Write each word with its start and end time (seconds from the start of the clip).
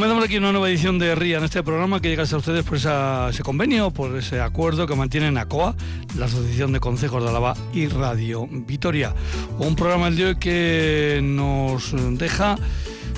Comenzamos 0.00 0.24
aquí 0.24 0.38
una 0.38 0.50
nueva 0.50 0.70
edición 0.70 0.98
de 0.98 1.14
RIA 1.14 1.36
en 1.36 1.44
este 1.44 1.62
programa 1.62 2.00
que 2.00 2.08
llega 2.08 2.22
a 2.22 2.36
ustedes 2.38 2.64
por 2.64 2.78
ese 2.78 3.42
convenio, 3.42 3.90
por 3.90 4.16
ese 4.16 4.40
acuerdo 4.40 4.86
que 4.86 4.94
mantienen 4.96 5.36
ACOA, 5.36 5.74
la 6.16 6.24
Asociación 6.24 6.72
de 6.72 6.80
Consejos 6.80 7.22
de 7.22 7.28
Álava 7.28 7.54
y 7.74 7.86
Radio 7.86 8.48
Vitoria. 8.50 9.14
Un 9.58 9.76
programa 9.76 10.08
el 10.08 10.16
de 10.16 10.24
hoy 10.24 10.36
que 10.36 11.20
nos 11.22 11.94
deja 12.16 12.56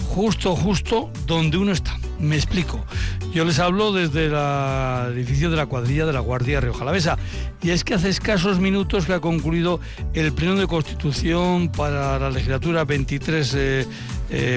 justo, 0.09 0.57
justo 0.57 1.13
donde 1.25 1.57
uno 1.57 1.71
está. 1.71 1.97
Me 2.19 2.35
explico. 2.35 2.85
Yo 3.33 3.47
les 3.47 3.59
hablo 3.59 3.93
desde 3.93 4.27
el 4.27 5.17
edificio 5.17 5.49
de 5.49 5.57
la 5.57 5.65
cuadrilla 5.65 6.05
de 6.05 6.13
la 6.13 6.21
Guardia 6.21 6.61
Riojalavesa. 6.61 7.17
Y 7.63 7.71
es 7.71 7.83
que 7.83 7.95
hace 7.95 8.11
escasos 8.11 8.61
minutos 8.61 9.07
que 9.07 9.15
ha 9.15 9.21
concluido 9.21 9.81
el 10.13 10.35
pleno 10.35 10.57
de 10.57 10.67
constitución 10.67 11.71
para 11.71 12.19
la 12.19 12.29
legislatura 12.31 12.85
23 12.85 13.89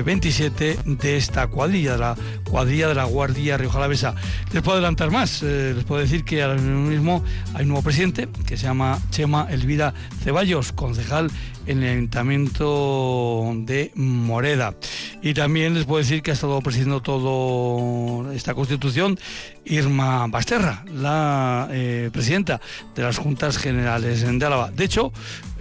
27 0.06 0.72
eh, 0.72 0.78
de 0.86 1.18
esta 1.18 1.48
cuadrilla, 1.48 1.94
de 1.94 1.98
la 1.98 2.16
cuadrilla 2.50 2.88
de 2.88 2.96
la 2.96 3.06
Guardia 3.06 3.58
Riojalavesa. 3.58 4.16
Les 4.54 4.62
puedo 4.62 4.78
adelantar 4.78 5.12
más, 5.12 5.44
eh, 5.44 5.74
les 5.76 5.84
puedo 5.84 6.02
decir 6.02 6.24
que 6.24 6.44
ahora 6.44 6.60
mismo 6.60 7.24
hay 7.54 7.64
un 7.64 7.70
nuevo 7.70 7.84
presidente 7.84 8.30
que 8.46 8.58
se 8.58 8.64
llama 8.64 9.00
Chema 9.10 9.48
Elvira 9.50 9.94
Ceballos, 10.24 10.72
concejal 10.72 11.30
en 11.68 11.84
el 11.84 11.98
Ayuntamiento 11.98 13.52
de 13.58 13.92
Moreda. 13.96 14.76
Y 15.22 15.34
también 15.34 15.74
les 15.74 15.86
puedo 15.86 15.98
decir 15.98 16.22
que 16.22 16.32
ha 16.32 16.36
estado 16.36 16.62
presidiendo 16.62 17.02
toda 17.02 18.34
esta 18.34 18.54
constitución 18.66 19.20
Irma 19.66 20.28
Basterra, 20.28 20.84
la 20.94 21.68
eh, 21.72 22.10
presidenta 22.14 22.62
de 22.94 23.04
las 23.04 23.18
Juntas 23.18 23.58
Generales 23.58 24.22
de 24.22 24.46
Álava. 24.46 24.72
De 24.72 24.86
hecho, 24.86 25.12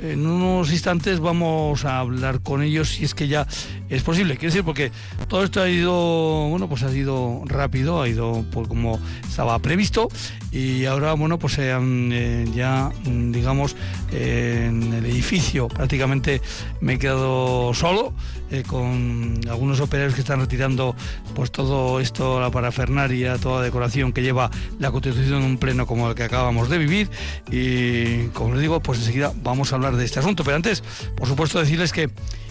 en 0.03 0.27
unos 0.27 0.71
instantes 0.73 1.21
vamos 1.21 1.85
a 1.85 2.01
hablar 2.01 2.41
con 2.41 2.63
ellos 2.63 2.91
si 2.91 3.05
es 3.05 3.15
que 3.15 3.29
ya 3.29 3.47
es 3.89 4.03
posible. 4.03 4.37
Quiero 4.37 4.53
decir, 4.53 4.65
porque 4.65 4.93
todo 5.29 5.45
esto 5.45 5.63
ha 5.63 5.69
ido, 5.69 6.49
bueno, 6.49 6.69
pues 6.69 6.83
ha 6.83 6.93
ido 6.93 7.43
rápido, 7.47 8.03
ha 8.03 8.09
ido 8.09 8.45
por 8.53 8.69
como 8.69 9.01
estaba 9.27 9.59
previsto 9.61 10.09
y 10.53 10.85
ahora, 10.85 11.15
bueno, 11.15 11.39
pues 11.39 11.57
eh, 11.59 12.47
ya, 12.55 12.93
digamos, 13.05 13.77
en 14.13 14.93
el 14.93 15.07
edificio 15.07 15.69
prácticamente 15.69 16.43
me 16.81 16.95
he 16.95 16.99
quedado 16.99 17.73
solo 17.75 18.13
eh, 18.51 18.63
con 18.67 19.41
algunos 19.49 19.81
operarios 19.81 20.15
que 20.15 20.21
están 20.21 20.41
retirando 20.41 20.95
pues 21.35 21.51
todo 21.51 21.99
esto, 22.01 22.41
la 22.41 22.51
parafernaria, 22.51 23.39
toda 23.39 23.61
la 23.61 23.65
decoración 23.65 23.94
que 24.13 24.23
lleva 24.23 24.51
la 24.79 24.91
constitución 24.91 25.43
en 25.43 25.45
un 25.45 25.59
pleno 25.59 25.87
como 25.87 26.09
el 26.09 26.15
que 26.15 26.25
acabamos 26.25 26.69
de 26.69 26.79
vivir 26.79 27.09
y 27.51 28.27
como 28.29 28.55
les 28.55 28.61
digo, 28.61 28.81
pues 28.81 28.99
enseguida 28.99 29.33
vamos 29.43 29.73
a 29.73 29.77
hablar 29.77 29.97
de 29.97 30.05
este 30.05 30.19
asunto. 30.19 30.43
Pero 30.45 30.57
antes, 30.57 30.83
por 31.17 31.29
supuesto, 31.29 31.61
decirles 31.61 31.93
que 31.93 32.11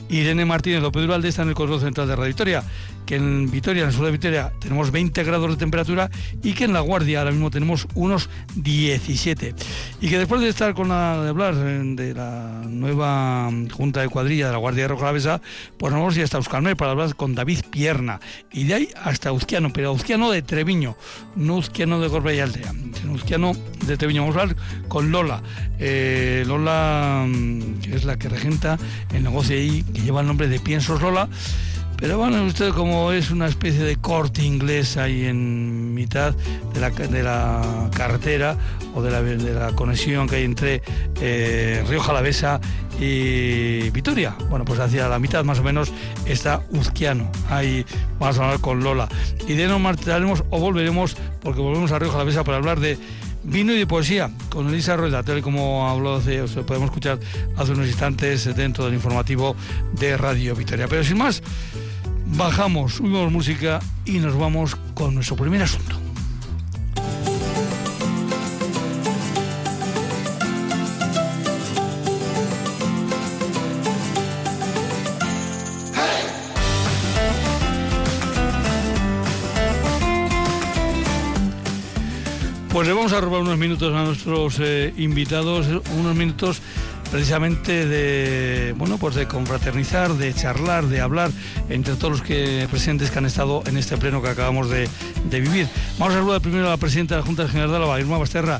Irene 0.09 0.45
Martínez 0.45 0.81
López 0.81 1.01
Duralde 1.01 1.29
está 1.29 1.41
en 1.43 1.49
el 1.49 1.55
control 1.55 1.81
central 1.81 2.07
de 2.07 2.15
Radio 2.15 2.27
Victoria, 2.27 2.63
que 3.05 3.15
en 3.15 3.49
Vitoria, 3.51 3.83
en 3.83 3.89
el 3.89 3.93
sur 3.93 4.05
de 4.05 4.11
Vitoria, 4.11 4.51
tenemos 4.59 4.91
20 4.91 5.23
grados 5.23 5.51
de 5.51 5.57
temperatura 5.57 6.09
y 6.41 6.53
que 6.53 6.65
en 6.65 6.73
La 6.73 6.79
Guardia 6.79 7.19
ahora 7.19 7.31
mismo 7.31 7.51
tenemos 7.51 7.87
unos 7.95 8.29
17. 8.55 9.55
Y 10.01 10.09
que 10.09 10.17
después 10.17 10.41
de 10.41 10.49
estar 10.49 10.73
con 10.73 10.89
la 10.89 11.21
de 11.23 11.29
hablar 11.29 11.55
eh, 11.57 11.81
de 11.83 12.13
la 12.13 12.61
nueva 12.67 13.49
Junta 13.71 14.01
de 14.01 14.09
Cuadrilla 14.09 14.47
de 14.47 14.51
la 14.51 14.57
Guardia 14.57 14.83
de 14.83 14.87
Roja 14.89 15.05
Lavesa, 15.05 15.41
pues 15.77 15.91
nos 15.91 16.01
vamos 16.01 16.15
a 16.15 16.17
ir 16.19 16.23
hasta 16.23 16.37
Euskalmer 16.37 16.75
para 16.75 16.91
hablar 16.91 17.15
con 17.15 17.35
David 17.35 17.59
Pierna. 17.69 18.19
Y 18.51 18.65
de 18.65 18.73
ahí 18.73 18.89
hasta 19.03 19.31
Uzquiano, 19.31 19.71
pero 19.73 19.93
Uzquiano 19.93 20.31
de 20.31 20.41
Treviño, 20.41 20.95
no 21.35 21.57
Uzquiano 21.57 21.99
de 21.99 22.07
Gorba 22.07 22.33
y 22.33 22.39
Aldea, 22.39 22.73
sino 22.99 23.13
Uzquiano 23.13 23.53
de 23.85 23.97
Treviño. 23.97 24.21
Vamos 24.21 24.37
a 24.37 24.41
hablar 24.41 24.57
con 24.87 25.11
Lola. 25.11 25.41
Eh, 25.79 26.43
Lola, 26.47 27.25
mm, 27.27 27.79
que 27.81 27.95
es 27.95 28.05
la 28.05 28.17
que 28.17 28.29
regenta 28.29 28.77
el 29.13 29.23
negocio 29.23 29.55
ahí 29.55 29.83
que 29.93 30.01
lleva 30.01 30.21
el 30.21 30.27
nombre 30.27 30.47
de 30.47 30.59
Piensos 30.59 31.01
Lola. 31.01 31.29
Pero 31.97 32.17
bueno, 32.17 32.43
usted 32.43 32.71
como 32.71 33.11
es 33.11 33.31
una 33.31 33.47
especie 33.47 33.83
de 33.83 33.95
corte 33.95 34.43
inglés 34.43 34.97
ahí 34.97 35.25
en 35.25 35.93
mitad 35.93 36.35
de 36.73 36.79
la, 36.79 36.89
de 36.89 37.23
la 37.23 37.89
carretera 37.95 38.57
o 38.93 39.01
de 39.01 39.11
la, 39.11 39.21
de 39.21 39.53
la 39.53 39.71
conexión 39.71 40.27
que 40.27 40.37
hay 40.37 40.43
entre 40.43 40.81
eh, 41.21 41.83
Río 41.87 42.01
Jalavesa 42.01 42.59
y 42.99 43.89
Vitoria. 43.91 44.35
Bueno, 44.49 44.65
pues 44.65 44.79
hacia 44.79 45.07
la 45.07 45.19
mitad 45.19 45.43
más 45.43 45.59
o 45.59 45.63
menos 45.63 45.91
está 46.25 46.61
Uzquiano. 46.71 47.31
Ahí 47.49 47.85
vamos 48.19 48.37
a 48.37 48.43
hablar 48.43 48.59
con 48.59 48.83
Lola. 48.83 49.07
Y 49.47 49.53
de 49.53 49.67
no 49.67 49.79
marcharemos 49.79 50.43
o 50.49 50.59
volveremos 50.59 51.15
porque 51.41 51.61
volvemos 51.61 51.91
a 51.91 51.99
Río 51.99 52.11
Jalavesa 52.11 52.43
para 52.43 52.57
hablar 52.57 52.79
de 52.79 52.97
Vino 53.43 53.73
y 53.73 53.77
de 53.77 53.85
poesía 53.85 54.31
con 54.49 54.69
Elisa 54.69 54.95
Rueda, 54.95 55.21
tal 55.21 55.39
y 55.39 55.41
como 55.41 55.89
habló 55.89 56.15
hace, 56.15 56.41
o 56.41 56.47
podemos 56.65 56.87
escuchar 56.87 57.19
hace 57.57 57.73
unos 57.73 57.87
instantes 57.87 58.55
dentro 58.55 58.85
del 58.85 58.93
informativo 58.93 59.55
de 59.91 60.15
Radio 60.15 60.55
Victoria. 60.55 60.87
Pero 60.87 61.03
sin 61.03 61.17
más, 61.17 61.43
bajamos, 62.35 62.95
subimos 62.95 63.31
música 63.31 63.79
y 64.05 64.19
nos 64.19 64.37
vamos 64.37 64.75
con 64.93 65.15
nuestro 65.15 65.35
primer 65.35 65.61
asunto. 65.61 65.99
Pues 82.73 82.87
le 82.87 82.93
vamos 82.95 83.13
a 83.13 83.21
robar 83.21 83.41
unos 83.41 83.57
minutos 83.59 83.93
a 83.93 84.03
nuestros 84.03 84.59
eh, 84.59 84.93
invitados, 84.97 85.67
unos 85.99 86.15
minutos 86.15 86.59
precisamente 87.13 87.85
de 87.85 88.73
bueno 88.75 88.97
pues 88.97 89.13
de 89.13 89.27
confraternizar, 89.27 90.13
de 90.15 90.33
charlar, 90.33 90.85
de 90.85 90.99
hablar 90.99 91.29
entre 91.69 91.93
todos 91.93 92.09
los 92.09 92.21
que 92.23 92.67
presentes 92.71 93.11
que 93.11 93.19
han 93.19 93.27
estado 93.27 93.61
en 93.67 93.77
este 93.77 93.97
pleno 93.97 94.19
que 94.23 94.29
acabamos 94.29 94.67
de, 94.71 94.89
vivir. 95.29 95.67
Vamos 95.99 96.15
a 96.15 96.17
saludar 96.17 96.41
primero 96.41 96.65
a 96.65 96.71
la 96.71 96.77
presidenta 96.77 97.13
de 97.13 97.21
la 97.21 97.27
Junta 97.27 97.47
General 97.47 97.69
de 97.69 97.75
Álava, 97.77 97.99
Irma 97.99 98.17
Basterra. 98.17 98.59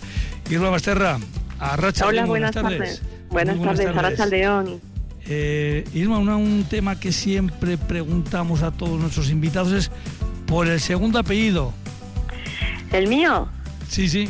Irma 0.52 0.70
Basterra, 0.70 1.18
a 1.60 1.76
Racha. 1.78 2.06
Hola, 2.06 2.28
buenas, 2.28 2.52
tardes. 2.52 3.02
Buenas, 3.32 3.60
tardes, 3.60 3.96
Racha 3.96 4.28
León. 4.28 4.80
Eh, 5.26 5.84
Irma, 5.96 6.20
un 6.20 6.64
tema 6.70 7.00
que 7.00 7.12
siempre 7.12 7.80
preguntamos 7.80 8.62
a 8.62 8.70
todos 8.70 9.00
nuestros 9.00 9.32
invitados 9.32 9.72
es 9.72 9.90
por 10.46 10.68
el 10.68 10.80
segundo 10.80 11.18
apellido. 11.18 11.74
¿El 12.92 13.08
mío? 13.08 13.48
Sí, 13.90 14.08
sí. 14.08 14.30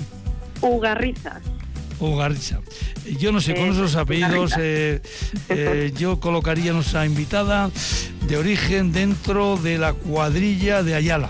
Ugarriza. 2.08 2.60
Ugarriza. 2.60 3.20
Yo 3.20 3.32
no 3.32 3.42
sé, 3.42 3.56
con 3.56 3.70
esos 3.70 3.96
apellidos 3.96 4.54
eh, 4.60 5.02
eh, 5.50 5.92
yo 5.98 6.20
colocaría 6.20 6.72
a 6.72 6.74
nuestra 6.74 7.06
invitada 7.06 7.70
de 8.28 8.38
origen 8.38 8.92
dentro 8.92 9.58
de 9.58 9.78
la 9.78 9.94
cuadrilla 9.94 10.84
de 10.84 10.96
Ayala. 10.96 11.30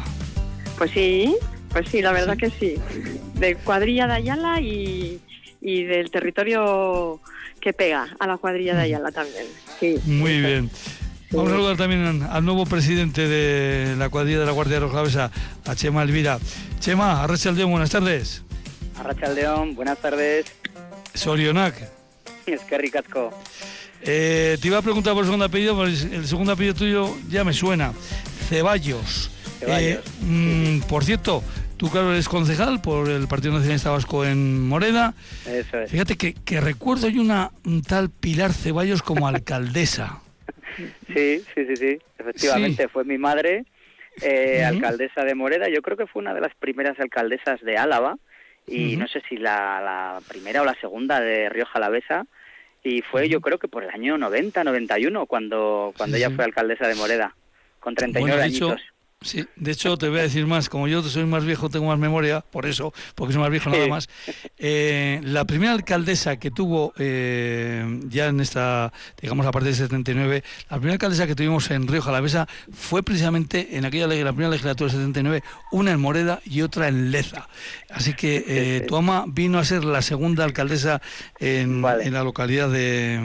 Pues 0.78 0.92
sí, 0.92 1.36
pues 1.70 1.90
sí, 1.90 2.02
la 2.02 2.12
verdad 2.12 2.38
que 2.38 2.50
sí. 2.50 2.76
De 3.36 3.56
cuadrilla 3.56 4.08
de 4.08 4.14
Ayala 4.14 4.62
y, 4.62 5.20
del 5.62 6.12
territorio 6.12 7.20
que 7.60 7.74
pega 7.74 8.08
a 8.20 8.28
la 8.28 8.38
cuadrilla 8.38 8.76
de 8.76 8.82
Ayala 8.82 9.12
también. 9.12 9.46
Sí, 9.80 9.98
Muy 10.06 10.40
bien. 10.40 10.70
Vamos 11.32 11.48
a 11.52 11.56
saludar 11.56 11.78
también 11.78 12.28
al 12.30 12.46
nuevo 12.46 12.66
presidente 12.68 13.28
de 13.28 13.96
la 13.96 14.10
cuadrilla 14.10 14.42
de 14.42 14.46
la 14.46 14.52
Guardia 14.52 14.80
Roja 14.80 15.32
a 15.66 15.76
Chema 15.76 16.04
Elvira. 16.04 16.38
Chema, 16.80 17.24
Arrachaldeón, 17.24 17.72
buenas 17.72 17.90
tardes. 17.90 18.44
Arrachaldeón, 19.00 19.74
buenas 19.74 19.98
tardes. 19.98 20.46
Sorionak. 21.14 21.76
Es 22.46 22.62
que 22.62 22.78
ricasco. 22.78 23.32
Eh, 24.02 24.58
te 24.62 24.68
iba 24.68 24.78
a 24.78 24.82
preguntar 24.82 25.14
por 25.14 25.22
el 25.22 25.28
segundo 25.28 25.46
apellido, 25.46 25.76
porque 25.76 25.92
el 25.92 26.26
segundo 26.26 26.52
apellido 26.52 26.76
tuyo 26.76 27.16
ya 27.30 27.44
me 27.44 27.54
suena. 27.54 27.94
Ceballos. 28.50 29.32
Ceballos. 29.60 30.00
Eh, 30.00 30.02
mm, 30.22 30.82
por 30.82 31.06
cierto, 31.06 31.42
tú, 31.78 31.90
claro, 31.90 32.12
eres 32.12 32.28
concejal 32.28 32.82
por 32.82 33.10
el 33.10 33.28
Partido 33.28 33.54
Nacionalista 33.54 33.92
Vasco 33.92 34.26
en 34.26 34.68
Morena. 34.68 35.14
Eso 35.46 35.80
es. 35.80 35.92
Fíjate 35.92 36.18
que, 36.18 36.34
que 36.34 36.60
recuerdo 36.60 37.08
hay 37.08 37.18
una 37.18 37.52
tal 37.88 38.10
Pilar 38.10 38.52
Ceballos 38.52 39.02
como 39.02 39.28
alcaldesa. 39.28 40.20
sí, 41.08 41.44
sí, 41.56 41.66
sí, 41.68 41.76
sí. 41.78 42.00
Efectivamente, 42.18 42.90
fue 42.90 43.06
mi 43.06 43.18
madre 43.18 43.66
eh, 44.22 44.64
alcaldesa 44.66 45.24
de 45.24 45.36
Moreda. 45.36 45.70
Yo 45.70 45.82
creo 45.82 45.96
que 45.96 46.08
fue 46.08 46.22
una 46.22 46.34
de 46.34 46.42
las 46.42 46.54
primeras 46.56 47.00
alcaldesas 47.00 47.62
de 47.62 47.78
Álava 47.78 48.18
y 48.68 48.98
no 48.98 49.08
sé 49.08 49.22
si 49.28 49.38
la, 49.38 50.20
primera 50.28 50.62
o 50.62 50.66
la 50.66 50.76
segunda 50.76 51.20
de 51.20 51.50
Río 51.50 51.66
Jalavesa. 51.66 52.26
Y 52.84 53.02
fue 53.02 53.30
yo 53.30 53.40
creo 53.40 53.60
que 53.60 53.70
por 53.70 53.84
el 53.84 53.90
año 53.90 54.18
90, 54.18 54.64
91 54.64 55.26
cuando, 55.26 55.94
cuando 55.98 56.18
ella 56.18 56.32
fue 56.32 56.44
alcaldesa 56.44 56.88
de 56.88 56.96
Moreda, 56.96 57.36
con 57.80 57.96
39 57.96 58.42
años. 58.42 58.82
Sí, 59.24 59.46
de 59.56 59.72
hecho 59.72 59.98
te 59.98 60.10
voy 60.10 60.20
a 60.20 60.24
decir 60.24 60.46
más, 60.46 60.70
como 60.70 60.88
yo 60.88 61.02
soy 61.02 61.26
más 61.26 61.46
viejo, 61.46 61.70
tengo 61.70 61.88
más 61.88 61.98
memoria, 61.98 62.42
por 62.42 62.66
eso, 62.66 62.94
porque 63.16 63.34
soy 63.34 63.42
más 63.42 63.50
viejo 63.52 63.70
nada 63.70 63.88
más. 63.88 64.10
Eh, 64.58 65.22
la 65.24 65.46
primera 65.46 65.72
alcaldesa 65.72 66.38
que 66.38 66.52
tuvo 66.52 66.94
eh, 66.98 68.00
ya 68.10 68.28
en 68.28 68.42
esta, 68.42 68.92
digamos, 69.22 69.46
a 69.46 69.52
partir 69.52 69.72
de 69.72 69.78
79, 69.78 70.44
la 70.70 70.78
primera 70.78 70.94
alcaldesa 70.94 71.26
que 71.26 71.36
tuvimos 71.36 71.72
en 71.72 71.88
Río 71.88 72.02
Jalavesa 72.02 72.48
fue 72.72 73.02
precisamente 73.02 73.78
en 73.78 73.86
aquella 73.86 74.08
la 74.08 74.34
primera 74.34 74.50
legislatura 74.50 74.88
de 74.88 74.98
79, 74.98 75.44
una 75.72 75.92
en 75.92 76.00
Moreda 76.00 76.42
y 76.46 76.62
otra 76.62 76.90
en 76.90 77.12
Leza. 77.12 77.48
Así 77.90 78.14
que 78.14 78.44
eh, 78.48 78.82
tu 78.82 78.96
ama 78.98 79.26
vino 79.28 79.58
a 79.58 79.64
ser 79.64 79.86
la 79.86 80.02
segunda 80.02 80.44
alcaldesa 80.44 81.02
en, 81.40 81.82
la 81.82 82.24
localidad 82.24 82.70
de, 82.70 83.20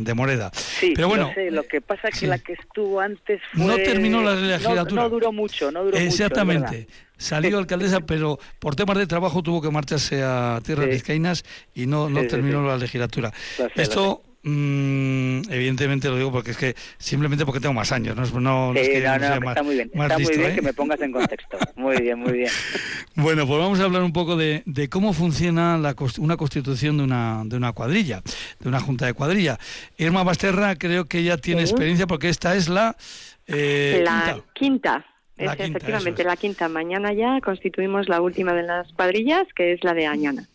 de, 0.00 0.14
Moreda. 0.14 0.50
Sí, 0.54 0.92
pero 0.94 1.08
bueno, 1.08 1.30
lo 1.50 1.64
que 1.64 1.80
pasa 1.80 2.08
es 2.08 2.20
que 2.20 2.26
la 2.26 2.38
que 2.38 2.54
estuvo 2.54 3.00
antes 3.00 3.42
fue... 3.52 3.66
No 3.66 3.76
terminó 3.76 4.22
la 4.22 4.34
legislatura 4.34 4.85
legislatura. 4.86 5.02
No 5.02 5.08
duró 5.08 5.32
mucho, 5.32 5.70
no 5.70 5.84
duró 5.84 5.96
Exactamente. 5.96 6.88
Salió 7.18 7.58
alcaldesa, 7.58 8.00
pero 8.00 8.38
por 8.58 8.76
temas 8.76 8.98
de 8.98 9.06
trabajo 9.06 9.42
tuvo 9.42 9.62
que 9.62 9.70
marcharse 9.70 10.22
a 10.22 10.60
tierras 10.64 10.88
vizcaínas 10.88 11.44
y 11.74 11.86
no, 11.86 12.08
no 12.08 12.26
terminó 12.26 12.66
la 12.66 12.76
legislatura. 12.76 13.32
Esto 13.74 14.22
Mm, 14.48 15.42
evidentemente 15.50 16.08
lo 16.08 16.16
digo 16.16 16.30
porque 16.30 16.52
es 16.52 16.56
que 16.56 16.76
simplemente 16.98 17.44
porque 17.44 17.58
tengo 17.58 17.72
más 17.72 17.90
años, 17.90 18.14
no, 18.14 18.40
no, 18.40 18.72
es 18.78 18.88
que 18.88 19.00
no, 19.00 19.18
no, 19.18 19.48
está 19.50 19.62
muy 19.64 19.74
bien, 19.74 19.90
está 19.92 20.18
muy 20.20 20.36
bien 20.36 20.50
¿eh? 20.52 20.54
que 20.54 20.62
me 20.62 20.72
pongas 20.72 21.00
en 21.00 21.10
contexto. 21.10 21.58
Muy 21.74 22.00
bien, 22.00 22.20
muy 22.20 22.32
bien. 22.32 22.50
bueno, 23.16 23.44
pues 23.44 23.58
vamos 23.58 23.80
a 23.80 23.84
hablar 23.84 24.04
un 24.04 24.12
poco 24.12 24.36
de, 24.36 24.62
cómo 24.88 25.12
funciona 25.14 25.76
la, 25.78 25.96
una 26.18 26.36
constitución 26.36 26.96
de 26.96 27.02
una, 27.02 27.42
de 27.44 27.56
una 27.56 27.72
cuadrilla, 27.72 28.22
de 28.60 28.68
una 28.68 28.78
junta 28.78 29.06
de 29.06 29.14
cuadrilla. 29.14 29.58
Irma 29.98 30.22
Basterra 30.22 30.76
creo 30.76 31.06
que 31.06 31.24
ya 31.24 31.38
tiene 31.38 31.62
experiencia 31.62 32.06
porque 32.06 32.28
esta 32.28 32.54
es 32.54 32.68
la... 32.68 32.96
Eh, 33.46 34.02
la 34.04 34.40
quinta. 34.54 35.04
efectivamente, 35.36 36.24
la 36.24 36.36
quinta. 36.36 36.68
Mañana 36.68 37.12
ya 37.12 37.40
constituimos 37.40 38.08
la 38.08 38.20
última 38.20 38.52
de 38.54 38.62
las 38.62 38.92
cuadrillas, 38.92 39.46
que 39.54 39.72
es 39.72 39.84
la 39.84 39.94
de 39.94 40.06
Añana. 40.06 40.48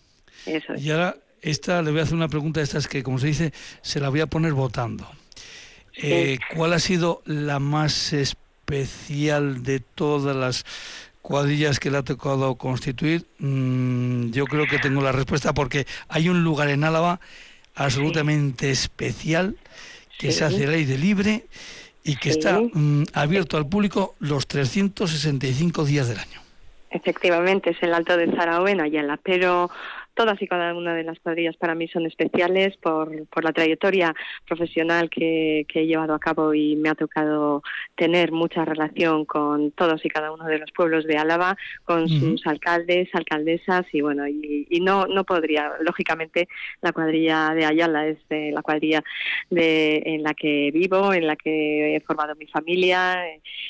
Eso 0.45 0.73
es. 0.73 0.83
Y 0.83 0.91
ahora 0.91 1.15
esta 1.41 1.81
le 1.81 1.91
voy 1.91 1.99
a 2.01 2.03
hacer 2.03 2.15
una 2.15 2.27
pregunta 2.27 2.59
de 2.59 2.65
estas 2.65 2.87
que, 2.87 3.03
como 3.03 3.19
se 3.19 3.27
dice, 3.27 3.53
se 3.81 3.99
la 3.99 4.09
voy 4.09 4.21
a 4.21 4.27
poner 4.27 4.53
votando. 4.53 5.07
Eh, 5.95 6.39
¿Cuál 6.55 6.73
ha 6.73 6.79
sido 6.79 7.21
la 7.25 7.59
más 7.59 8.13
especial 8.13 9.63
de 9.63 9.79
todas 9.79 10.35
las 10.35 10.65
cuadrillas 11.21 11.79
que 11.79 11.91
le 11.91 11.97
ha 11.97 12.03
tocado 12.03 12.55
constituir? 12.55 13.25
Mm, 13.39 14.31
yo 14.31 14.45
creo 14.45 14.67
que 14.67 14.79
tengo 14.79 15.01
la 15.01 15.11
respuesta 15.11 15.53
porque 15.53 15.85
hay 16.07 16.29
un 16.29 16.43
lugar 16.43 16.69
en 16.69 16.83
Álava 16.83 17.19
absolutamente 17.75 18.71
especial 18.71 19.57
que 20.17 20.31
se 20.31 20.43
hace 20.43 20.65
el 20.65 20.73
aire 20.73 20.97
libre 20.97 21.45
y 22.03 22.15
que 22.15 22.29
está 22.29 22.59
mm, 22.59 23.03
abierto 23.13 23.57
al 23.57 23.67
público 23.67 24.15
los 24.19 24.47
365 24.47 25.85
días 25.85 26.07
del 26.07 26.19
año. 26.19 26.41
Efectivamente, 26.89 27.69
es 27.69 27.81
el 27.81 27.93
Alto 27.93 28.17
de 28.17 28.27
Zaragoza 28.35 28.71
en 28.71 28.81
Ayala, 28.81 29.17
pero 29.23 29.69
todas 30.13 30.41
y 30.41 30.47
cada 30.47 30.73
una 30.73 30.93
de 30.93 31.03
las 31.03 31.19
cuadrillas 31.19 31.55
para 31.57 31.75
mí 31.75 31.87
son 31.87 32.05
especiales 32.05 32.77
por, 32.77 33.27
por 33.27 33.43
la 33.43 33.51
trayectoria 33.51 34.13
profesional 34.47 35.09
que, 35.09 35.65
he 35.73 35.85
llevado 35.85 36.13
a 36.13 36.19
cabo 36.19 36.53
y 36.53 36.75
me 36.75 36.89
ha 36.89 36.95
tocado 36.95 37.63
tener 37.95 38.31
mucha 38.31 38.65
relación 38.65 39.25
con 39.25 39.71
todos 39.71 40.05
y 40.05 40.09
cada 40.09 40.31
uno 40.31 40.45
de 40.45 40.59
los 40.59 40.71
pueblos 40.71 41.05
de 41.05 41.17
Álava, 41.17 41.57
con 41.85 42.07
sus 42.07 42.45
alcaldes, 42.45 43.09
alcaldesas 43.13 43.85
y 43.91 44.01
bueno, 44.01 44.27
y, 44.27 44.79
no, 44.81 45.07
no 45.07 45.23
podría, 45.23 45.71
lógicamente 45.81 46.47
la 46.81 46.91
cuadrilla 46.91 47.53
de 47.55 47.65
Ayala 47.65 48.07
es 48.07 48.17
la 48.29 48.61
cuadrilla 48.61 49.03
de, 49.49 50.03
en 50.05 50.23
la 50.23 50.33
que 50.33 50.71
vivo, 50.71 51.13
en 51.13 51.25
la 51.25 51.35
que 51.35 51.95
he 51.95 51.99
formado 52.01 52.35
mi 52.35 52.47
familia 52.47 53.23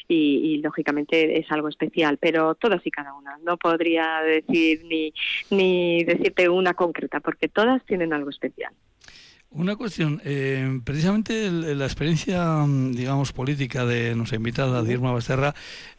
y, 0.08 0.16
y 0.18 0.58
lógicamente 0.58 1.40
es 1.40 1.52
algo 1.52 1.70
especial, 1.70 2.18
pero 2.18 2.56
todas 2.56 2.86
y 2.86 2.92
cada 2.92 3.14
una. 3.14 3.38
No 3.44 3.58
podría 3.58 4.22
decir 4.22 4.84
ni, 4.86 5.14
ni 5.50 6.04
una 6.50 6.74
concreta, 6.74 7.20
porque 7.20 7.48
todas 7.48 7.84
tienen 7.86 8.14
algo 8.14 8.30
especial. 8.30 8.74
Una 9.54 9.76
cuestión, 9.76 10.22
eh, 10.24 10.80
precisamente 10.86 11.52
la 11.52 11.84
experiencia, 11.84 12.66
digamos, 12.92 13.34
política 13.34 13.86
de 13.86 14.16
nuestra 14.16 14.38
invitada, 14.38 14.82
Dirma 14.82 15.12
Basterra, 15.12 15.54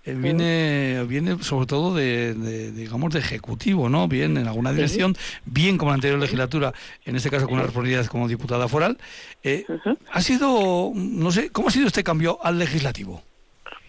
eh, 0.04 0.14
viene, 0.14 1.04
viene 1.06 1.36
sobre 1.42 1.66
todo 1.66 1.94
de, 1.94 2.72
digamos, 2.72 3.12
de 3.12 3.18
ejecutivo, 3.18 3.90
¿no? 3.90 4.08
Bien 4.08 4.38
en 4.38 4.48
alguna 4.48 4.72
dirección, 4.72 5.14
bien 5.44 5.76
como 5.76 5.90
la 5.90 5.96
anterior 5.96 6.18
legislatura, 6.18 6.72
en 7.04 7.14
este 7.14 7.28
caso 7.28 7.44
con 7.44 7.56
una 7.56 7.64
responsabilidad 7.64 8.06
como 8.06 8.26
diputada 8.26 8.68
foral. 8.68 8.96
Eh, 9.42 9.66
¿Ha 10.10 10.22
sido, 10.22 10.90
no 10.94 11.30
sé, 11.30 11.50
cómo 11.50 11.68
ha 11.68 11.72
sido 11.72 11.88
este 11.88 12.02
cambio 12.02 12.38
al 12.42 12.58
legislativo? 12.58 13.22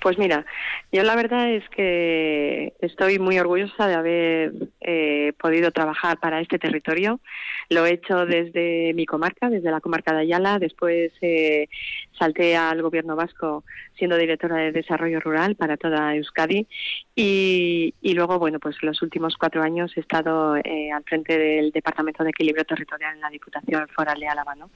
Pues 0.04 0.18
mira, 0.18 0.46
yo 0.92 1.02
la 1.04 1.16
verdad 1.16 1.50
es 1.50 1.64
que 1.70 2.74
estoy 2.82 3.20
muy 3.20 3.40
orgullosa 3.40 3.88
de 3.88 3.94
haber 3.94 4.52
eh, 4.82 5.32
podido 5.40 5.72
trabajar 5.72 6.20
para 6.20 6.42
este 6.42 6.60
territorio. 6.60 7.22
Lo 7.70 7.86
he 7.86 7.94
hecho 7.94 8.26
desde 8.26 8.94
mi 8.96 9.06
comarca, 9.06 9.50
desde 9.50 9.72
la 9.72 9.80
comarca 9.80 10.12
de 10.12 10.24
Ayala. 10.24 10.60
Después 10.60 11.14
eh, 11.22 11.70
salté 12.20 12.58
al 12.58 12.82
gobierno 12.82 13.16
vasco 13.16 13.64
siendo 13.98 14.18
directora 14.18 14.57
de 14.57 14.72
desarrollo 14.72 15.19
rural 15.19 15.56
para 15.56 15.78
toda 15.78 16.16
Euskadi 16.16 16.68
y, 17.16 17.94
luego, 18.16 18.40
bueno, 18.40 18.60
pues 18.60 18.75
los 18.81 19.01
últimos 19.04 19.36
cuatro 19.38 19.62
años 19.62 19.92
he 19.95 20.00
estado 20.00 20.57
eh, 20.57 20.92
al 20.92 21.04
frente 21.04 21.38
del 21.38 21.72
Departamento 21.72 22.24
de 22.24 22.31
Equilibrio 22.31 22.66
Territorial 22.66 23.16
en 23.16 23.22
la 23.22 23.30
Diputación 23.30 23.88
Foral 23.90 24.19
de 24.19 24.28
Álava, 24.28 24.56
¿no? 24.56 24.72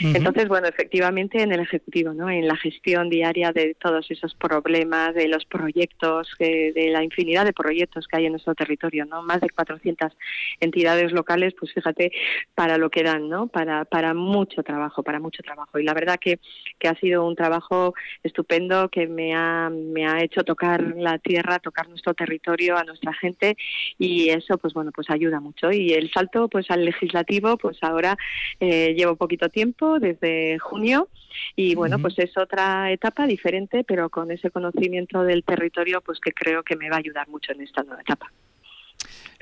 Entonces, 0.00 0.48
bueno, 0.48 0.68
efectivamente 0.68 1.42
en 1.42 1.52
el 1.52 1.60
Ejecutivo, 1.60 2.12
¿no? 2.12 2.28
En 2.28 2.46
la 2.46 2.56
gestión 2.56 3.08
diaria 3.08 3.52
de 3.52 3.74
todos 3.74 4.10
esos 4.10 4.34
problemas, 4.34 5.14
de 5.14 5.28
los 5.28 5.46
proyectos, 5.46 6.28
de 6.38 6.90
la 6.92 7.02
infinidad 7.02 7.46
de 7.46 7.52
proyectos 7.54 8.06
que 8.06 8.16
hay 8.18 8.26
en 8.26 8.32
nuestro 8.32 8.54
territorio, 8.54 9.06
¿no? 9.06 9.22
Más 9.22 9.40
de 9.40 9.48
400 9.48 10.12
entidades 10.60 11.12
locales, 11.12 11.54
pues 11.58 11.72
fíjate, 11.72 12.12
para 12.54 12.76
lo 12.76 12.90
que 12.90 13.02
dan, 13.02 13.28
¿no? 13.28 13.46
Para, 13.46 13.86
para 13.86 14.12
mucho 14.12 14.62
trabajo, 14.62 15.02
para 15.02 15.20
mucho 15.20 15.42
trabajo. 15.42 15.78
Y 15.78 15.84
la 15.84 15.94
verdad 15.94 16.18
que, 16.20 16.38
que 16.78 16.88
ha 16.88 16.94
sido 16.96 17.26
un 17.26 17.34
trabajo 17.34 17.94
estupendo 18.22 18.41
que 18.90 19.06
me 19.06 19.34
ha, 19.34 19.70
me 19.70 20.06
ha 20.06 20.22
hecho 20.22 20.42
tocar 20.44 20.94
la 20.96 21.18
tierra, 21.18 21.58
tocar 21.58 21.88
nuestro 21.88 22.14
territorio, 22.14 22.76
a 22.76 22.84
nuestra 22.84 23.12
gente 23.12 23.56
y 23.98 24.30
eso 24.30 24.58
pues 24.58 24.74
bueno 24.74 24.90
pues 24.94 25.10
ayuda 25.10 25.40
mucho 25.40 25.70
y 25.70 25.92
el 25.92 26.10
salto 26.12 26.48
pues 26.48 26.70
al 26.70 26.84
legislativo 26.84 27.56
pues 27.56 27.78
ahora 27.82 28.16
eh, 28.60 28.94
llevo 28.94 29.16
poquito 29.16 29.48
tiempo 29.48 29.98
desde 29.98 30.58
junio 30.58 31.08
y 31.56 31.74
bueno 31.74 31.98
pues 31.98 32.18
es 32.18 32.36
otra 32.36 32.90
etapa 32.92 33.26
diferente 33.26 33.84
pero 33.84 34.10
con 34.10 34.30
ese 34.30 34.50
conocimiento 34.50 35.22
del 35.24 35.44
territorio 35.44 36.00
pues 36.00 36.20
que 36.20 36.32
creo 36.32 36.62
que 36.62 36.76
me 36.76 36.90
va 36.90 36.96
a 36.96 37.00
ayudar 37.00 37.28
mucho 37.28 37.52
en 37.52 37.62
esta 37.62 37.82
nueva 37.82 38.02
etapa. 38.02 38.30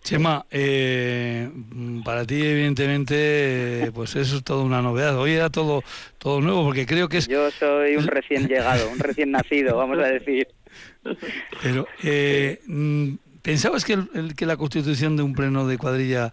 Chema, 0.03 0.47
eh, 0.51 1.51
para 2.05 2.25
ti 2.25 2.43
evidentemente, 2.43 3.91
pues 3.95 4.17
eso 4.17 4.39
es 4.39 4.45
toda 4.45 4.65
una 4.65 4.83
novedad. 4.83 5.19
Hoy 5.19 5.33
era 5.33 5.51
todo 5.51 5.83
todo 6.19 6.41
nuevo 6.41 6.65
porque 6.65 6.87
creo 6.87 7.09
que 7.09 7.19
es. 7.19 7.29
Yo 7.29 7.51
soy 7.51 7.97
un 7.97 8.07
recién 8.07 8.49
llegado, 8.49 8.89
un 8.91 8.99
recién 8.99 9.31
nacido, 9.31 9.77
vamos 9.77 9.99
a 9.99 10.07
decir. 10.07 10.49
Pero 11.63 11.87
eh, 12.03 12.61
mm, 12.67 13.15
pensabas 13.43 13.85
que 13.85 13.99
que 14.37 14.47
la 14.47 14.57
constitución 14.57 15.17
de 15.17 15.23
un 15.23 15.35
pleno 15.35 15.67
de 15.67 15.79
cuadrilla 15.79 16.33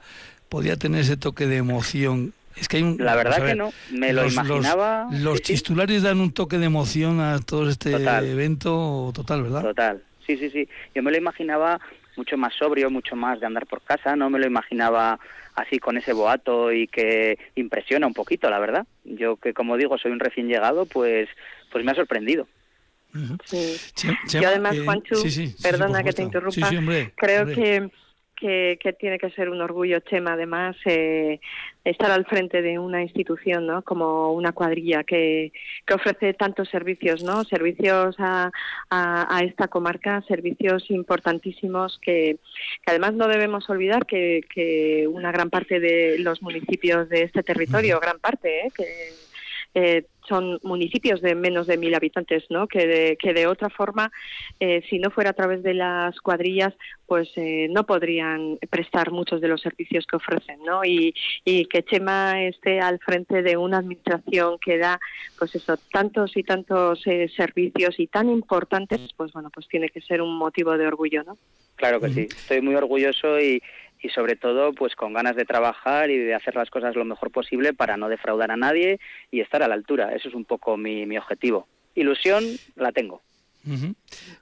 podía 0.50 0.78
tener 0.78 1.02
ese 1.02 1.18
toque 1.18 1.48
de 1.48 1.58
emoción. 1.58 2.34
Es 2.56 2.68
que 2.68 2.78
hay 2.78 2.84
un, 2.84 2.98
la 2.98 3.16
verdad 3.16 3.46
que 3.46 3.56
no, 3.56 3.72
me 3.92 4.14
lo 4.14 4.28
imaginaba. 4.28 5.08
Los, 5.12 5.42
titulares 5.42 6.02
dan 6.02 6.20
un 6.20 6.32
toque 6.32 6.58
de 6.58 6.66
emoción 6.66 7.20
a 7.20 7.40
todo 7.40 7.70
este 7.70 7.92
evento 7.94 9.12
total, 9.14 9.44
¿verdad? 9.44 9.62
Total, 9.62 10.02
sí, 10.26 10.38
sí, 10.38 10.50
sí. 10.50 10.68
Yo 10.96 11.04
me 11.04 11.12
lo 11.12 11.18
imaginaba 11.18 11.80
mucho 12.18 12.38
más 12.38 12.54
sobrio, 12.56 12.90
mucho 12.90 13.16
más 13.16 13.40
de 13.40 13.46
andar 13.46 13.66
por 13.68 13.82
casa, 13.82 14.16
no 14.16 14.30
me 14.30 14.40
lo 14.40 14.48
imaginaba 14.48 15.20
así 15.56 15.80
con 15.80 15.98
ese 15.98 16.14
boato 16.14 16.72
y 16.72 16.88
que 16.88 17.38
impresiona 17.56 18.08
un 18.08 18.14
poquito, 18.14 18.50
la 18.50 18.60
verdad. 18.60 18.86
Yo 19.04 19.38
que 19.38 19.54
como 19.54 19.78
digo 19.78 19.98
soy 19.98 20.12
un 20.12 20.20
recién 20.20 20.48
llegado, 20.48 20.86
pues 20.86 21.30
pues 21.72 21.84
me 21.84 21.92
ha 21.92 21.96
sorprendido. 21.96 22.48
Sí. 23.46 23.78
y 24.34 24.46
además, 24.46 24.76
eh, 24.76 24.84
Juanchu, 24.84 25.16
perdona 25.64 26.04
que 26.04 26.14
te 26.14 26.22
interrumpa, 26.22 26.70
creo 27.16 27.48
que 27.48 27.90
que, 28.40 28.96
tiene 29.00 29.18
que 29.18 29.32
ser 29.32 29.50
un 29.50 29.62
orgullo, 29.62 30.00
Chema, 30.02 30.34
además, 30.34 30.76
eh, 30.86 31.40
estar 31.84 32.12
al 32.12 32.26
frente 32.26 32.62
de 32.62 32.78
una 32.78 33.02
institución, 33.02 33.66
¿no? 33.66 33.82
Como 33.82 34.34
una 34.34 34.52
cuadrilla 34.52 35.04
que, 35.04 35.52
que 35.86 35.94
ofrece 35.94 36.34
tantos 36.34 36.70
servicios, 36.70 37.24
¿no? 37.24 37.44
Servicios 37.46 38.16
a, 38.20 38.52
a, 38.90 39.42
esta 39.44 39.68
comarca, 39.68 40.22
servicios 40.28 40.90
importantísimos 40.90 42.00
que, 42.02 42.38
que, 42.86 42.92
además 42.92 43.14
no 43.14 43.28
debemos 43.28 43.70
olvidar 43.70 44.06
que, 44.06 44.42
que 44.54 45.08
una 45.08 45.32
gran 45.32 45.50
parte 45.50 45.80
de 45.80 46.20
los 46.20 46.42
municipios 46.42 47.10
de 47.10 47.24
este 47.24 47.44
territorio, 47.44 48.00
gran 48.00 48.20
parte, 48.20 48.68
¿eh? 48.68 48.72
que 48.76 48.86
eh, 49.74 50.06
son 50.28 50.60
municipios 50.64 51.22
de 51.22 51.36
menos 51.36 51.68
de 51.68 51.78
mil 51.78 51.94
habitantes, 51.96 52.44
¿no? 52.50 52.68
Que 52.68 52.88
de, 52.88 53.18
que 53.18 53.34
de 53.34 53.48
otra 53.48 53.70
forma, 53.70 54.12
eh, 54.60 54.82
si 54.90 55.00
no 55.00 55.10
fuera 55.10 55.32
a 55.32 55.34
través 55.34 55.64
de 55.64 55.74
las 55.74 56.20
cuadrillas, 56.22 56.74
pues 57.06 57.30
eh, 57.36 57.68
no 57.70 57.86
podrían 57.86 58.58
prestar 58.70 59.12
muchos 59.12 59.42
de 59.42 59.48
los 59.48 59.62
servicios 59.62 60.06
que 60.06 60.18
ofrecen, 60.18 60.60
¿no? 60.64 60.84
Y, 60.84 61.14
y 61.46 61.66
que 61.66 61.84
Chema 61.84 62.44
esté 62.44 62.80
al 62.80 63.00
frente 63.00 63.42
de 63.42 63.58
una 63.58 63.78
administración 63.78 64.58
que 64.60 64.78
da, 64.78 65.00
pues 65.38 65.56
eso, 65.56 65.78
tantos 65.92 66.36
y 66.36 66.44
tantos 66.44 67.02
servicios 67.36 68.00
y 68.00 68.08
tan 68.08 68.30
importantes, 68.30 69.00
pues 69.16 69.32
bueno, 69.32 69.50
pues 69.54 69.68
tiene 69.68 69.90
que 69.90 70.02
ser 70.02 70.22
un 70.22 70.38
motivo 70.38 70.78
de 70.78 70.88
orgullo, 70.88 71.24
¿no? 71.24 71.38
Claro 71.78 72.02
que 72.02 72.10
sí, 72.10 72.22
estoy 72.22 72.62
muy 72.62 72.74
orgulloso 72.74 73.40
y, 73.40 73.62
y 74.02 74.10
sobre 74.10 74.36
todo 74.36 74.74
pues 74.74 74.96
con 74.96 75.14
ganas 75.14 75.36
de 75.36 75.46
trabajar 75.46 76.10
y 76.10 76.18
de 76.18 76.36
hacer 76.36 76.56
las 76.56 76.70
cosas 76.70 76.96
lo 76.96 77.06
mejor 77.06 77.32
posible 77.32 77.74
para 77.74 77.98
no 77.98 78.10
defraudar 78.10 78.52
a 78.52 78.58
nadie 78.58 79.00
y 79.32 79.42
estar 79.42 79.64
a 79.64 79.68
la 79.68 79.76
altura. 79.76 80.14
Eso 80.14 80.30
es 80.30 80.36
un 80.36 80.46
poco 80.46 80.78
mi, 80.78 81.06
mi 81.06 81.18
objetivo. 81.18 81.68
Ilusión 81.96 82.44
la 82.76 82.92
tengo. 82.92 83.22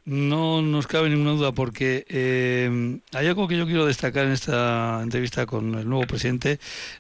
No 0.06 0.62
nos 0.62 0.86
cabe 0.86 1.10
ninguna 1.10 1.32
duda 1.32 1.52
porque 1.52 2.06
eh, 2.10 3.00
hay 3.14 3.28
algo 3.28 3.48
que 3.48 3.58
yo 3.58 3.66
quiero 3.66 3.86
destacar 3.86 4.26
en 4.28 4.34
esta 4.34 5.00
entrevista 5.02 5.48
con 5.48 5.74
el 5.74 5.90
nuevo 5.90 6.06
presidente 6.06 6.60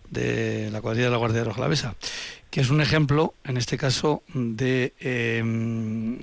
de 0.10 0.70
la 0.72 0.82
cuadrilla 0.82 1.06
de 1.06 1.12
la 1.12 1.18
Guardia 1.18 1.44
Roja 1.44 1.62
Lavesa, 1.62 1.96
que 2.50 2.62
es 2.62 2.72
un 2.72 2.82
ejemplo, 2.82 3.36
en 3.44 3.58
este 3.58 3.78
caso, 3.78 4.24
de 4.34 4.94
eh, 5.00 6.18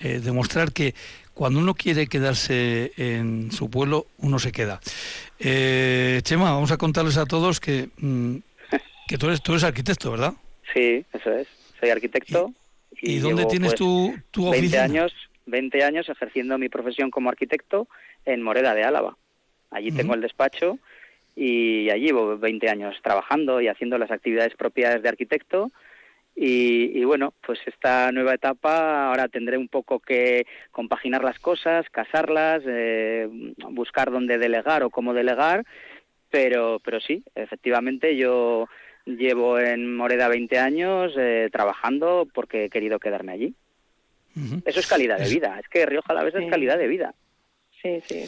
eh, 0.00 0.20
demostrar 0.20 0.72
que 0.72 0.94
cuando 1.34 1.58
uno 1.58 1.74
quiere 1.74 2.06
quedarse 2.06 2.92
en 2.96 3.50
su 3.52 3.68
pueblo, 3.68 4.06
uno 4.18 4.38
se 4.38 4.52
queda. 4.52 4.80
Eh, 5.38 6.20
Chema, 6.22 6.52
vamos 6.52 6.70
a 6.72 6.78
contarles 6.78 7.18
a 7.18 7.26
todos 7.26 7.60
que, 7.60 7.88
mm, 7.98 8.36
que 9.08 9.18
tú, 9.18 9.26
eres, 9.26 9.42
tú 9.42 9.52
eres 9.52 9.64
arquitecto, 9.64 10.12
¿verdad? 10.12 10.34
Sí, 10.72 11.04
eso 11.12 11.32
es. 11.32 11.48
Soy 11.78 11.90
arquitecto. 11.90 12.52
¿Y, 13.00 13.18
dónde 13.18 13.44
tienes 13.46 13.74
pues, 13.74 13.78
tu, 13.78 14.14
tu 14.30 14.50
20 14.50 14.78
años, 14.78 15.12
20 15.46 15.84
años 15.84 16.08
ejerciendo 16.08 16.56
mi 16.56 16.68
profesión 16.68 17.10
como 17.10 17.28
arquitecto 17.28 17.88
en 18.24 18.40
Moreda 18.40 18.74
de 18.74 18.84
Álava. 18.84 19.16
Allí 19.70 19.90
tengo 19.90 20.14
el 20.14 20.20
despacho 20.20 20.78
y 21.34 21.90
allí 21.90 22.06
llevo 22.06 22.38
20 22.38 22.68
años 22.70 22.94
trabajando 23.02 23.60
y 23.60 23.66
haciendo 23.66 23.98
las 23.98 24.12
actividades 24.12 24.54
propias 24.54 25.02
de 25.02 25.08
arquitecto. 25.08 25.72
Y, 26.36 27.04
bueno, 27.04 27.32
pues 27.46 27.60
esta 27.64 28.10
nueva 28.10 28.34
etapa 28.34 29.08
ahora 29.08 29.28
tendré 29.28 29.56
un 29.56 29.68
poco 29.68 30.00
que 30.00 30.46
compaginar 30.72 31.22
las 31.22 31.38
cosas, 31.38 31.88
casarlas, 31.90 32.62
eh, 32.66 33.28
buscar 33.70 34.10
dónde 34.10 34.38
delegar 34.38 34.82
o 34.82 34.90
cómo 34.90 35.14
delegar, 35.14 35.64
pero, 36.30 36.80
pero 36.84 37.00
sí, 37.00 37.22
efectivamente 37.36 38.16
yo 38.16 38.68
llevo 39.06 39.60
en 39.60 39.94
Moreda 39.94 40.26
20 40.26 40.58
años 40.58 41.12
eh, 41.16 41.48
trabajando 41.52 42.26
porque 42.34 42.64
he 42.64 42.70
querido 42.70 42.98
quedarme 42.98 43.32
allí. 43.32 43.54
Eso 44.64 44.80
es 44.80 44.88
calidad 44.88 45.18
de 45.18 45.28
vida, 45.28 45.60
es 45.60 45.68
que 45.68 45.86
Rioja 45.86 46.12
a 46.12 46.14
la 46.14 46.24
vez 46.24 46.34
es 46.34 46.50
calidad 46.50 46.76
de 46.76 46.88
vida. 46.88 47.14
Sí, 47.80 48.00
sí. 48.04 48.24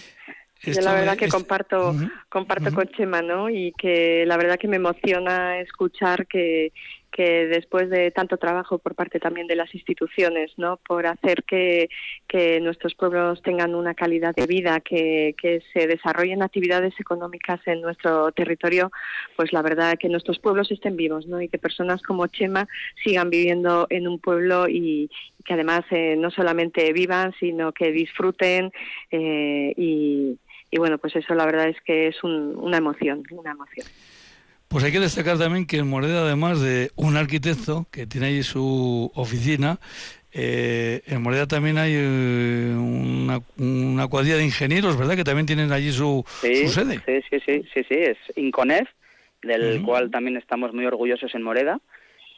Yo 0.62 0.80
la 0.80 0.94
verdad 0.94 1.16
que 1.16 1.28
comparto, 1.28 1.94
comparto 2.28 2.72
con 2.72 2.86
Chema, 2.88 3.22
¿no? 3.22 3.50
Y 3.50 3.72
que 3.72 4.24
la 4.24 4.36
verdad 4.36 4.58
que 4.58 4.68
me 4.68 4.76
emociona 4.76 5.58
escuchar 5.58 6.26
que, 6.26 6.72
que 7.16 7.46
después 7.46 7.88
de 7.88 8.10
tanto 8.10 8.36
trabajo 8.36 8.76
por 8.78 8.94
parte 8.94 9.18
también 9.18 9.46
de 9.46 9.56
las 9.56 9.74
instituciones, 9.74 10.52
¿no? 10.58 10.76
Por 10.76 11.06
hacer 11.06 11.44
que, 11.44 11.88
que 12.28 12.60
nuestros 12.60 12.94
pueblos 12.94 13.40
tengan 13.40 13.74
una 13.74 13.94
calidad 13.94 14.34
de 14.34 14.46
vida, 14.46 14.80
que, 14.80 15.34
que 15.40 15.62
se 15.72 15.86
desarrollen 15.86 16.42
actividades 16.42 16.92
económicas 17.00 17.58
en 17.66 17.80
nuestro 17.80 18.32
territorio, 18.32 18.92
pues 19.34 19.50
la 19.54 19.62
verdad 19.62 19.96
que 19.98 20.10
nuestros 20.10 20.38
pueblos 20.38 20.70
estén 20.70 20.98
vivos, 20.98 21.26
¿no? 21.26 21.40
Y 21.40 21.48
que 21.48 21.56
personas 21.56 22.02
como 22.02 22.26
Chema 22.26 22.68
sigan 23.02 23.30
viviendo 23.30 23.86
en 23.88 24.08
un 24.08 24.18
pueblo 24.18 24.68
y, 24.68 25.10
que 25.46 25.54
además 25.54 25.86
eh, 25.92 26.16
no 26.18 26.30
solamente 26.30 26.92
vivan, 26.92 27.32
sino 27.40 27.72
que 27.72 27.92
disfruten 27.92 28.70
eh, 29.10 29.72
y, 29.74 30.38
y, 30.70 30.78
bueno, 30.78 30.98
pues 30.98 31.16
eso 31.16 31.34
la 31.34 31.46
verdad 31.46 31.68
es 31.68 31.80
que 31.80 32.08
es 32.08 32.22
una 32.22 32.76
emoción, 32.76 33.22
una 33.30 33.52
emoción. 33.52 33.86
Pues 34.76 34.84
hay 34.84 34.92
que 34.92 35.00
destacar 35.00 35.38
también 35.38 35.66
que 35.66 35.78
en 35.78 35.88
Moreda, 35.88 36.20
además 36.20 36.60
de 36.60 36.90
un 36.96 37.16
arquitecto 37.16 37.86
que 37.90 38.06
tiene 38.06 38.26
ahí 38.26 38.42
su 38.42 39.10
oficina, 39.14 39.78
eh, 40.34 41.00
en 41.06 41.22
Moreda 41.22 41.46
también 41.46 41.78
hay 41.78 41.94
eh, 41.94 42.74
una, 42.76 43.40
una, 43.56 44.06
cuadrilla 44.06 44.36
de 44.36 44.44
ingenieros, 44.44 44.98
¿verdad? 44.98 45.16
Que 45.16 45.24
también 45.24 45.46
tienen 45.46 45.72
allí 45.72 45.92
su, 45.92 46.22
sede. 46.42 47.00
Sí, 47.06 47.22
sí, 47.30 47.40
sí, 47.46 47.62
sí, 47.72 47.84
sí, 47.88 47.94
es 47.94 48.18
Inconef, 48.36 48.86
del 49.40 49.80
cual 49.80 50.10
también 50.10 50.36
estamos 50.36 50.74
muy 50.74 50.84
orgullosos 50.84 51.34
en 51.34 51.40
Moreda. 51.40 51.80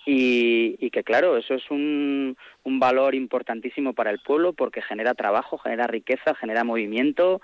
Y, 0.06 0.76
y, 0.78 0.90
que 0.90 1.02
claro, 1.02 1.38
eso 1.38 1.54
es 1.54 1.68
un, 1.72 2.36
un 2.62 2.78
valor 2.78 3.16
importantísimo 3.16 3.94
para 3.94 4.12
el 4.12 4.20
pueblo 4.20 4.52
porque 4.52 4.80
genera 4.80 5.14
trabajo, 5.14 5.58
genera 5.58 5.88
riqueza, 5.88 6.36
genera 6.36 6.62
movimiento 6.62 7.40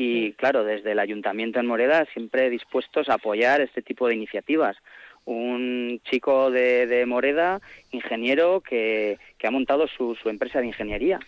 y 0.00 0.32
claro, 0.34 0.62
desde 0.62 0.92
el 0.92 1.00
Ayuntamiento 1.00 1.58
en 1.58 1.66
Moreda 1.66 2.06
siempre 2.12 2.50
dispuestos 2.50 3.08
a 3.08 3.14
apoyar 3.14 3.60
este 3.60 3.82
tipo 3.82 4.06
de 4.06 4.14
iniciativas. 4.14 4.76
Un 5.24 6.00
chico 6.08 6.52
de, 6.52 7.04
Moreda, 7.04 7.60
ingeniero, 7.90 8.60
que, 8.60 9.18
ha 9.42 9.50
montado 9.50 9.88
su, 9.88 10.14
su, 10.14 10.28
empresa 10.28 10.60
de 10.60 10.68
ingeniería. 10.68 11.18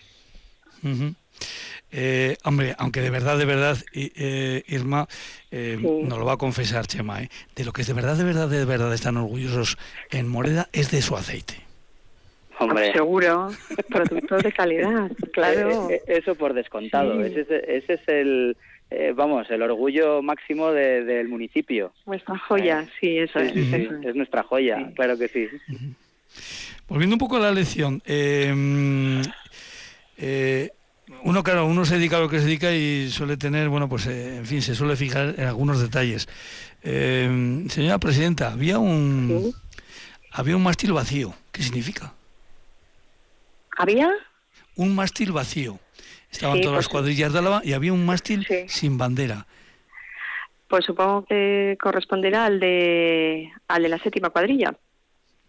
Eh, 1.91 2.37
hombre, 2.45 2.77
aunque 2.79 3.01
de 3.01 3.11
verdad, 3.11 3.39
de 3.39 3.45
verdad, 3.45 3.77
eh, 3.93 4.63
Irma, 4.69 5.09
eh, 5.51 5.77
nos 5.81 6.21
lo 6.21 6.25
va 6.25 6.35
a 6.35 6.37
confesar 6.37 6.87
Chema, 6.87 7.25
¿eh? 7.25 7.29
de 7.57 7.65
lo 7.65 7.73
que 7.73 7.81
es 7.83 7.89
de 7.89 7.95
verdad, 7.95 8.17
de 8.17 8.25
verdad, 8.25 8.49
de 8.49 8.65
verdad 8.65 8.95
están 8.95 9.17
orgullosos 9.17 9.79
en 10.13 10.29
Moreda 10.29 10.69
es 10.73 10.93
de 10.93 11.03
su 11.03 11.17
aceite. 11.17 11.70
Hombre. 12.61 12.93
Seguro, 12.93 13.49
productos 13.89 14.43
de 14.43 14.53
calidad, 14.53 15.11
claro. 15.33 15.89
Eh, 15.89 16.03
eh, 16.07 16.19
eso 16.19 16.35
por 16.35 16.53
descontado, 16.53 17.25
ese, 17.25 17.41
ese, 17.67 17.95
es 17.95 18.01
el, 18.07 18.55
eh, 18.91 19.15
vamos, 19.17 19.51
el 19.51 19.63
orgullo 19.63 20.21
máximo 20.21 20.71
del 20.71 21.27
municipio. 21.29 21.95
Nuestra 22.05 22.37
joya, 22.37 22.87
sí, 23.01 23.17
eso 23.17 23.39
es. 23.39 23.57
es 23.57 24.15
nuestra 24.15 24.43
joya, 24.43 24.93
claro 24.95 25.17
que 25.17 25.29
sí. 25.29 25.49
Volviendo 26.87 27.15
un 27.15 27.19
poco 27.19 27.37
a 27.37 27.41
la 27.41 27.51
lección, 27.51 28.03
uno, 31.23 31.43
claro, 31.43 31.65
uno 31.65 31.87
se 31.87 31.95
dedica 31.97 32.19
a 32.19 32.21
lo 32.21 32.29
que 32.29 32.41
se 32.41 32.45
dedica 32.45 32.75
y 32.75 33.09
suele 33.09 33.39
tener, 33.39 33.71
bueno, 33.71 33.89
pues, 33.89 34.07
en 34.07 34.45
fin, 34.45 34.61
se 34.61 34.75
suele 34.75 34.97
fijar 34.97 35.35
en 35.39 35.47
algunos 35.47 35.81
detalles. 35.81 36.29
señora 36.83 37.99
Presidenta, 37.99 38.53
había 38.53 38.79
un, 38.79 39.51
había 40.31 40.57
un 40.57 40.63
mástil 40.63 40.93
vacío, 40.93 41.33
¿qué 41.53 41.63
significa? 41.63 42.13
¿Había? 43.81 44.11
Un 44.77 44.95
mástil 44.95 45.33
vacío. 45.33 45.79
Estaban 46.31 46.61
todas 46.61 46.77
las 46.77 46.85
pues 46.85 46.89
cuadrillas 46.89 47.33
de 47.33 47.39
Álava 47.39 47.63
y 47.65 47.73
había 47.73 47.95
un 47.95 48.05
mástil 48.05 48.47
sin 48.69 48.99
bandera. 48.99 49.47
Pues 50.69 50.85
supongo 50.85 51.25
que 51.25 51.79
corresponderá 51.81 52.45
al 52.45 52.61
de, 52.61 53.51
al 53.69 53.83
de 53.83 53.89
la 53.89 53.99
séptima 53.99 54.29
cuadrilla. 54.29 54.77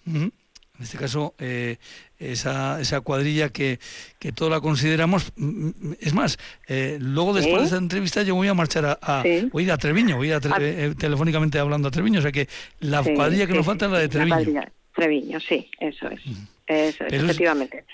En 0.06 0.32
este 0.80 0.98
caso, 0.98 1.36
eh, 1.40 1.76
esa, 2.18 2.80
esa 2.80 3.02
cuadrilla 3.02 3.50
que, 3.50 3.80
que 4.18 4.32
todos 4.32 4.50
la 4.50 4.62
consideramos. 4.62 5.34
Mm, 5.36 5.68
mm, 5.68 5.96
es 6.00 6.14
más, 6.14 6.40
eh, 6.70 6.98
luego 7.02 7.34
después 7.34 7.60
de 7.60 7.66
esta 7.66 7.78
entrevista 7.78 8.24
yo 8.24 8.36
voy 8.36 8.48
a 8.48 8.54
marchar 8.54 8.98
a, 9.02 9.24
voy 9.52 9.64
a 9.64 9.66
ir 9.66 9.72
a 9.74 9.78
Treviño, 9.78 10.16
voy 10.16 10.32
a 10.32 10.38
ir 10.38 10.42
eh, 10.62 10.96
telefónicamente 10.98 11.60
hablando 11.60 11.90
a 11.90 11.92
Treviño, 11.92 12.20
o 12.20 12.22
sea 12.22 12.32
que 12.32 12.48
la 12.80 13.04
cuadrilla 13.04 13.46
que 13.46 13.54
nos 13.54 13.66
falta 13.66 13.88
es 13.88 13.92
la 13.92 14.00
de 14.00 14.08
Treviño. 14.08 14.62
Treviño, 14.96 15.40
sí, 15.42 15.70
eso 15.80 16.10
es. 16.10 16.22
Eso 16.68 17.04
efectivamente. 17.06 17.86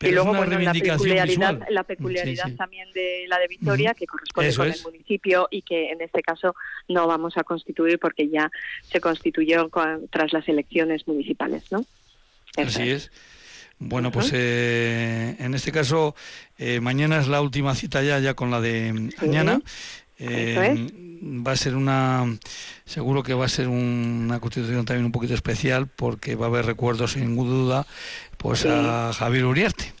y 0.00 0.10
luego, 0.10 0.34
bueno, 0.34 0.58
la 0.58 0.72
peculiaridad, 0.72 1.60
la 1.70 1.84
peculiaridad 1.84 2.54
también 2.56 2.90
de 2.92 3.24
la 3.28 3.38
de 3.38 3.48
Vitoria, 3.48 3.94
que 3.94 4.06
corresponde 4.06 4.54
con 4.54 4.68
el 4.68 4.82
municipio 4.82 5.48
y 5.50 5.62
que 5.62 5.90
en 5.90 6.00
este 6.00 6.22
caso 6.22 6.54
no 6.88 7.06
vamos 7.06 7.36
a 7.36 7.44
constituir 7.44 7.98
porque 7.98 8.28
ya 8.28 8.50
se 8.82 9.00
constituyó 9.00 9.70
tras 10.10 10.32
las 10.32 10.48
elecciones 10.48 11.06
municipales, 11.06 11.64
¿no? 11.70 11.84
Así 12.56 12.90
es. 12.90 13.10
Bueno, 13.80 14.10
pues 14.10 14.32
eh, 14.34 15.36
en 15.38 15.54
este 15.54 15.70
caso, 15.70 16.16
eh, 16.58 16.80
mañana 16.80 17.20
es 17.20 17.28
la 17.28 17.40
última 17.40 17.76
cita 17.76 18.02
ya, 18.02 18.18
ya 18.18 18.34
con 18.34 18.50
la 18.50 18.60
de 18.60 19.12
mañana. 19.22 19.60
Eh, 20.20 20.88
va 21.46 21.52
a 21.52 21.56
ser 21.56 21.76
una, 21.76 22.24
seguro 22.84 23.22
que 23.22 23.34
va 23.34 23.44
a 23.44 23.48
ser 23.48 23.68
una 23.68 24.40
constitución 24.40 24.84
también 24.84 25.06
un 25.06 25.12
poquito 25.12 25.34
especial 25.34 25.86
porque 25.86 26.34
va 26.34 26.46
a 26.46 26.48
haber 26.48 26.66
recuerdos 26.66 27.12
sin 27.12 27.26
ninguna 27.26 27.50
duda 27.50 27.86
pues 28.36 28.66
a 28.66 29.12
Javier 29.12 29.44
Uriarte 29.44 29.92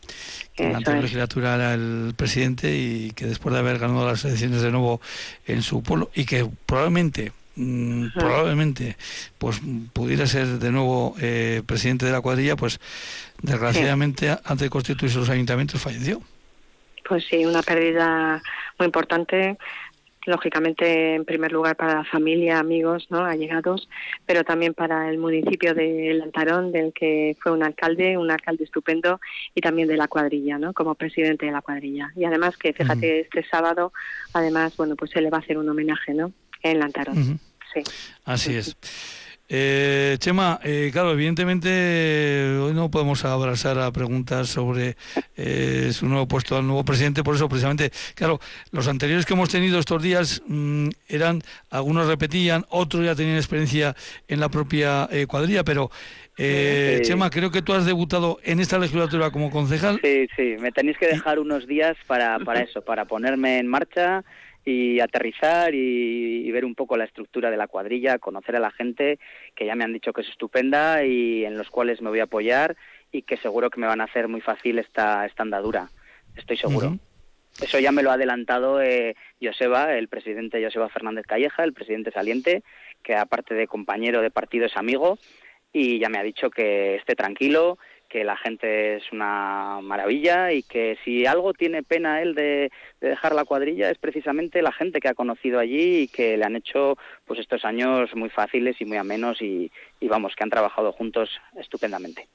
que 0.58 0.64
en 0.64 0.72
la 0.72 0.78
anterior 0.78 1.02
legislatura 1.02 1.54
era 1.54 1.74
el 1.74 2.14
presidente 2.16 2.76
y 2.76 3.12
que 3.12 3.26
después 3.26 3.52
de 3.52 3.60
haber 3.60 3.78
ganado 3.78 4.04
las 4.04 4.24
elecciones 4.24 4.60
de 4.60 4.72
nuevo 4.72 5.00
en 5.46 5.62
su 5.62 5.82
pueblo 5.84 6.10
y 6.14 6.24
que 6.24 6.48
probablemente 6.66 7.32
mm, 7.54 8.08
probablemente 8.14 8.96
pues 9.38 9.60
pudiera 9.92 10.26
ser 10.26 10.46
de 10.58 10.72
nuevo 10.72 11.14
eh, 11.20 11.62
presidente 11.64 12.06
de 12.06 12.12
la 12.12 12.20
cuadrilla 12.20 12.56
pues 12.56 12.80
desgraciadamente 13.40 14.30
antes 14.30 14.58
de 14.58 14.70
constituirse 14.70 15.18
los 15.18 15.28
ayuntamientos 15.28 15.80
falleció. 15.80 16.20
Pues 17.08 17.24
sí 17.30 17.46
una 17.46 17.62
pérdida 17.62 18.42
muy 18.78 18.86
importante 18.86 19.56
lógicamente 20.26 21.14
en 21.14 21.24
primer 21.24 21.52
lugar 21.52 21.76
para 21.76 21.94
la 21.94 22.04
familia, 22.04 22.58
amigos, 22.58 23.06
¿no? 23.10 23.24
allegados, 23.24 23.88
pero 24.26 24.44
también 24.44 24.74
para 24.74 25.10
el 25.10 25.18
municipio 25.18 25.74
de 25.74 26.14
Lantarón, 26.14 26.72
del 26.72 26.92
que 26.92 27.36
fue 27.40 27.52
un 27.52 27.62
alcalde, 27.62 28.16
un 28.18 28.30
alcalde 28.30 28.64
estupendo, 28.64 29.20
y 29.54 29.60
también 29.60 29.88
de 29.88 29.96
la 29.96 30.08
cuadrilla, 30.08 30.58
¿no? 30.58 30.72
como 30.72 30.94
presidente 30.94 31.46
de 31.46 31.52
la 31.52 31.62
cuadrilla. 31.62 32.12
Y 32.16 32.24
además 32.24 32.56
que, 32.56 32.72
fíjate, 32.72 33.20
este 33.20 33.44
sábado, 33.44 33.92
además, 34.32 34.76
bueno, 34.76 34.96
pues 34.96 35.10
se 35.10 35.20
le 35.20 35.30
va 35.30 35.38
a 35.38 35.40
hacer 35.40 35.58
un 35.58 35.68
homenaje, 35.68 36.14
¿no? 36.14 36.32
En 36.62 36.78
Lantarón. 36.78 37.38
Sí. 37.72 37.82
Así 38.24 38.56
es. 38.56 38.76
Eh, 39.50 40.16
Chema, 40.18 40.60
eh, 40.62 40.90
claro, 40.92 41.12
evidentemente 41.12 42.58
hoy 42.60 42.74
no 42.74 42.90
podemos 42.90 43.24
abrazar 43.24 43.78
a 43.78 43.90
preguntas 43.90 44.50
sobre 44.50 44.96
eh, 45.36 45.88
su 45.92 46.06
nuevo 46.06 46.28
puesto 46.28 46.58
al 46.58 46.66
nuevo 46.66 46.84
presidente, 46.84 47.24
por 47.24 47.34
eso 47.34 47.48
precisamente, 47.48 47.90
claro, 48.14 48.40
los 48.72 48.86
anteriores 48.88 49.24
que 49.24 49.32
hemos 49.32 49.48
tenido 49.48 49.78
estos 49.78 50.02
días 50.02 50.42
mm, 50.46 50.88
eran, 51.08 51.40
algunos 51.70 52.08
repetían, 52.08 52.66
otros 52.68 53.06
ya 53.06 53.14
tenían 53.14 53.36
experiencia 53.36 53.96
en 54.26 54.38
la 54.38 54.50
propia 54.50 55.08
eh, 55.10 55.26
cuadrilla, 55.26 55.64
pero 55.64 55.90
Chema, 56.36 57.30
creo 57.30 57.50
que 57.50 57.62
tú 57.62 57.72
has 57.72 57.84
debutado 57.84 58.38
en 58.44 58.60
esta 58.60 58.78
legislatura 58.78 59.32
como 59.32 59.50
concejal. 59.50 59.98
Sí, 60.04 60.28
sí, 60.36 60.56
me 60.60 60.70
tenéis 60.70 60.96
que 60.98 61.08
dejar 61.08 61.40
unos 61.40 61.66
días 61.66 61.96
para, 62.06 62.38
para 62.38 62.60
eso, 62.62 62.82
para 62.82 63.06
ponerme 63.06 63.58
en 63.58 63.66
marcha 63.66 64.24
y 64.68 65.00
aterrizar 65.00 65.74
y, 65.74 66.50
ver 66.50 66.64
un 66.64 66.74
poco 66.74 66.96
la 66.96 67.04
estructura 67.04 67.50
de 67.50 67.56
la 67.56 67.68
cuadrilla, 67.68 68.18
conocer 68.18 68.56
a 68.56 68.60
la 68.60 68.70
gente 68.70 69.18
que 69.54 69.64
ya 69.64 69.74
me 69.74 69.84
han 69.84 69.92
dicho 69.92 70.12
que 70.12 70.20
es 70.20 70.28
estupenda 70.28 71.04
y 71.04 71.44
en 71.44 71.56
los 71.56 71.70
cuales 71.70 72.02
me 72.02 72.10
voy 72.10 72.20
a 72.20 72.24
apoyar 72.24 72.76
y 73.10 73.22
que 73.22 73.36
seguro 73.36 73.70
que 73.70 73.80
me 73.80 73.86
van 73.86 74.00
a 74.00 74.04
hacer 74.04 74.28
muy 74.28 74.40
fácil 74.40 74.78
esta, 74.78 75.24
esta 75.24 75.42
andadura. 75.42 75.88
Estoy 76.36 76.56
seguro. 76.56 76.98
Eso 77.62 77.78
ya 77.78 77.92
me 77.92 78.02
lo 78.02 78.10
ha 78.10 78.14
adelantado 78.14 78.82
eh, 78.82 79.16
Joseba, 79.42 79.94
el 79.94 80.08
presidente 80.08 80.62
Joseba 80.62 80.88
Fernández 80.88 81.26
Calleja, 81.26 81.64
el 81.64 81.72
presidente 81.72 82.12
saliente, 82.12 82.62
que 83.02 83.16
aparte 83.16 83.54
de 83.54 83.66
compañero 83.66 84.20
de 84.20 84.30
partido 84.30 84.66
es 84.66 84.76
amigo, 84.76 85.18
y 85.72 85.98
ya 85.98 86.08
me 86.08 86.18
ha 86.18 86.22
dicho 86.22 86.50
que 86.50 86.96
esté 86.96 87.14
tranquilo, 87.14 87.78
que 88.08 88.24
la 88.24 88.36
gente 88.36 88.96
es 88.96 89.12
una 89.12 89.80
maravilla 89.82 90.52
y 90.52 90.62
que 90.62 90.96
si 91.04 91.26
algo 91.26 91.52
tiene 91.52 91.82
pena 91.82 92.22
él 92.22 92.34
de, 92.34 92.70
dejar 93.00 93.34
la 93.34 93.44
cuadrilla 93.44 93.90
es 93.90 93.98
precisamente 93.98 94.62
la 94.62 94.72
gente 94.72 95.00
que 95.00 95.08
ha 95.08 95.14
conocido 95.14 95.58
allí 95.58 96.02
y 96.02 96.08
que 96.08 96.36
le 96.36 96.44
han 96.44 96.56
hecho 96.56 96.96
pues 97.26 97.38
estos 97.40 97.64
años 97.64 98.14
muy 98.14 98.30
fáciles 98.30 98.80
y 98.80 98.84
muy 98.84 98.96
amenos 98.96 99.40
y, 99.42 99.70
y 100.00 100.08
vamos, 100.08 100.34
que 100.34 100.44
han 100.44 100.50
trabajado 100.50 100.92
juntos 100.92 101.30
estupendamente. 101.56 102.26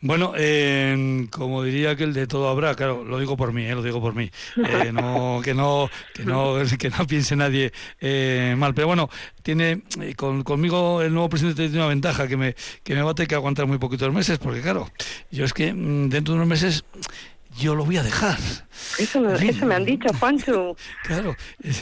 Bueno, 0.00 0.32
eh, 0.36 1.26
como 1.30 1.64
diría 1.64 1.96
que 1.96 2.04
el 2.04 2.14
de 2.14 2.28
todo 2.28 2.48
habrá, 2.48 2.76
claro, 2.76 3.04
lo 3.04 3.18
digo 3.18 3.36
por 3.36 3.52
mí, 3.52 3.64
eh, 3.64 3.74
lo 3.74 3.82
digo 3.82 4.00
por 4.00 4.14
mí, 4.14 4.30
eh, 4.56 4.92
no, 4.92 5.40
que 5.44 5.54
no, 5.54 5.90
que 6.14 6.24
no, 6.24 6.54
que 6.78 6.90
no 6.90 7.06
piense 7.06 7.34
nadie 7.34 7.72
eh, 8.00 8.54
mal, 8.56 8.74
pero 8.74 8.86
bueno, 8.86 9.10
tiene 9.42 9.82
eh, 10.00 10.14
con, 10.14 10.44
conmigo 10.44 11.02
el 11.02 11.12
nuevo 11.12 11.28
presidente 11.28 11.64
tiene 11.64 11.78
una 11.78 11.88
ventaja 11.88 12.28
que 12.28 12.36
me 12.36 12.54
que 12.84 12.94
me 12.94 13.02
va 13.02 13.10
a 13.10 13.14
tener 13.14 13.28
que 13.28 13.34
aguantar 13.34 13.66
muy 13.66 13.78
poquitos 13.78 14.12
meses, 14.12 14.38
porque 14.38 14.60
claro, 14.60 14.88
yo 15.32 15.44
es 15.44 15.52
que 15.52 15.72
mm, 15.72 16.10
dentro 16.10 16.34
de 16.34 16.38
unos 16.38 16.48
meses 16.48 16.84
yo 17.58 17.74
lo 17.74 17.84
voy 17.84 17.96
a 17.96 18.04
dejar. 18.04 18.38
Eso, 18.98 19.20
me 19.20 19.74
han 19.74 19.84
dicho, 19.84 20.08
Juancho. 20.18 20.76
Claro. 21.04 21.34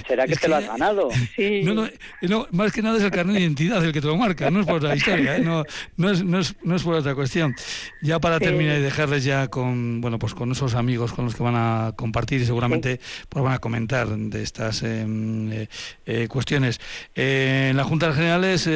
¿Será 0.07 0.27
que 0.27 0.37
te 0.37 0.49
lo 0.49 0.57
has 0.57 0.67
ganado? 0.67 1.09
Sí. 1.37 1.63
No, 1.65 1.89
no, 2.23 2.47
más 2.53 2.73
que 2.73 2.83
nada 2.83 2.97
es 2.99 3.05
el 3.05 3.11
carnet 3.11 3.35
de 3.35 3.43
identidad 3.43 3.85
el 3.85 3.93
que 3.93 4.01
te 4.01 4.07
lo 4.07 4.17
marca, 4.17 4.51
no 4.51 4.61
es 4.61 4.67
por 4.67 4.83
la 4.83 4.97
historia, 4.97 5.37
¿eh? 5.37 5.41
no, 5.41 5.65
no, 5.97 6.11
es, 6.11 6.25
no, 6.25 6.39
es, 6.39 6.55
no 6.63 6.77
es 6.77 6.83
por 6.83 6.95
otra 6.95 7.15
cuestión. 7.15 7.55
Ya 8.01 8.19
para 8.21 8.39
terminar 8.39 8.79
y 8.79 8.83
dejarles 8.83 9.25
ya 9.25 9.49
con, 9.49 10.01
bueno, 10.01 10.19
pues 10.19 10.35
con 10.35 10.53
esos 10.53 10.75
amigos 10.75 11.13
con 11.13 11.27
los 11.27 11.35
que 11.35 11.43
van 11.43 11.57
a 11.57 11.93
compartir 11.97 12.41
y 12.41 12.47
seguramente 12.47 13.01
pues 13.29 13.45
van 13.45 13.55
a 13.55 13.59
comentar 13.59 14.09
de 14.09 14.43
estas 14.43 14.83
em, 14.83 15.53
eh, 15.53 15.69
eh, 16.07 16.29
cuestiones. 16.29 16.81
en 17.15 17.77
la 17.77 17.85
Junta 17.85 18.09
de 18.09 18.15
Generales 18.15 18.67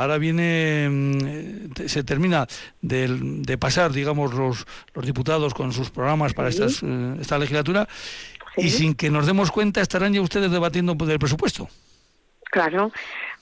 ahora 0.00 0.18
viene, 0.18 0.84
em, 0.84 1.70
se 1.86 2.02
termina 2.04 2.46
de, 2.80 3.08
de 3.20 3.58
pasar, 3.58 3.92
digamos, 3.92 4.32
los, 4.32 4.66
los 4.94 5.04
diputados 5.04 5.52
con 5.52 5.72
sus 5.72 5.90
programas 5.90 6.32
para 6.32 6.48
estas, 6.48 6.82
eh, 6.82 7.16
esta 7.20 7.38
legislatura 7.38 7.86
y 8.56 8.70
sin 8.70 8.94
que 8.94 9.10
nos 9.10 9.26
demos 9.26 9.50
cuenta 9.50 9.80
estarán 9.80 10.14
ya 10.14 10.22
ustedes 10.22 10.50
debatiendo 10.50 10.94
del 10.94 11.18
presupuesto. 11.18 11.68
Claro. 12.50 12.90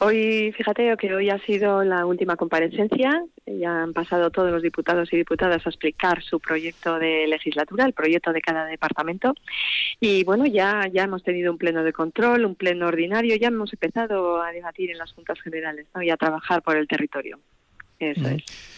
Hoy, 0.01 0.53
fíjate 0.53 0.95
que 0.99 1.15
hoy 1.15 1.31
ha 1.31 1.39
sido 1.39 1.83
la 1.83 2.05
última 2.05 2.37
comparecencia. 2.37 3.25
Ya 3.47 3.83
han 3.83 3.95
pasado 3.95 4.31
todos 4.31 4.53
los 4.53 4.63
diputados 4.63 5.11
y 5.13 5.17
diputadas 5.17 5.67
a 5.67 5.71
explicar 5.71 6.23
su 6.23 6.39
proyecto 6.39 6.99
de 6.99 7.27
legislatura, 7.27 7.87
el 7.87 7.95
proyecto 7.95 8.33
de 8.33 8.43
cada 8.43 8.67
departamento. 8.67 9.35
Y 9.99 10.25
bueno, 10.25 10.45
ya, 10.47 10.87
ya 10.93 11.05
hemos 11.05 11.23
tenido 11.23 11.51
un 11.51 11.59
pleno 11.59 11.83
de 11.83 11.93
control, 11.95 12.45
un 12.45 12.55
pleno 12.55 12.87
ordinario. 12.87 13.35
Ya 13.37 13.49
hemos 13.49 13.73
empezado 13.73 14.43
a 14.43 14.53
debatir 14.53 14.91
en 14.91 14.99
las 14.99 15.13
juntas 15.13 15.41
generales 15.41 15.87
¿no? 15.95 16.03
y 16.03 16.11
a 16.11 16.17
trabajar 16.19 16.63
por 16.63 16.77
el 16.77 16.87
territorio. 16.87 17.41
Eso 17.99 18.29
es. 18.29 18.78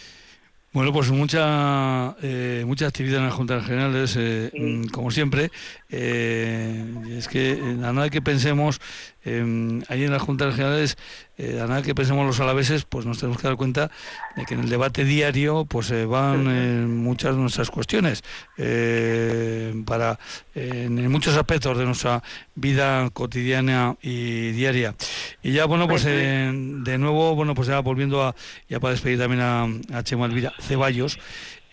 Bueno, 0.73 0.93
pues 0.93 1.11
mucha 1.11 2.15
eh, 2.21 2.63
mucha 2.65 2.87
actividad 2.87 3.17
en 3.19 3.25
las 3.25 3.33
juntas 3.33 3.65
generales, 3.65 4.15
eh, 4.17 4.49
mm, 4.57 4.85
como 4.85 5.11
siempre. 5.11 5.51
Eh, 5.89 6.85
es 7.17 7.27
que 7.27 7.59
a 7.61 7.91
nada 7.91 8.09
que 8.09 8.21
pensemos 8.21 8.79
eh, 9.25 9.81
ahí 9.89 10.05
en 10.05 10.11
las 10.11 10.21
juntas 10.21 10.55
generales, 10.55 10.97
eh, 11.37 11.59
a 11.61 11.67
nada 11.67 11.81
que 11.81 11.95
pensemos 11.95 12.25
los 12.25 12.39
alaveses, 12.39 12.85
pues 12.85 13.05
nos 13.05 13.19
tenemos 13.19 13.41
que 13.41 13.47
dar 13.47 13.57
cuenta 13.57 13.89
de 14.35 14.45
que 14.45 14.53
en 14.53 14.61
el 14.61 14.69
debate 14.69 15.05
diario 15.05 15.65
pues 15.65 15.87
se 15.87 16.05
van 16.05 16.47
eh, 16.49 16.85
muchas 16.85 17.35
de 17.35 17.41
nuestras 17.41 17.69
cuestiones 17.69 18.23
eh, 18.57 19.73
para 19.85 20.19
en 20.53 21.09
muchos 21.11 21.35
aspectos 21.37 21.77
de 21.77 21.85
nuestra 21.85 22.21
vida 22.55 23.09
cotidiana 23.11 23.95
y 24.01 24.51
diaria. 24.51 24.95
Y 25.41 25.53
ya 25.53 25.65
bueno 25.65 25.87
pues 25.87 26.03
de 26.03 26.97
nuevo 26.99 27.35
bueno 27.35 27.55
pues 27.55 27.67
ya 27.67 27.79
volviendo 27.79 28.23
a 28.23 28.35
ya 28.69 28.79
para 28.79 28.93
despedir 28.93 29.19
también 29.19 29.41
a, 29.41 29.67
a 29.97 30.03
Chema 30.03 30.25
Elvira 30.25 30.53
Ceballos. 30.59 31.17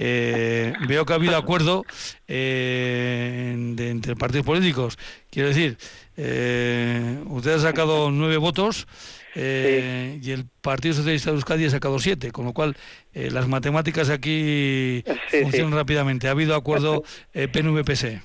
Eh, 0.01 0.73
veo 0.87 1.05
que 1.05 1.13
ha 1.13 1.17
habido 1.17 1.37
acuerdo 1.37 1.85
eh, 2.29 3.55
de, 3.75 3.91
entre 3.91 4.15
partidos 4.15 4.47
políticos. 4.47 4.97
Quiero 5.31 5.49
decir, 5.49 5.77
eh, 6.17 7.21
usted 7.27 7.55
ha 7.55 7.59
sacado 7.59 8.11
nueve 8.11 8.37
votos 8.37 8.87
eh, 9.35 10.19
y 10.23 10.31
el 10.33 10.45
Partido 10.61 10.95
Socialista 10.95 11.31
de 11.31 11.37
Euskadi 11.37 11.67
ha 11.67 11.71
sacado 11.71 11.99
siete, 11.99 12.31
con 12.31 12.45
lo 12.45 12.53
cual 12.53 12.77
eh, 13.15 13.31
las 13.31 13.47
matemáticas 13.49 14.11
aquí 14.11 15.03
Sí, 15.31 15.43
funcionan 15.43 15.73
sí. 15.73 15.77
rápidamente. 15.77 16.29
Ha 16.29 16.33
habido 16.33 16.55
acuerdo 16.55 17.03
eh, 17.35 17.49
PNV-PSE. 17.49 18.21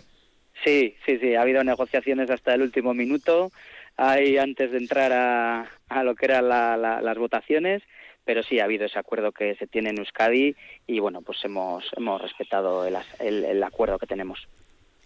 Sí, 0.64 0.96
sí, 1.06 1.18
sí, 1.20 1.36
ha 1.36 1.42
habido 1.42 1.64
negociaciones 1.64 2.30
hasta 2.30 2.54
el 2.54 2.62
último 2.62 2.94
minuto, 2.94 3.52
ahí 3.98 4.38
antes 4.38 4.72
de 4.72 4.78
entrar 4.78 5.12
a, 5.12 5.70
a 5.90 6.04
lo 6.04 6.16
que 6.16 6.26
eran 6.26 6.48
la- 6.48 6.78
la- 6.78 7.02
las 7.02 7.18
votaciones, 7.18 7.84
pero 8.26 8.42
sí 8.44 8.60
ha 8.60 8.64
habido 8.64 8.86
ese 8.86 8.98
acuerdo 8.98 9.34
que 9.34 9.56
se 9.56 9.68
tiene 9.68 9.90
en 9.90 9.98
Euskadi 10.00 10.56
y 10.88 11.00
bueno, 11.00 11.22
pues 11.22 11.40
hemos, 11.44 11.84
hemos 11.98 12.22
respetado 12.22 12.86
el, 12.86 12.96
el- 13.20 13.44
el 13.44 13.62
acuerdo 13.64 14.00
que 14.00 14.08
tenemos. 14.08 14.48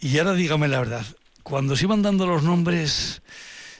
Y 0.00 0.16
ahora 0.18 0.34
dígame 0.34 0.68
la 0.68 0.78
verdad, 0.78 1.04
cuando 1.42 1.74
se 1.74 1.86
iban 1.86 2.02
dando 2.02 2.24
los 2.28 2.44
nombres, 2.44 3.20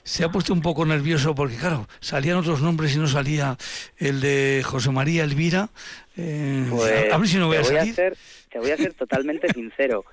se 0.09 0.25
ha 0.25 0.31
puesto 0.31 0.53
un 0.55 0.63
poco 0.63 0.87
nervioso 0.87 1.35
porque, 1.35 1.57
claro, 1.57 1.87
salían 2.01 2.39
otros 2.39 2.63
nombres 2.63 2.95
y 2.97 2.99
no 2.99 3.07
salía 3.07 3.57
el 3.99 4.21
de 4.21 4.63
José 4.65 4.91
María 4.91 5.23
Elvira. 5.25 5.69
Eh, 6.17 6.67
Pues, 6.71 7.13
a 7.13 7.19
ver 7.19 7.29
si 7.29 7.37
no 7.37 7.47
voy 7.49 7.59
a 7.59 7.61
voy 7.61 7.75
a 7.77 7.79
salir. 7.81 7.95
ser, 7.95 8.17
te 8.51 8.59
voy 8.59 8.71
a 8.71 8.77
ser 8.79 8.95
totalmente 8.95 9.49
sincero. 9.55 10.05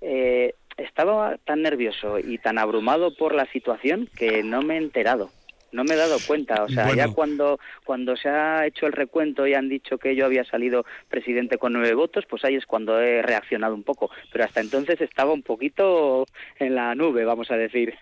Eh, 0.00 0.54
estaba 0.76 1.36
tan 1.44 1.62
nervioso 1.62 2.18
y 2.18 2.38
tan 2.38 2.58
abrumado 2.58 3.14
por 3.16 3.34
la 3.34 3.46
situación 3.52 4.08
que 4.16 4.42
no 4.42 4.62
me 4.62 4.74
he 4.74 4.78
enterado. 4.78 5.30
No 5.72 5.84
me 5.84 5.94
he 5.94 5.96
dado 5.96 6.16
cuenta, 6.26 6.62
o 6.64 6.68
sea, 6.68 6.86
Bueno. 6.86 6.96
ya 7.06 7.08
cuando 7.12 7.58
cuando 7.84 8.16
se 8.16 8.28
ha 8.28 8.66
hecho 8.66 8.86
el 8.86 8.92
recuento 8.92 9.46
y 9.46 9.54
han 9.54 9.68
dicho 9.68 9.98
que 9.98 10.14
yo 10.16 10.24
había 10.26 10.44
salido 10.44 10.84
presidente 11.08 11.58
con 11.58 11.72
nueve 11.72 11.94
votos, 11.94 12.24
pues 12.28 12.44
ahí 12.44 12.54
es 12.56 12.66
cuando 12.66 13.00
he 13.00 13.20
reaccionado 13.22 13.74
un 13.74 13.82
poco. 13.82 14.10
Pero 14.32 14.44
hasta 14.44 14.60
entonces 14.60 15.00
estaba 15.00 15.32
un 15.32 15.42
poquito 15.42 16.26
en 16.58 16.74
la 16.74 16.94
nube, 16.94 17.24
vamos 17.24 17.50
a 17.50 17.56
decir. 17.56 17.94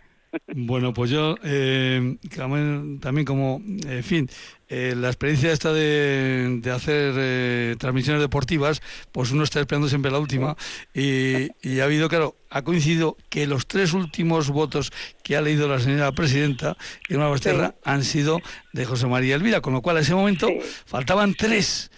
Bueno, 0.54 0.92
pues 0.92 1.10
yo 1.10 1.36
eh, 1.42 2.16
también, 2.34 3.24
como, 3.24 3.62
en 3.86 4.02
fin, 4.04 4.28
eh, 4.68 4.94
la 4.96 5.08
experiencia 5.08 5.52
esta 5.52 5.72
de, 5.72 6.58
de 6.60 6.70
hacer 6.70 7.14
eh, 7.16 7.76
transmisiones 7.78 8.20
deportivas, 8.22 8.82
pues 9.12 9.30
uno 9.30 9.44
está 9.44 9.60
esperando 9.60 9.88
siempre 9.88 10.10
la 10.10 10.18
última. 10.18 10.56
Y, 10.92 11.48
y 11.62 11.80
ha 11.80 11.84
habido, 11.84 12.08
claro, 12.08 12.36
ha 12.50 12.62
coincidido 12.62 13.16
que 13.30 13.46
los 13.46 13.66
tres 13.66 13.92
últimos 13.92 14.50
votos 14.50 14.92
que 15.22 15.36
ha 15.36 15.40
leído 15.40 15.68
la 15.68 15.80
señora 15.80 16.12
presidenta, 16.12 16.76
Irma 17.08 17.28
Basterra, 17.28 17.74
han 17.84 18.04
sido 18.04 18.40
de 18.72 18.84
José 18.84 19.06
María 19.06 19.36
Elvira, 19.36 19.60
con 19.60 19.72
lo 19.72 19.82
cual 19.82 19.96
a 19.98 20.00
ese 20.00 20.14
momento 20.14 20.48
Sí. 20.48 20.58
faltaban 20.86 21.34
tres. 21.34 21.90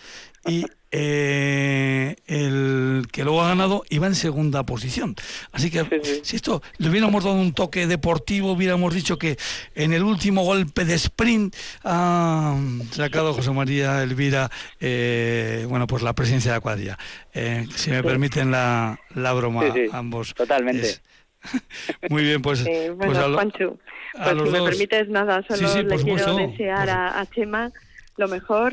Y 0.49 0.65
eh, 0.91 2.17
el 2.27 3.07
que 3.13 3.25
luego 3.25 3.43
ha 3.43 3.49
ganado 3.49 3.85
iba 3.91 4.07
en 4.07 4.15
segunda 4.15 4.63
posición. 4.65 5.15
Así 5.53 5.71
que 5.71 5.81
Sí, 5.85 5.89
sí. 6.03 6.21
si 6.23 6.37
esto 6.37 6.63
le 6.79 6.89
hubiéramos 6.91 7.25
dado 7.25 7.37
un 7.37 7.53
toque 7.53 7.87
deportivo, 7.87 8.53
hubiéramos 8.53 8.95
dicho 8.95 9.19
que 9.19 9.37
en 9.75 9.93
el 9.93 10.03
último 10.03 10.43
golpe 10.45 10.85
de 10.85 10.95
sprint 10.95 11.55
ha 11.85 12.57
sacado 12.93 13.35
José 13.35 13.51
María 13.51 14.03
Elvira, 14.03 14.51
eh, 14.81 15.67
bueno, 15.69 15.87
pues 15.87 16.03
la 16.03 16.15
presidencia 16.15 16.53
de 16.53 16.57
la 16.59 16.61
cuadrilla. 16.61 16.99
Eh, 17.35 17.67
si 17.75 17.91
me 17.91 18.03
permiten 18.03 18.51
la, 18.51 18.99
la 19.15 19.33
broma, 19.33 19.63
Sí, 19.65 19.71
sí, 19.75 19.81
ambos. 19.93 20.35
totalmente. 20.35 20.89
Es- 20.89 21.03
Muy 22.11 22.25
bien, 22.25 22.43
pues, 22.43 22.67
Eh, 22.67 22.91
bueno, 22.91 23.13
pues 23.13 23.19
a 23.19 23.29
lo- 23.29 23.35
Juancho, 23.35 23.79
a 24.19 24.25
pues 24.25 24.37
los 24.37 24.47
si 24.49 24.53
me 24.53 24.63
permites 24.69 25.09
nada, 25.09 25.45
solo 25.47 25.69
sí, 25.69 25.79
le 25.83 25.85
quiero 25.85 25.99
supuesto. 26.01 26.37
desear 26.37 26.91
a, 26.91 27.21
a 27.21 27.27
Chema 27.27 27.71
lo 28.17 28.27
mejor, 28.29 28.73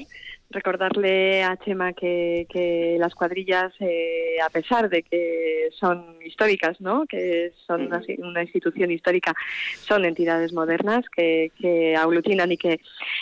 recordarle 0.54 1.44
a 1.44 1.58
Chema 1.58 1.94
que, 1.94 2.48
que 2.50 2.98
las 3.00 3.14
cuadrillas, 3.16 3.74
eh, 3.80 4.38
a 4.44 4.50
pesar 4.50 4.90
de 4.90 5.04
que 5.04 5.70
son 5.78 6.18
históricas, 6.24 6.80
¿no? 6.80 7.06
que 7.06 7.52
son 7.68 7.88
una, 7.88 8.02
una 8.20 8.44
institución 8.44 8.92
histórica, 8.92 9.34
son 9.82 10.06
entidades 10.06 10.54
modernas 10.54 11.06
que, 11.16 11.52
que 11.60 11.96
aglutinan 11.96 12.52
y 12.52 12.58
que, 12.58 12.80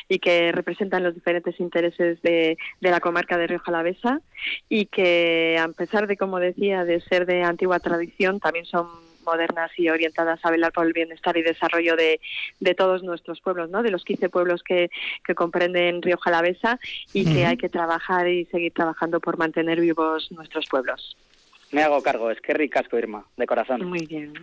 y 0.08 0.20
que 0.20 0.52
representan 0.52 1.04
los 1.04 1.16
diferentes 1.16 1.60
intereses 1.60 2.22
de, 2.22 2.58
de 2.80 2.92
la 2.92 3.00
comarca 3.00 3.38
de 3.38 3.48
Rioja 3.48 3.72
Alavesa 3.72 4.22
y 4.70 4.86
que, 4.86 5.58
a 5.60 5.68
pesar 5.70 6.08
de, 6.08 6.18
como 6.18 6.40
decía, 6.40 6.86
de 6.86 7.02
ser 7.02 7.26
de 7.26 7.44
antigua 7.44 7.80
tradición, 7.80 8.40
también 8.40 8.66
son 8.66 8.88
modernas 9.26 9.72
y 9.78 9.90
orientadas 9.90 10.40
a 10.44 10.52
velar 10.52 10.72
por 10.72 10.86
el 10.86 10.94
bienestar 10.94 11.38
y 11.38 11.42
desarrollo 11.42 11.96
de, 11.96 12.20
de 12.60 12.76
todos 12.76 13.04
nuestros 13.04 13.42
pueblos, 13.42 13.70
¿no? 13.70 13.84
de 13.84 13.92
los 13.92 14.04
15 14.04 14.30
pueblos 14.30 14.64
que, 14.64 14.90
que 15.26 15.36
comprenden 15.36 16.02
Rioja 16.02 16.30
Alavesa 16.30 16.80
y 17.14 17.32
que 17.32 17.46
hay 17.46 17.58
que 17.58 17.70
trabajar 17.70 18.28
y 18.28 18.46
seguir 18.46 18.74
trabajando 18.74 19.20
por 19.20 19.38
mantener 19.38 19.80
vivos 19.80 20.32
nuestros 20.32 20.66
pueblos. 20.70 21.16
Me 21.72 21.84
hago 21.84 22.02
cargo, 22.02 22.30
es 22.30 22.42
que 22.42 22.54
ricasco, 22.54 22.98
Irma, 22.98 23.26
de 23.38 23.46
corazón. 23.46 23.86
Muy 23.86 24.06
bien, 24.06 24.34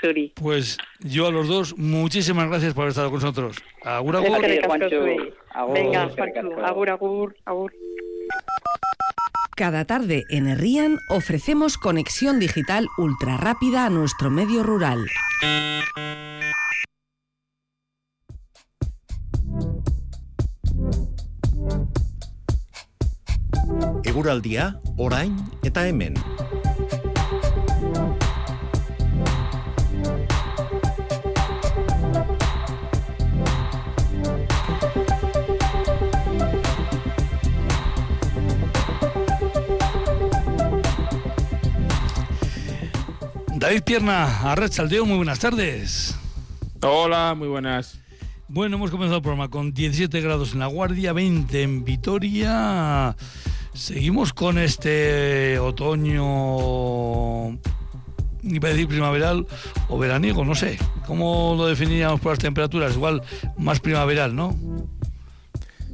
Suri. 0.00 0.32
Pues 0.34 0.78
yo 1.00 1.26
a 1.26 1.30
los 1.30 1.46
dos, 1.46 1.76
muchísimas 1.76 2.48
gracias 2.48 2.72
por 2.72 2.82
haber 2.82 2.90
estado 2.90 3.10
con 3.10 3.20
nosotros. 3.20 3.58
Agur, 3.82 4.16
agur. 4.16 4.44
Asko 4.44 4.66
Juancho. 4.66 5.04
Agur, 5.50 5.74
Venga, 5.74 6.08
Juancho, 6.08 6.64
agur, 6.64 6.90
agur, 6.90 7.36
agur. 7.44 7.72
Cada 9.58 9.84
tarde 9.86 10.24
en 10.28 10.46
Herrían 10.46 11.00
ofrecemos 11.08 11.78
conexión 11.78 12.38
digital 12.38 12.86
ultra 12.96 13.36
rápida 13.36 13.86
a 13.86 13.90
nuestro 13.90 14.30
medio 14.30 14.62
rural. 14.62 15.04
Eguraldia, 24.04 24.80
orain 24.96 25.34
eta 25.64 25.88
hemen. 25.88 26.14
David 43.58 43.82
Pierna, 43.82 44.52
Arrachaldeo, 44.52 45.04
muy 45.04 45.16
buenas 45.16 45.40
tardes. 45.40 46.14
Hola, 46.80 47.34
muy 47.36 47.48
buenas. 47.48 47.98
Bueno, 48.46 48.76
hemos 48.76 48.92
comenzado 48.92 49.16
el 49.16 49.22
programa 49.22 49.48
con 49.50 49.74
17 49.74 50.20
grados 50.20 50.52
en 50.52 50.60
La 50.60 50.66
Guardia, 50.66 51.12
20 51.12 51.62
en 51.62 51.84
Vitoria. 51.84 53.16
Seguimos 53.74 54.32
con 54.32 54.58
este 54.58 55.58
otoño, 55.58 57.48
iba 58.44 58.68
a 58.68 58.70
decir 58.70 58.86
primaveral 58.86 59.44
o 59.88 59.98
veraniego, 59.98 60.44
no 60.44 60.54
sé. 60.54 60.78
¿Cómo 61.08 61.56
lo 61.58 61.66
definiríamos 61.66 62.20
por 62.20 62.32
las 62.32 62.38
temperaturas? 62.38 62.94
Igual 62.94 63.22
más 63.56 63.80
primaveral, 63.80 64.36
¿no? 64.36 64.56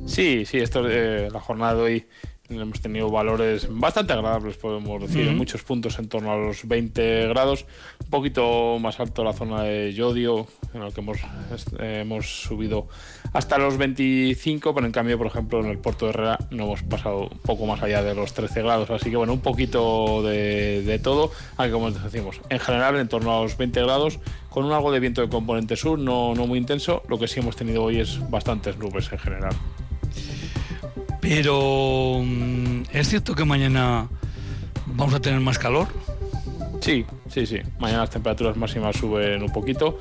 Sí, 0.04 0.44
sí, 0.44 0.58
esto 0.58 0.86
eh, 0.86 1.30
la 1.32 1.40
jornada 1.40 1.76
de 1.76 1.80
hoy 1.80 2.06
hemos 2.48 2.80
tenido 2.80 3.10
valores 3.10 3.66
bastante 3.70 4.12
agradables, 4.12 4.56
podemos 4.56 5.00
decir, 5.00 5.26
en 5.26 5.36
muchos 5.36 5.62
puntos 5.62 5.98
en 5.98 6.08
torno 6.08 6.30
a 6.30 6.36
los 6.36 6.68
20 6.68 7.28
grados, 7.28 7.64
un 8.02 8.10
poquito 8.10 8.78
más 8.78 9.00
alto 9.00 9.24
la 9.24 9.32
zona 9.32 9.62
de 9.62 9.94
Yodio, 9.94 10.46
en 10.74 10.80
la 10.80 10.90
que 10.90 11.00
hemos, 11.00 11.18
hemos 11.78 12.42
subido 12.42 12.86
hasta 13.32 13.56
los 13.56 13.78
25, 13.78 14.74
pero 14.74 14.86
en 14.86 14.92
cambio, 14.92 15.16
por 15.16 15.28
ejemplo, 15.28 15.60
en 15.60 15.66
el 15.66 15.78
puerto 15.78 16.04
de 16.04 16.10
Herrera 16.10 16.38
no 16.50 16.64
hemos 16.64 16.82
pasado 16.82 17.28
un 17.28 17.38
poco 17.38 17.66
más 17.66 17.82
allá 17.82 18.02
de 18.02 18.14
los 18.14 18.34
13 18.34 18.62
grados, 18.62 18.90
así 18.90 19.10
que 19.10 19.16
bueno, 19.16 19.32
un 19.32 19.40
poquito 19.40 20.22
de, 20.22 20.82
de 20.82 20.98
todo, 20.98 21.30
aunque 21.56 21.72
como 21.72 21.90
decimos, 21.90 22.40
en 22.50 22.60
general 22.60 22.96
en 22.96 23.08
torno 23.08 23.38
a 23.38 23.42
los 23.42 23.56
20 23.56 23.80
grados, 23.82 24.18
con 24.50 24.64
un 24.64 24.72
algo 24.72 24.92
de 24.92 25.00
viento 25.00 25.22
de 25.22 25.28
componente 25.28 25.76
sur, 25.76 25.98
no, 25.98 26.34
no 26.34 26.46
muy 26.46 26.58
intenso, 26.58 27.02
lo 27.08 27.18
que 27.18 27.26
sí 27.26 27.40
hemos 27.40 27.56
tenido 27.56 27.82
hoy 27.82 28.00
es 28.00 28.20
bastantes 28.30 28.76
nubes 28.76 29.10
en 29.10 29.18
general. 29.18 29.54
Pero 31.24 32.20
mm, 32.22 32.82
es 32.92 33.08
cierto 33.08 33.34
que 33.34 33.46
mañana 33.46 34.06
vamos 34.84 35.14
a 35.14 35.20
tener 35.20 35.40
más 35.40 35.58
calor. 35.58 35.88
Sí, 36.82 37.06
sí, 37.30 37.46
sí. 37.46 37.60
Mañana 37.78 38.00
las 38.00 38.10
temperaturas 38.10 38.58
máximas 38.58 38.94
suben 38.94 39.42
un 39.42 39.50
poquito. 39.50 39.96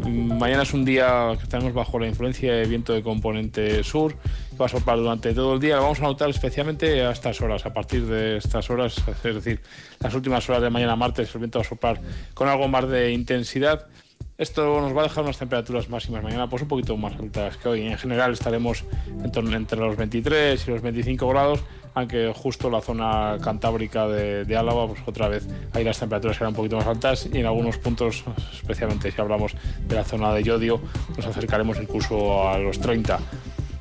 Mm, 0.00 0.36
mañana 0.36 0.64
es 0.64 0.74
un 0.74 0.84
día 0.84 1.32
que 1.36 1.44
estaremos 1.44 1.74
bajo 1.74 2.00
la 2.00 2.08
influencia 2.08 2.54
de 2.54 2.66
viento 2.66 2.92
de 2.92 3.04
componente 3.04 3.84
sur, 3.84 4.16
va 4.60 4.66
a 4.66 4.68
soplar 4.68 4.98
durante 4.98 5.32
todo 5.32 5.54
el 5.54 5.60
día. 5.60 5.76
Lo 5.76 5.82
vamos 5.82 6.00
a 6.00 6.02
notar 6.02 6.28
especialmente 6.28 7.02
a 7.02 7.12
estas 7.12 7.40
horas, 7.40 7.64
a 7.66 7.72
partir 7.72 8.04
de 8.06 8.38
estas 8.38 8.68
horas, 8.68 8.96
es 9.22 9.34
decir, 9.34 9.60
las 10.00 10.12
últimas 10.12 10.48
horas 10.48 10.60
de 10.60 10.70
mañana 10.70 10.96
martes, 10.96 11.32
el 11.36 11.38
viento 11.38 11.60
va 11.60 11.64
a 11.64 11.68
soplar 11.68 12.00
con 12.34 12.48
algo 12.48 12.66
más 12.66 12.88
de 12.88 13.12
intensidad. 13.12 13.86
Esto 14.36 14.80
nos 14.80 14.96
va 14.96 15.02
a 15.02 15.04
dejar 15.04 15.22
unas 15.22 15.38
temperaturas 15.38 15.88
máximas 15.88 16.24
mañana 16.24 16.48
pues 16.48 16.62
un 16.62 16.66
poquito 16.66 16.96
más 16.96 17.14
altas 17.14 17.56
que 17.56 17.68
hoy. 17.68 17.86
En 17.86 17.96
general 17.96 18.32
estaremos 18.32 18.84
entre 19.22 19.78
los 19.78 19.96
23 19.96 20.66
y 20.66 20.70
los 20.72 20.82
25 20.82 21.28
grados, 21.28 21.60
aunque 21.94 22.32
justo 22.34 22.68
la 22.68 22.80
zona 22.80 23.38
cantábrica 23.40 24.08
de, 24.08 24.44
de, 24.44 24.56
Álava, 24.56 24.88
pues 24.88 25.00
otra 25.06 25.28
vez 25.28 25.46
ahí 25.72 25.84
las 25.84 26.00
temperaturas 26.00 26.36
serán 26.36 26.50
un 26.50 26.56
poquito 26.56 26.76
más 26.76 26.86
altas 26.86 27.28
y 27.32 27.38
en 27.38 27.46
algunos 27.46 27.78
puntos, 27.78 28.24
especialmente 28.52 29.12
si 29.12 29.20
hablamos 29.20 29.54
de 29.86 29.94
la 29.94 30.02
zona 30.02 30.34
de 30.34 30.42
Yodio, 30.42 30.80
nos 31.16 31.26
acercaremos 31.26 31.78
incluso 31.80 32.48
a 32.48 32.58
los 32.58 32.80
30. 32.80 33.20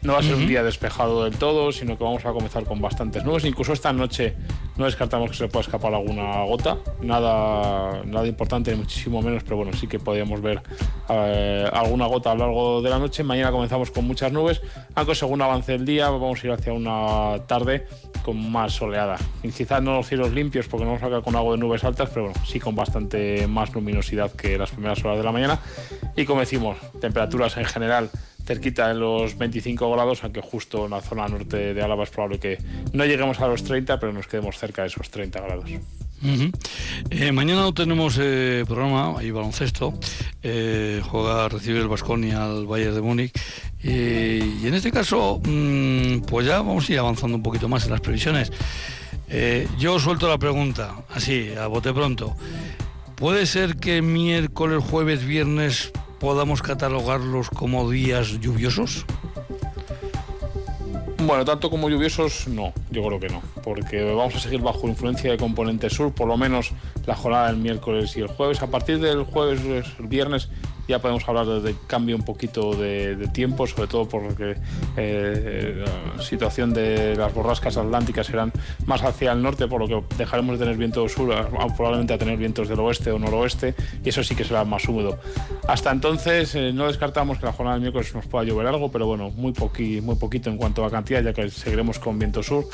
No 0.03 0.13
va 0.13 0.19
a 0.19 0.23
ser 0.23 0.35
un 0.35 0.47
día 0.47 0.63
despejado 0.63 1.23
del 1.23 1.37
todo, 1.37 1.71
sino 1.71 1.97
que 1.97 2.03
vamos 2.03 2.25
a 2.25 2.33
comenzar 2.33 2.65
con 2.65 2.81
bastantes 2.81 3.23
nubes. 3.23 3.45
Incluso 3.45 3.71
esta 3.71 3.93
noche 3.93 4.35
no 4.75 4.83
descartamos 4.83 5.31
que 5.31 5.37
se 5.37 5.47
pueda 5.47 5.61
escapar 5.61 5.93
alguna 5.93 6.43
gota. 6.43 6.77
Nada, 7.01 8.03
nada 8.03 8.27
importante, 8.27 8.71
ni 8.71 8.77
muchísimo 8.77 9.21
menos, 9.21 9.43
pero 9.43 9.57
bueno, 9.57 9.71
sí 9.71 9.87
que 9.87 9.99
podríamos 9.99 10.41
ver 10.41 10.61
eh, 11.07 11.69
alguna 11.71 12.07
gota 12.07 12.31
a 12.31 12.35
lo 12.35 12.45
largo 12.45 12.81
de 12.81 12.89
la 12.89 12.99
noche. 12.99 13.23
Mañana 13.23 13.51
comenzamos 13.51 13.91
con 13.91 14.05
muchas 14.05 14.33
nubes, 14.33 14.61
aunque 14.93 15.15
según 15.15 15.41
avance 15.41 15.73
el 15.73 15.85
día 15.85 16.09
vamos 16.09 16.43
a 16.43 16.47
ir 16.47 16.53
hacia 16.53 16.73
una 16.73 17.45
tarde 17.47 17.87
con 18.23 18.51
más 18.51 18.73
soleada. 18.73 19.17
Y 19.41 19.51
quizás 19.51 19.81
no 19.81 19.95
los 19.95 20.07
cielos 20.07 20.33
limpios 20.33 20.67
porque 20.67 20.83
no 20.83 20.91
vamos 20.91 21.03
a 21.03 21.07
quedar 21.07 21.21
con 21.21 21.35
algo 21.37 21.53
de 21.53 21.59
nubes 21.59 21.83
altas, 21.85 22.09
pero 22.09 22.25
bueno, 22.25 22.41
sí 22.45 22.59
con 22.59 22.75
bastante 22.75 23.47
más 23.47 23.73
luminosidad 23.73 24.31
que 24.33 24.57
las 24.57 24.71
primeras 24.71 25.03
horas 25.05 25.17
de 25.17 25.23
la 25.23 25.31
mañana. 25.31 25.59
Y 26.17 26.25
como 26.25 26.41
decimos, 26.41 26.77
temperaturas 26.99 27.55
en 27.55 27.65
general 27.65 28.09
cerquita 28.45 28.89
de 28.89 28.95
los 28.95 29.37
25 29.37 29.91
grados, 29.91 30.23
aunque 30.23 30.41
justo 30.41 30.85
en 30.85 30.91
la 30.91 31.01
zona 31.01 31.27
norte 31.27 31.73
de 31.73 31.81
Álava 31.81 32.03
es 32.03 32.09
probable 32.09 32.39
que 32.39 32.57
no 32.93 33.05
lleguemos 33.05 33.39
a 33.39 33.47
los 33.47 33.63
30, 33.63 33.99
pero 33.99 34.13
nos 34.13 34.27
quedemos 34.27 34.57
cerca 34.57 34.81
de 34.83 34.89
esos 34.89 35.09
30 35.09 35.41
grados. 35.41 35.69
Eh, 37.09 37.31
mañana 37.33 37.61
no 37.61 37.73
tenemos 37.73 38.17
eh, 38.21 38.63
programa, 38.65 39.19
hay 39.19 39.29
baloncesto, 39.31 39.93
eh, 40.41 41.01
juega, 41.03 41.49
recibe 41.49 41.79
el 41.79 41.89
Vasconia 41.89 42.45
al 42.45 42.65
Bayern 42.65 42.95
de 42.95 43.01
Múnich 43.01 43.33
y 43.83 44.65
en 44.65 44.73
este 44.73 44.89
caso 44.89 45.41
mmm, 45.43 46.21
pues 46.21 46.47
ya 46.47 46.61
vamos 46.61 46.89
a 46.89 46.93
ir 46.93 46.99
avanzando 46.99 47.35
un 47.35 47.43
poquito 47.43 47.67
más 47.67 47.83
en 47.85 47.91
las 47.91 47.99
previsiones. 47.99 48.53
Eh, 49.35 49.67
yo 49.79 49.99
suelto 49.99 50.27
la 50.27 50.37
pregunta, 50.37 50.93
así, 51.09 51.49
a 51.59 51.65
bote 51.65 51.91
pronto. 51.91 52.35
¿Puede 53.15 53.47
ser 53.47 53.77
que 53.77 54.03
miércoles, 54.03 54.83
jueves, 54.83 55.25
viernes 55.25 55.91
podamos 56.23 56.61
catalogarlos 56.61 57.49
como 57.49 57.91
días 57.91 58.39
lluviosos? 58.39 59.05
Bueno, 61.17 61.43
tanto 61.43 61.69
como 61.69 61.89
lluviosos, 61.89 62.47
no, 62.47 62.71
yo 62.91 63.03
creo 63.03 63.19
que 63.19 63.27
no, 63.27 63.41
porque 63.61 64.01
vamos 64.05 64.33
a 64.37 64.39
seguir 64.39 64.61
bajo 64.61 64.87
influencia 64.87 65.29
de 65.31 65.37
componente 65.37 65.89
sur, 65.89 66.13
por 66.13 66.29
lo 66.29 66.37
menos 66.37 66.71
la 67.05 67.15
jornada 67.15 67.47
del 67.47 67.57
miércoles 67.57 68.15
y 68.15 68.21
el 68.21 68.27
jueves. 68.27 68.61
A 68.61 68.67
partir 68.67 69.01
del 69.01 69.25
jueves, 69.25 69.85
viernes, 69.99 70.47
ya 70.87 70.99
podemos 70.99 71.27
hablar 71.27 71.45
de, 71.45 71.75
cambio 71.87 72.15
un 72.15 72.23
poquito 72.23 72.73
de, 72.75 73.15
de, 73.15 73.27
tiempo, 73.27 73.65
sobre 73.67 73.87
todo 73.87 74.07
porque 74.07 74.55
eh, 74.97 75.85
la 76.15 76.21
situación 76.21 76.73
de 76.73 77.15
las 77.15 77.33
borrascas 77.33 77.77
atlánticas 77.77 78.27
serán 78.27 78.51
más 78.85 79.03
hacia 79.03 79.31
el 79.31 79.41
norte, 79.41 79.67
por 79.67 79.81
lo 79.81 79.87
que 79.87 80.15
dejaremos 80.17 80.59
de 80.59 80.65
tener 80.65 80.77
viento 80.77 81.07
sur, 81.07 81.33
probablemente 81.75 82.13
a 82.13 82.17
tener 82.17 82.37
vientos 82.37 82.67
del 82.67 82.79
oeste 82.79 83.11
o 83.11 83.19
noroeste, 83.19 83.75
y 84.03 84.09
eso 84.09 84.23
sí 84.23 84.35
que 84.35 84.43
será 84.43 84.65
más 84.65 84.87
húmedo. 84.87 85.17
Hasta 85.67 85.91
entonces, 85.91 86.53
eh, 86.55 86.71
no 86.73 86.87
descartamos 86.87 87.39
que 87.39 87.45
la 87.45 87.53
jornada 87.53 87.75
del 87.75 87.81
miércoles 87.81 88.13
nos 88.13 88.25
pueda 88.25 88.43
llover 88.43 88.67
algo, 88.67 88.91
pero 88.91 89.07
bueno, 89.07 89.29
muy, 89.31 89.53
poqui, 89.53 90.01
muy 90.01 90.15
poquito 90.15 90.49
en 90.49 90.57
cuanto 90.57 90.85
a 90.85 90.91
cantidad, 90.91 91.23
ya 91.23 91.33
que 91.33 91.49
seguiremos 91.49 91.99
con 91.99 92.19
viento 92.19 92.43
sur. 92.43 92.65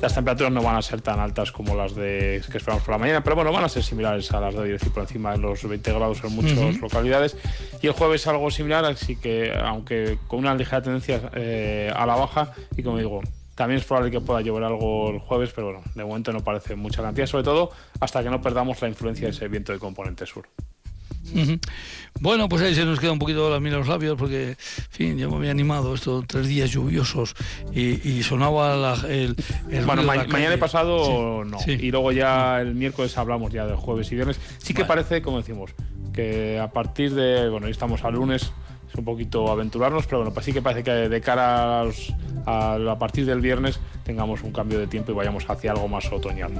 Las 0.00 0.14
temperaturas 0.14 0.52
no 0.52 0.62
van 0.62 0.76
a 0.76 0.82
ser 0.82 1.00
tan 1.00 1.20
altas 1.20 1.52
como 1.52 1.74
las 1.74 1.94
de 1.94 2.40
que 2.50 2.58
esperamos 2.58 2.84
por 2.84 2.92
la 2.94 2.98
mañana, 2.98 3.22
pero 3.22 3.36
bueno, 3.36 3.52
van 3.52 3.64
a 3.64 3.68
ser 3.68 3.82
similares 3.82 4.30
a 4.32 4.40
las 4.40 4.54
de 4.54 4.60
hoy, 4.60 4.70
decir, 4.70 4.90
por 4.90 5.02
encima 5.02 5.32
de 5.32 5.38
los 5.38 5.66
20 5.66 5.92
grados 5.92 6.22
en 6.24 6.34
muchas 6.34 6.58
uh 6.58 6.62
-huh. 6.62 6.80
localidades. 6.80 7.36
Y 7.82 7.86
el 7.86 7.92
jueves 7.92 8.26
algo 8.26 8.50
similar, 8.50 8.84
así 8.84 9.16
que 9.16 9.52
aunque 9.52 10.18
con 10.26 10.40
una 10.40 10.54
ligera 10.54 10.82
tendencia 10.82 11.30
eh, 11.34 11.92
a 11.94 12.06
la 12.06 12.16
baja, 12.16 12.52
y 12.76 12.82
como 12.82 12.98
digo, 12.98 13.20
también 13.54 13.80
es 13.80 13.84
probable 13.84 14.10
que 14.10 14.20
pueda 14.20 14.40
llover 14.40 14.64
algo 14.64 15.10
el 15.10 15.18
jueves, 15.18 15.50
pero 15.54 15.72
bueno, 15.72 15.82
de 15.94 16.04
momento 16.04 16.32
no 16.32 16.44
parece 16.44 16.76
mucha 16.76 17.02
cantidad, 17.02 17.26
sobre 17.26 17.44
todo 17.44 17.70
hasta 18.00 18.22
que 18.22 18.30
no 18.30 18.40
perdamos 18.40 18.80
la 18.80 18.88
influencia 18.88 19.26
de 19.26 19.32
ese 19.32 19.48
viento 19.48 19.72
de 19.72 19.78
componente 19.78 20.26
sur. 20.26 20.48
Uh 21.34 21.38
-huh. 21.38 21.60
Bueno, 22.20 22.48
pues 22.48 22.62
ahí 22.62 22.74
se 22.74 22.84
nos 22.84 22.98
queda 23.00 23.12
un 23.12 23.18
poquito 23.18 23.50
la 23.50 23.60
mira 23.60 23.76
los 23.78 23.88
labios 23.88 24.16
porque, 24.16 24.50
en 24.50 24.56
fin, 24.90 25.18
yo 25.18 25.30
me 25.30 25.36
había 25.36 25.50
animado 25.50 25.94
estos 25.94 26.26
tres 26.26 26.46
días 26.48 26.70
lluviosos 26.70 27.34
y, 27.72 28.08
y 28.08 28.22
sonaba 28.22 28.76
la, 28.76 28.94
el, 29.08 29.36
el, 29.70 29.84
Bueno, 29.84 30.02
ma 30.04 30.24
mañana 30.24 30.56
pasado 30.56 31.42
sí, 31.44 31.50
no. 31.50 31.58
Sí. 31.58 31.72
Y 31.72 31.90
luego 31.90 32.12
ya 32.12 32.60
el 32.60 32.74
miércoles 32.74 33.16
hablamos 33.18 33.52
ya 33.52 33.66
del 33.66 33.76
jueves 33.76 34.10
y 34.10 34.14
viernes. 34.14 34.40
Sí 34.58 34.72
que 34.72 34.82
vale. 34.82 34.88
parece, 35.02 35.22
como 35.22 35.38
decimos, 35.38 35.72
que 36.18 36.58
a 36.58 36.66
partir 36.72 37.14
de, 37.14 37.48
bueno, 37.48 37.66
hoy 37.66 37.70
estamos 37.70 38.02
al 38.02 38.14
lunes, 38.14 38.50
es 38.88 38.94
un 38.96 39.04
poquito 39.04 39.52
aventurarnos, 39.52 40.04
pero 40.06 40.18
bueno, 40.18 40.34
pues 40.34 40.46
sí 40.46 40.52
que 40.52 40.60
parece 40.60 40.82
que 40.82 40.90
de 40.90 41.20
cara 41.20 41.82
a, 42.44 42.74
a 42.74 42.98
partir 42.98 43.24
del 43.24 43.40
viernes 43.40 43.78
tengamos 44.02 44.42
un 44.42 44.50
cambio 44.50 44.80
de 44.80 44.88
tiempo 44.88 45.12
y 45.12 45.14
vayamos 45.14 45.48
hacia 45.48 45.70
algo 45.70 45.86
más 45.86 46.10
otoñal. 46.10 46.50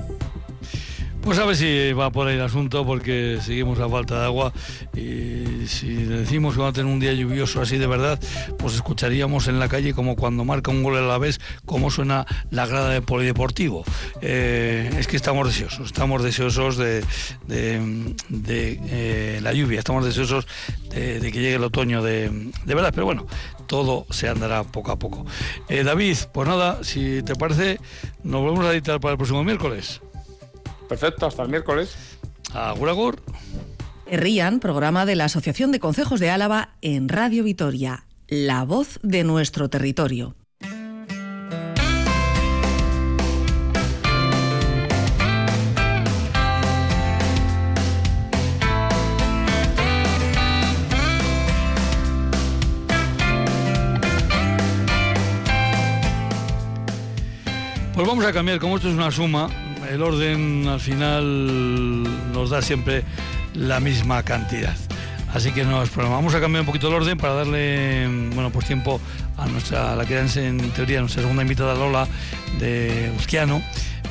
Pues 1.23 1.41
a 1.41 1.45
ver 1.45 1.57
si 1.57 1.93
va 1.93 2.13
por 2.13 2.29
ahí 2.29 2.37
el 2.37 2.43
asunto, 2.43 2.87
porque 2.87 3.39
seguimos 3.41 3.81
a 3.81 3.89
falta 3.89 4.21
de 4.21 4.27
agua 4.27 4.53
y 4.95 5.43
si 5.69 5.95
decimos 5.95 6.55
que 6.55 6.61
va 6.61 6.69
a 6.69 6.73
tener 6.73 6.93
un 6.93 7.01
día 7.01 7.13
lluvioso 7.13 7.61
así 7.61 7.79
de 7.79 7.87
verdad, 7.87 8.19
pues 8.59 8.75
escucharíamos 8.75 9.49
en 9.49 9.59
la 9.59 9.69
calle 9.69 9.95
como 9.95 10.17
cuando 10.17 10.45
marca 10.45 10.71
un 10.71 10.83
gol 10.83 10.97
a 10.97 11.03
la 11.03 11.19
vez, 11.19 11.41
cómo 11.65 11.91
suena 11.91 12.27
la 12.51 12.67
grada 12.67 12.91
del 12.91 13.03
polideportivo. 13.03 13.85
Eh, 14.21 14.91
es 14.99 15.07
que 15.07 15.17
estamos 15.17 15.47
deseosos, 15.47 15.87
estamos 15.87 16.23
deseosos 16.23 16.77
de, 16.77 17.05
de, 17.47 18.15
de 18.29 18.81
eh, 18.87 19.41
la 19.43 19.53
lluvia, 19.53 19.79
estamos 19.79 20.05
deseosos 20.05 20.47
de, 20.91 21.21
de, 21.21 21.33
que 21.33 21.41
llegue 21.41 21.55
el 21.55 21.65
otoño 21.65 22.03
de, 22.03 22.31
de 22.65 22.75
verdad, 22.75 22.93
pero 22.95 23.07
bueno, 23.07 23.27
todo 23.67 24.07
se 24.11 24.29
andará 24.29 24.65
poco 24.65 24.91
a 24.91 24.99
poco. 24.99 25.27
Eh, 25.69 25.85
David, 25.85 26.17
pues 26.33 26.49
nada, 26.49 26.83
si 26.83 27.23
te 27.23 27.37
parece, 27.37 27.79
nos 28.25 28.41
volvemos 28.41 28.65
a 28.65 28.73
editar 28.73 28.99
para 28.99 29.13
el 29.13 29.19
próximo 29.19 29.45
miércoles. 29.45 30.01
Perfecto, 30.89 31.27
hasta 31.27 31.43
el 31.43 31.51
miércoles. 31.51 31.95
Agur, 32.55 32.89
agur. 32.89 33.23
Rían, 34.11 34.59
programa 34.59 35.05
de 35.05 35.17
la 35.17 35.27
Asociación 35.27 35.71
de 35.71 35.81
Concejos 35.81 36.19
de 36.19 36.31
Álava 36.31 36.71
en 36.81 37.09
Radio 37.09 37.45
Vitoria, 37.45 38.07
la 38.27 38.65
voz 38.65 38.99
de 39.03 39.23
nuestro 39.23 39.69
territorio. 39.69 40.35
Pues 57.95 58.07
vamos 58.07 58.25
a 58.25 58.33
cambiar, 58.33 58.59
como 58.59 58.77
esto 58.77 58.89
es 58.89 58.95
una 58.95 59.11
suma, 59.11 59.51
el 59.91 60.03
orden 60.03 60.67
al 60.69 60.81
final 60.81 62.05
nos 62.33 62.51
da 62.51 62.63
siempre 62.63 63.05
la 63.59 63.81
misma 63.81 64.23
cantidad. 64.23 64.77
Así 65.35 65.53
que 65.53 65.65
no 65.65 65.83
es 65.83 65.91
problema. 65.91 66.17
Vamos 66.17 66.35
a 66.35 66.41
cambiar 66.41 66.63
un 66.63 66.67
poquito 66.67 66.89
el 66.89 66.95
orden 66.95 67.19
para 67.19 67.35
darle 67.35 68.09
bueno 68.33 68.51
pues 68.51 68.67
tiempo 68.67 69.01
a 69.37 69.47
nuestra 69.47 69.95
la 69.95 70.07
que 70.07 70.19
en 70.19 70.71
teoría 70.71 71.01
nuestra 71.01 71.23
segunda 71.23 71.43
invitada 71.43 71.75
Lola 71.75 72.09
de 72.59 73.13
Usquiano. 73.19 73.63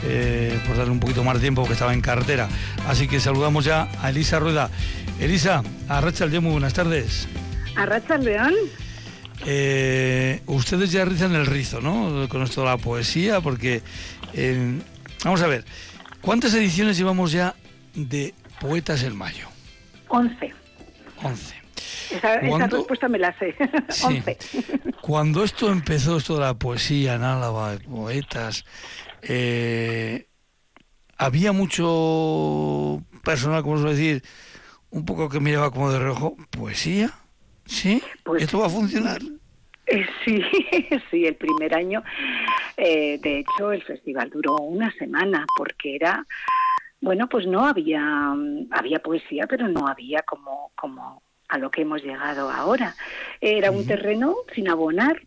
Eh, 0.04 0.60
por 0.68 0.78
darle 0.78 0.92
un 0.92 1.00
poquito 1.00 1.24
más 1.24 1.36
de 1.36 1.40
tiempo 1.40 1.62
porque 1.62 1.74
estaba 1.74 1.94
en 1.94 2.02
carretera. 2.02 2.48
Así 2.88 3.08
que 3.08 3.20
saludamos 3.20 3.66
ya 3.66 3.90
a 4.02 4.10
Elisa 4.10 4.38
Rueda. 4.38 4.70
Elisa, 5.20 5.64
a 5.90 6.02
Rachel 6.02 6.40
muy 6.40 6.52
buenas 6.52 6.74
tardes. 6.74 7.28
A 7.76 7.86
Rachel 7.86 8.24
León. 8.24 8.54
Eh, 9.46 10.42
ustedes 10.46 10.92
ya 10.92 11.06
rizan 11.06 11.34
el 11.34 11.46
rizo, 11.46 11.82
¿no? 11.82 12.28
Con 12.30 12.44
esto 12.44 12.62
de 12.62 12.68
la 12.68 12.78
poesía, 12.78 13.42
porque 13.42 13.82
eh, 14.34 14.80
vamos 15.24 15.42
a 15.42 15.48
ver, 15.48 15.66
¿cuántas 16.22 16.54
ediciones 16.54 16.98
llevamos 16.98 17.32
ya 17.32 17.56
de 17.96 18.34
Poetas 18.60 19.04
en 19.04 19.16
Mayo? 19.16 19.48
Once. 20.10 20.54
Once. 21.24 21.56
Esa, 22.12 22.40
respuesta 22.40 23.08
me 23.08 23.20
la 23.20 23.38
sé. 23.38 23.56
Once. 24.06 24.38
Cuando 25.02 25.44
esto 25.44 25.72
empezó, 25.72 26.18
esto 26.18 26.36
de 26.36 26.42
la 26.42 26.54
poesía 26.54 27.16
en 27.16 27.24
Álava, 27.24 27.78
poetas, 27.78 28.66
eh, 29.22 30.28
había 31.18 31.52
mucho 31.52 33.04
personal, 33.24 33.64
como 33.64 33.78
suele 33.78 33.96
decir, 33.96 34.24
un 34.90 35.06
poco 35.06 35.30
que 35.30 35.40
miraba 35.40 35.72
como 35.72 35.92
de 35.92 36.00
reojo, 36.00 36.36
poesía. 36.50 37.12
¿Sí? 37.66 38.02
Pues, 38.24 38.44
¿Esto 38.44 38.60
va 38.60 38.68
a 38.68 38.70
funcionar? 38.70 39.22
Eh, 39.88 40.06
sí, 40.24 40.42
sí, 41.12 41.26
el 41.26 41.36
primer 41.36 41.74
año. 41.74 42.04
Eh, 42.76 43.20
de 43.22 43.40
hecho, 43.40 43.72
el 43.72 43.84
festival 43.84 44.30
duró 44.30 44.56
una 44.58 44.92
semana 44.94 45.46
porque 45.56 45.96
era, 45.96 46.26
bueno, 47.02 47.28
pues 47.30 47.46
no 47.46 47.66
había, 47.66 48.34
había 48.72 49.00
poesía, 49.00 49.48
pero 49.48 49.68
no 49.68 49.88
había 49.88 50.22
como, 50.24 50.72
como 50.76 51.22
a 51.48 51.58
lo 51.58 51.72
que 51.72 51.82
hemos 51.82 52.04
llegado 52.04 52.50
ahora. 52.50 52.96
Era 53.42 53.72
un 53.72 53.86
terreno 53.86 54.36
sin 54.54 54.70
abonar. 54.70 55.22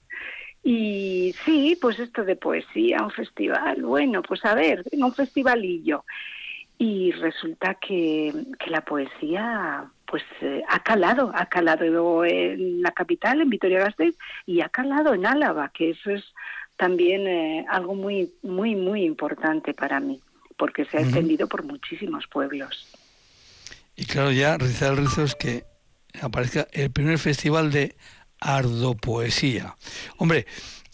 Y 0.62 1.34
sí, 1.44 1.78
pues 1.80 1.98
esto 1.98 2.24
de 2.24 2.36
poesía, 2.36 3.02
un 3.02 3.10
festival, 3.10 3.82
bueno, 3.82 4.20
pues 4.20 4.44
a 4.44 4.54
ver, 4.54 4.84
un 4.92 5.14
festivalillo. 5.14 6.04
Y 6.76 7.12
resulta 7.12 7.74
que, 7.74 8.32
que 8.58 8.70
la 8.70 8.82
poesía 8.82 9.90
pues 10.10 10.24
eh, 10.40 10.62
ha 10.68 10.82
calado, 10.82 11.30
ha 11.34 11.46
calado 11.46 12.24
en 12.24 12.82
la 12.82 12.90
capital, 12.90 13.40
en 13.40 13.48
Vitoria-Gasteiz, 13.48 14.16
y 14.44 14.60
ha 14.60 14.68
calado 14.68 15.14
en 15.14 15.24
Álava, 15.24 15.70
que 15.72 15.90
eso 15.90 16.10
es 16.10 16.24
también 16.76 17.26
eh, 17.28 17.64
algo 17.68 17.94
muy, 17.94 18.32
muy, 18.42 18.74
muy 18.74 19.04
importante 19.04 19.72
para 19.72 20.00
mí, 20.00 20.20
porque 20.60 20.84
se 20.84 20.98
ha 20.98 21.00
extendido 21.00 21.48
por 21.48 21.64
muchísimos 21.64 22.26
pueblos. 22.26 22.86
Y 23.96 24.04
claro, 24.04 24.30
ya 24.30 24.58
rizar 24.58 24.92
el 24.92 24.98
rizo 24.98 25.24
es 25.24 25.34
que 25.34 25.64
aparezca 26.20 26.68
el 26.72 26.90
primer 26.90 27.18
festival 27.18 27.72
de 27.72 27.96
ardopoesía. 28.40 29.74
Hombre, 30.18 30.46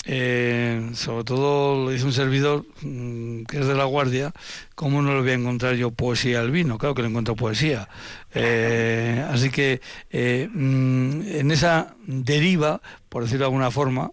eh, 0.09 0.91
sobre 0.95 1.25
todo 1.25 1.85
lo 1.85 1.91
dice 1.91 2.05
un 2.05 2.13
servidor 2.13 2.65
mm, 2.83 3.43
que 3.43 3.59
es 3.59 3.67
de 3.67 3.75
la 3.75 3.85
Guardia, 3.85 4.33
¿cómo 4.77 5.03
no 5.03 5.13
le 5.15 5.21
voy 5.21 5.31
a 5.31 5.35
encontrar 5.35 5.75
yo 5.75 5.91
poesía 5.91 6.39
al 6.39 6.53
vino? 6.53 6.79
Claro 6.79 6.95
que 6.95 7.03
le 7.03 7.09
encuentro 7.09 7.35
poesía. 7.35 7.89
Eh, 8.33 9.27
así 9.29 9.51
que 9.51 9.81
eh, 10.11 10.49
mm, 10.53 11.23
en 11.27 11.51
esa 11.51 11.97
deriva, 12.07 12.81
por 13.09 13.25
decirlo 13.25 13.41
de 13.41 13.47
alguna 13.47 13.73
forma, 13.73 14.13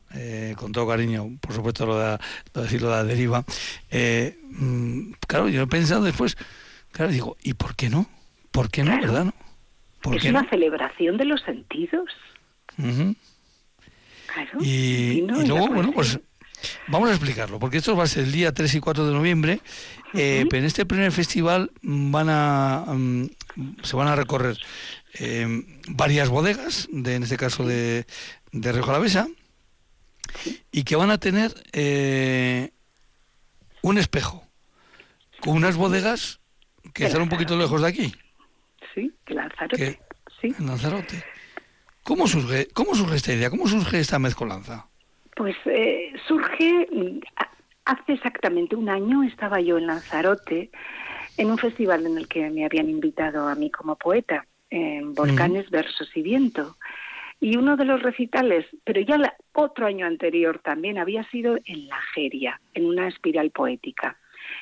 con 0.56 0.72
todo 0.72 0.88
cariño, 0.88 1.38
por 1.40 1.54
supuesto 1.54 1.86
lo 1.86 2.00
de, 2.00 2.18
decirlo 2.56 2.90
de 2.90 2.96
la 2.96 3.04
deriva, 3.04 3.46
mm, 3.92 5.12
claro, 5.28 5.48
yo 5.48 5.62
he 5.62 5.68
pensado 5.68 6.04
después, 6.04 6.38
claro, 6.92 7.12
digo, 7.12 7.38
¿y 7.44 7.54
por 7.54 7.76
qué 7.76 7.90
no? 7.90 8.08
¿Por 8.50 8.72
qué 8.72 8.84
no, 8.84 9.00
verdad? 9.00 9.34
¿Por 10.02 10.16
es 10.16 10.26
una 10.26 10.50
celebración 10.50 11.18
de 11.18 11.26
los 11.26 11.42
sentidos. 11.42 12.10
Y, 14.60 15.22
luego, 15.22 15.68
bueno, 15.68 15.92
pues 15.92 16.20
vamos 16.88 17.10
a 17.10 17.14
explicarlo, 17.14 17.60
porque 17.60 17.78
esto 17.78 17.96
va 17.96 18.04
a 18.04 18.08
ser 18.08 18.24
el 18.24 18.32
día 18.32 18.54
3 18.54 18.76
y 18.76 18.80
4 18.80 19.08
de 19.08 19.14
noviembre. 19.14 19.60
Eh, 20.14 20.46
pero 20.50 20.60
en 20.60 20.66
este 20.66 20.86
primer 20.86 21.12
festival 21.12 21.72
van 21.82 22.28
a, 22.30 22.86
mm, 22.88 23.26
se 23.82 23.96
van 23.96 24.08
a 24.08 24.16
recorrer 24.16 24.58
eh, 25.20 25.48
varias 25.88 26.30
bodegas, 26.30 26.88
de, 26.92 27.16
en 27.16 27.24
este 27.24 27.38
caso 27.38 27.66
de, 27.66 28.06
de 28.52 28.72
Río 28.72 28.84
Jalavesa, 28.84 29.28
y 30.72 30.84
que 30.84 30.96
van 30.96 31.12
a 31.12 31.18
tener 31.18 31.54
eh, 31.72 32.72
un 33.82 33.98
espejo 33.98 34.48
con 35.40 35.56
unas 35.56 35.76
bodegas 35.76 36.40
que 36.94 37.06
están 37.06 37.22
un 37.22 37.30
poquito 37.30 37.58
lejos 37.58 37.82
de 37.82 37.88
aquí. 37.88 38.14
Sí, 38.94 39.12
Lanzarote. 39.28 40.00
sí. 40.42 40.54
En 40.58 40.68
Lanzarote. 40.68 41.24
¿Cómo 42.04 42.28
surge, 42.28 42.68
¿Cómo 42.74 42.96
surge 42.96 43.16
esta 43.16 43.34
idea? 43.34 43.50
¿Cómo 43.50 43.68
surge 43.68 44.00
esta 44.00 44.20
mezcolanza? 44.20 44.88
Pues 45.36 45.56
eh, 45.66 46.14
surge 46.28 46.88
mm, 46.92 47.20
hace 47.86 48.14
exactamente 48.14 48.76
un 48.76 48.90
año 48.90 49.24
estaba 49.24 49.62
yo 49.62 49.78
en 49.78 49.88
Lanzarote 49.88 50.70
en 51.38 51.50
un 51.50 51.58
festival 51.58 52.06
en 52.06 52.18
el 52.18 52.28
que 52.28 52.50
me 52.50 52.66
habían 52.66 52.90
invitado 52.90 53.48
a 53.48 53.56
mí 53.56 53.72
como 53.72 53.96
poeta, 53.96 54.46
en 54.70 55.14
Volcanes, 55.14 55.70
Versos 55.70 56.10
y 56.16 56.22
Viento. 56.22 56.76
Y 57.40 57.58
uno 57.58 57.76
de 57.76 57.86
los 57.86 58.02
recitales, 58.02 58.66
pero 58.84 59.02
ya 59.02 59.36
otro 59.54 59.88
año 59.88 60.06
anterior 60.06 60.60
también, 60.64 60.98
había 60.98 61.24
sido 61.30 61.58
en 61.66 61.88
La 61.88 62.00
Geria, 62.14 62.62
en 62.74 62.86
una 62.86 63.08
espiral 63.08 63.52
poética. 63.52 64.18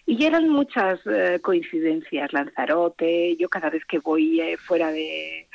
Y 0.06 0.25
eran 0.25 0.49
muchas 0.49 0.99
eh, 1.06 1.39
coincidencias, 1.41 2.32
Lanzarote, 2.34 3.36
yo 3.38 3.49
cada 3.49 3.69
vez 3.69 3.84
que 3.86 3.99
voy 3.99 4.39
eh, 4.39 4.58
fuera 4.58 4.91
de, 4.91 5.47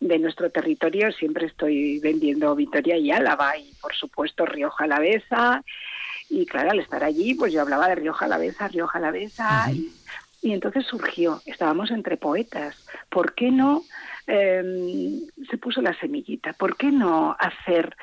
de 0.00 0.18
nuestro 0.18 0.50
territorio 0.50 1.12
siempre 1.12 1.46
estoy 1.46 2.00
vendiendo 2.00 2.56
Vitoria 2.56 2.96
y 2.96 3.10
Álava 3.12 3.56
y 3.56 3.72
por 3.80 3.94
supuesto 3.94 4.46
Rioja 4.46 4.84
Alavesa. 4.84 5.62
Y 6.28 6.46
claro 6.46 6.70
al 6.70 6.80
estar 6.80 7.04
allí 7.04 7.34
pues 7.34 7.52
yo 7.52 7.60
hablaba 7.60 7.88
de 7.88 7.96
Rioja 7.96 8.24
Alavesa, 8.24 8.68
Rioja 8.68 8.98
Alavesa. 8.98 9.70
Y, 9.72 9.92
y, 10.42 10.52
entonces 10.52 10.86
surgió, 10.86 11.42
estábamos 11.44 11.90
entre 11.90 12.16
poetas, 12.16 12.86
¿por 13.10 13.34
qué 13.34 13.50
no 13.50 13.82
em, 14.26 15.20
se 15.50 15.58
puso 15.58 15.82
la 15.82 15.98
semillita? 16.00 16.54
¿Por 16.54 16.76
qué 16.76 16.90
no 16.90 17.36
hacer 17.38 17.94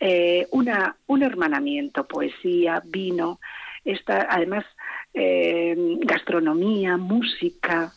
eh, 0.00 0.46
una, 0.50 0.96
un 1.06 1.22
hermanamiento, 1.22 2.06
poesía, 2.06 2.82
vino, 2.84 3.38
esta, 3.84 4.26
además 4.30 4.64
em, 5.12 5.98
gastronomía, 6.00 6.96
música, 6.96 7.92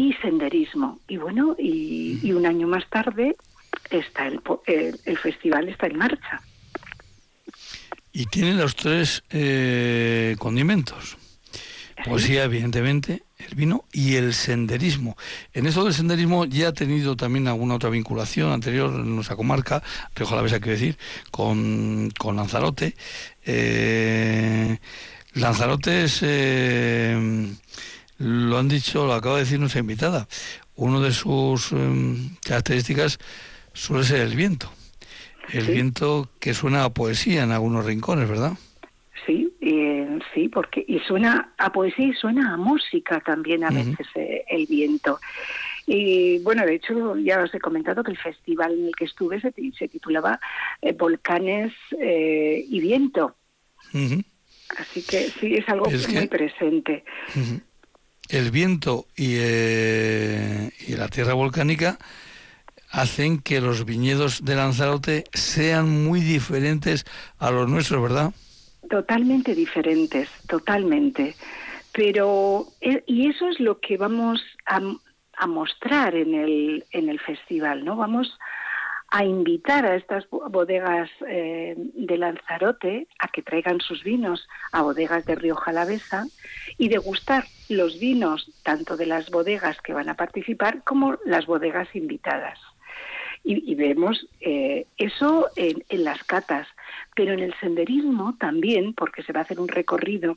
y 0.00 0.14
senderismo. 0.14 0.98
Y 1.08 1.18
bueno, 1.18 1.54
y, 1.58 2.32
un 2.32 2.46
año 2.46 2.66
más 2.66 2.88
tarde 2.88 3.36
está 3.90 4.26
el, 4.26 4.40
el, 5.04 5.18
festival 5.18 5.68
está 5.68 5.88
en 5.88 5.98
marcha. 5.98 6.40
Y 8.10 8.24
tiene 8.26 8.54
los 8.54 8.74
tres 8.76 9.22
eh, 9.28 10.36
condimentos. 10.38 11.18
Poesía, 12.02 12.44
evidentemente, 12.44 13.24
el 13.36 13.54
vino 13.54 13.84
y 13.92 14.14
el 14.14 14.32
senderismo. 14.32 15.18
En 15.52 15.66
eso 15.66 15.84
del 15.84 15.92
senderismo 15.92 16.46
ya 16.46 16.68
ha 16.68 16.72
tenido 16.72 17.14
también 17.14 17.46
alguna 17.46 17.74
otra 17.74 17.90
vinculación 17.90 18.52
anterior 18.52 18.90
en 18.94 19.14
nuestra 19.14 19.36
comarca, 19.36 19.82
Rioja 20.16 20.36
la 20.36 20.42
quiero 20.48 20.78
decir, 20.78 20.96
con, 21.30 22.10
con 22.18 22.36
Lanzarote. 22.36 22.96
Eh, 23.44 24.78
Lanzarote 25.34 26.04
es 26.04 26.20
eh, 26.22 27.52
lo 28.20 28.58
han 28.58 28.68
dicho, 28.68 29.06
lo 29.06 29.14
acaba 29.14 29.36
de 29.36 29.42
decir 29.42 29.58
nuestra 29.58 29.80
invitada. 29.80 30.28
Una 30.76 31.00
de 31.00 31.10
sus 31.10 31.72
em, 31.72 32.36
características 32.46 33.18
suele 33.72 34.04
ser 34.04 34.20
el 34.20 34.36
viento. 34.36 34.70
El 35.52 35.66
viento 35.66 36.28
que 36.38 36.54
suena 36.54 36.84
a 36.84 36.90
poesía 36.90 37.42
en 37.42 37.50
algunos 37.50 37.84
rincones, 37.84 38.28
¿verdad? 38.28 38.52
Sí, 39.26 39.50
sí, 40.34 40.48
porque 40.48 40.84
y 40.86 40.98
suena 41.00 41.52
a 41.58 41.72
poesía 41.72 42.06
y 42.06 42.12
suena 42.12 42.54
a 42.54 42.56
música 42.56 43.20
también 43.20 43.64
a 43.64 43.70
veces 43.70 44.06
eh, 44.14 44.44
el 44.48 44.66
viento. 44.66 45.18
Y 45.86 46.38
bueno, 46.40 46.64
de 46.64 46.74
hecho, 46.74 47.16
ya 47.16 47.42
os 47.42 47.52
he 47.54 47.58
comentado 47.58 48.04
que 48.04 48.12
el 48.12 48.18
festival 48.18 48.72
en 48.78 48.86
el 48.86 48.94
que 48.94 49.06
estuve 49.06 49.40
se, 49.40 49.50
titulaba 49.88 50.38
eh, 50.82 50.92
Volcanes 50.92 51.72
eh, 51.98 52.64
y 52.68 52.80
Viento. 52.80 53.34
Así 54.78 55.02
que 55.02 55.30
sí, 55.40 55.54
es 55.54 55.68
algo 55.68 55.90
muy 55.90 56.28
presente. 56.28 57.02
El 58.30 58.50
viento 58.50 59.06
y, 59.16 59.34
eh, 59.38 60.70
y 60.86 60.94
la 60.94 61.08
tierra 61.08 61.34
volcánica 61.34 61.98
hacen 62.90 63.40
que 63.40 63.60
los 63.60 63.84
viñedos 63.84 64.44
de 64.44 64.56
Lanzarote 64.56 65.24
sean 65.32 66.04
muy 66.04 66.20
diferentes 66.20 67.04
a 67.38 67.50
los 67.50 67.68
nuestros, 67.68 68.02
¿verdad? 68.02 68.32
Totalmente 68.88 69.54
diferentes, 69.54 70.28
totalmente. 70.48 71.34
Pero, 71.92 72.66
eh, 72.80 73.02
y 73.06 73.28
eso 73.28 73.48
es 73.48 73.60
lo 73.60 73.80
que 73.80 73.96
vamos 73.96 74.40
a, 74.66 74.80
mostrar 75.46 76.14
en 76.14 76.34
el, 76.34 76.84
en 76.92 77.08
el 77.08 77.18
festival, 77.18 77.84
¿no? 77.84 77.96
Vamos 77.96 78.38
a 79.10 79.24
invitar 79.24 79.84
a 79.84 79.96
estas 79.96 80.24
bodegas 80.30 81.10
eh, 81.26 81.74
de 81.76 82.16
Lanzarote 82.16 83.08
a 83.18 83.28
que 83.28 83.42
traigan 83.42 83.80
sus 83.80 84.04
vinos 84.04 84.48
a 84.70 84.82
bodegas 84.82 85.26
de 85.26 85.34
Río 85.34 85.56
Jalavesa 85.56 86.26
y 86.78 86.88
degustar 86.88 87.44
los 87.68 87.98
vinos 87.98 88.52
tanto 88.62 88.96
de 88.96 89.06
las 89.06 89.30
bodegas 89.30 89.80
que 89.80 89.92
van 89.92 90.08
a 90.08 90.14
participar 90.14 90.84
como 90.84 91.16
las 91.26 91.46
bodegas 91.46 91.88
invitadas. 91.94 92.58
Y, 93.42 93.74
vemos 93.74 94.28
eh, 94.40 94.86
eso 94.98 95.48
en, 95.56 96.04
las 96.04 96.22
catas, 96.24 96.68
pero 97.16 97.32
en 97.32 97.40
el 97.40 97.54
senderismo 97.54 98.36
también, 98.38 98.92
porque 98.92 99.22
se 99.22 99.32
va 99.32 99.40
a 99.40 99.42
hacer 99.44 99.58
un 99.58 99.68
recorrido 99.68 100.36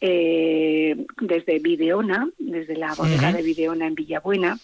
eh, 0.00 0.96
desde 1.20 1.58
Videona, 1.58 2.26
desde 2.38 2.76
la 2.76 2.94
bodega 2.94 3.34
de 3.34 3.42
Videona 3.42 3.86
en 3.86 3.94
Villabuena, 3.94 4.58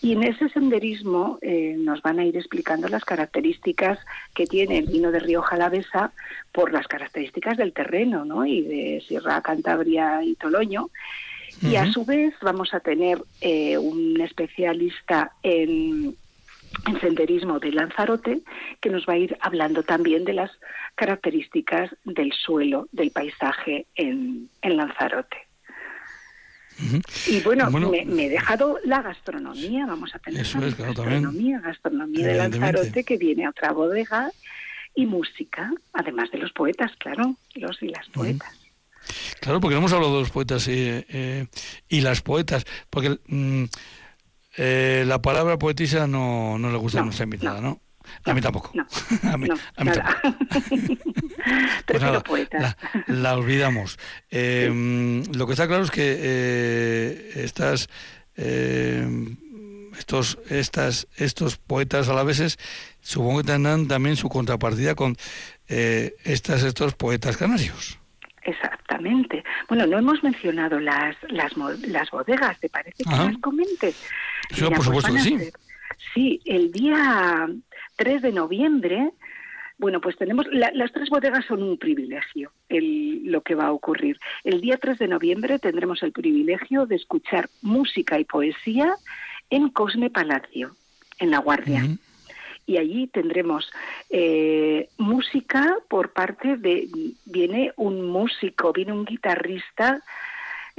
y 0.00 0.12
en 0.12 0.22
ese 0.22 0.48
senderismo 0.50 1.38
eh, 1.42 1.76
nos 1.78 2.02
van 2.02 2.18
a 2.18 2.24
ir 2.24 2.36
explicando 2.36 2.88
las 2.88 3.04
características 3.04 3.98
que 4.34 4.46
tiene 4.46 4.78
el 4.78 4.86
vino 4.86 5.10
de 5.10 5.20
Río 5.20 5.42
Jalavesa 5.42 6.12
por 6.52 6.72
las 6.72 6.86
características 6.86 7.56
del 7.56 7.72
terreno, 7.72 8.24
¿no? 8.24 8.46
Y 8.46 8.62
de 8.62 9.02
Sierra 9.06 9.40
Cantabria 9.42 10.22
y 10.22 10.34
Toloño. 10.34 10.90
Y 11.60 11.74
a 11.74 11.90
su 11.90 12.04
vez 12.04 12.34
vamos 12.40 12.72
a 12.72 12.78
tener 12.78 13.20
un 13.80 14.20
especialista 14.20 15.32
en, 15.42 16.14
en 16.86 17.00
senderismo 17.00 17.58
de 17.58 17.72
Lanzarote, 17.72 18.40
que 18.80 18.90
nos 18.90 19.06
va 19.06 19.14
a 19.14 19.18
ir 19.18 19.36
hablando 19.40 19.82
también 19.82 20.24
de 20.24 20.34
las 20.34 20.50
características 20.94 21.90
del 22.04 22.32
suelo, 22.32 22.88
del 22.92 23.10
paisaje 23.10 23.86
en, 23.94 24.48
Lanzarote. 24.62 25.47
Y 27.26 27.40
bueno, 27.40 27.70
me, 27.70 28.26
he 28.26 28.28
dejado 28.28 28.78
la 28.84 29.02
gastronomía, 29.02 29.86
vamos 29.86 30.14
a 30.14 30.18
tener 30.18 30.44
gastronomía, 30.44 31.60
gastronomía 31.60 32.26
de 32.26 32.34
Lanzarote 32.34 33.04
que 33.04 33.16
viene 33.16 33.46
a 33.46 33.50
otra 33.50 33.72
bodega 33.72 34.30
y 34.94 35.06
música, 35.06 35.70
además 35.92 36.30
de 36.30 36.38
los 36.38 36.52
poetas, 36.52 36.92
claro, 36.98 37.36
los 37.54 37.82
y 37.82 37.88
las 37.88 38.08
poetas. 38.08 38.52
Claro, 39.40 39.60
porque 39.60 39.74
no 39.74 39.78
hemos 39.78 39.92
hablado 39.92 40.14
de 40.14 40.20
los 40.20 40.30
poetas 40.30 40.68
eh, 40.68 41.04
eh, 41.08 41.46
y 41.88 42.00
las 42.00 42.20
poetas, 42.20 42.64
porque 42.90 43.18
mm, 43.26 43.64
eh, 44.56 45.04
la 45.06 45.22
palabra 45.22 45.58
poetisa 45.58 46.06
no, 46.06 46.58
no 46.58 46.70
le 46.70 46.78
gusta 46.78 47.00
a 47.00 47.04
nuestra 47.04 47.24
invitada, 47.24 47.60
¿no? 47.60 47.80
A 48.24 48.34
mí 48.34 48.40
tampoco. 48.40 48.72
a 49.22 49.36
mí, 49.36 49.48
a 49.76 49.84
mí 49.84 49.90
tampoco. 49.90 50.38
pues 51.86 52.02
nada, 52.02 52.22
la, 52.52 52.76
la, 53.06 53.36
olvidamos. 53.36 53.98
Eh, 54.30 55.22
lo 55.34 55.46
que 55.46 55.52
está 55.52 55.66
claro 55.66 55.84
es 55.84 55.90
que 55.90 56.16
eh, 56.18 57.32
estas, 57.36 57.88
eh, 58.36 59.06
estos, 59.98 60.38
estas, 60.48 61.08
estos 61.16 61.56
poetas 61.56 62.08
alaveses 62.08 62.58
supongo 63.00 63.38
que 63.38 63.48
tendrán 63.48 63.88
también 63.88 64.16
su 64.16 64.28
contrapartida 64.28 64.94
con 64.94 65.16
eh, 65.68 66.14
estas, 66.24 66.62
estos 66.62 66.94
poetas 66.94 67.36
canarios. 67.36 67.98
Exactamente. 68.42 69.44
Bueno, 69.68 69.86
no 69.86 69.98
hemos 69.98 70.22
mencionado 70.22 70.80
las, 70.80 71.16
las, 71.28 71.52
las 71.86 72.10
bodegas, 72.10 72.58
¿te 72.60 72.68
parece 72.68 73.04
que 73.04 73.10
las 73.10 73.36
comentes? 73.38 73.96
Sí, 74.50 74.62
por 74.62 74.74
pues 74.74 74.84
supuesto 74.84 75.12
que 75.12 75.20
sí. 75.20 75.38
sí, 76.14 76.40
el 76.46 76.72
día 76.72 77.48
3 77.98 78.22
de 78.22 78.32
noviembre, 78.32 79.10
bueno, 79.76 80.00
pues 80.00 80.16
tenemos, 80.16 80.46
las 80.50 80.92
tres 80.92 81.10
bodegas 81.10 81.44
son 81.44 81.62
un 81.62 81.76
privilegio, 81.76 82.50
el, 82.68 83.30
lo 83.30 83.42
que 83.42 83.54
va 83.54 83.66
a 83.66 83.72
ocurrir. 83.72 84.18
El 84.42 84.60
día 84.60 84.78
3 84.78 84.98
de 84.98 85.08
noviembre 85.08 85.58
tendremos 85.58 86.02
el 86.02 86.12
privilegio 86.12 86.86
de 86.86 86.96
escuchar 86.96 87.50
música 87.60 88.18
y 88.18 88.24
poesía 88.24 88.94
en 89.50 89.68
Cosme 89.68 90.10
Palacio, 90.10 90.74
en 91.18 91.30
La 91.30 91.38
Guardia 91.38 91.84
y 92.68 92.76
allí 92.76 93.06
tendremos 93.06 93.72
eh, 94.10 94.90
música 94.98 95.78
por 95.88 96.12
parte 96.12 96.58
de, 96.58 96.86
viene 97.24 97.72
un 97.76 98.06
músico, 98.10 98.74
viene 98.74 98.92
un 98.92 99.06
guitarrista 99.06 100.02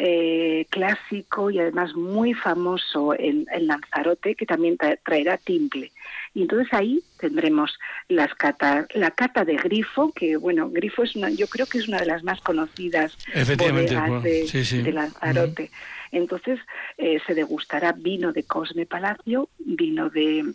eh, 0.02 0.66
clásico 0.70 1.52
y 1.52 1.60
además 1.60 1.94
muy 1.94 2.34
famoso 2.34 3.14
en, 3.20 3.46
Lanzarote 3.60 4.34
que 4.34 4.46
también 4.46 4.78
traerá 5.04 5.38
timple. 5.38 5.92
Y 6.34 6.44
entonces 6.44 6.74
ahí 6.74 7.04
tendremos 7.20 7.78
las 8.08 8.34
cata, 8.36 8.88
la 8.94 9.12
cata 9.12 9.44
de 9.44 9.58
Grifo, 9.58 10.14
que 10.14 10.38
bueno, 10.38 10.70
Grifo 10.70 11.04
es 11.04 11.18
una, 11.18 11.30
yo 11.30 11.48
creo 11.48 11.66
que 11.66 11.80
es 11.80 11.90
una 11.90 12.00
de 12.00 12.06
las 12.06 12.24
más 12.24 12.40
conocidas 12.40 13.18
bodegas 13.58 14.24
de, 14.24 14.92
Lanzarote. 14.94 15.70
Entonces 16.14 16.62
eh, 16.98 17.20
se 17.28 17.36
degustará 17.36 17.92
vino 17.92 18.32
de 18.32 18.44
Cosme 18.44 18.86
Palacio, 18.86 19.50
vino 19.60 20.10
de 20.10 20.54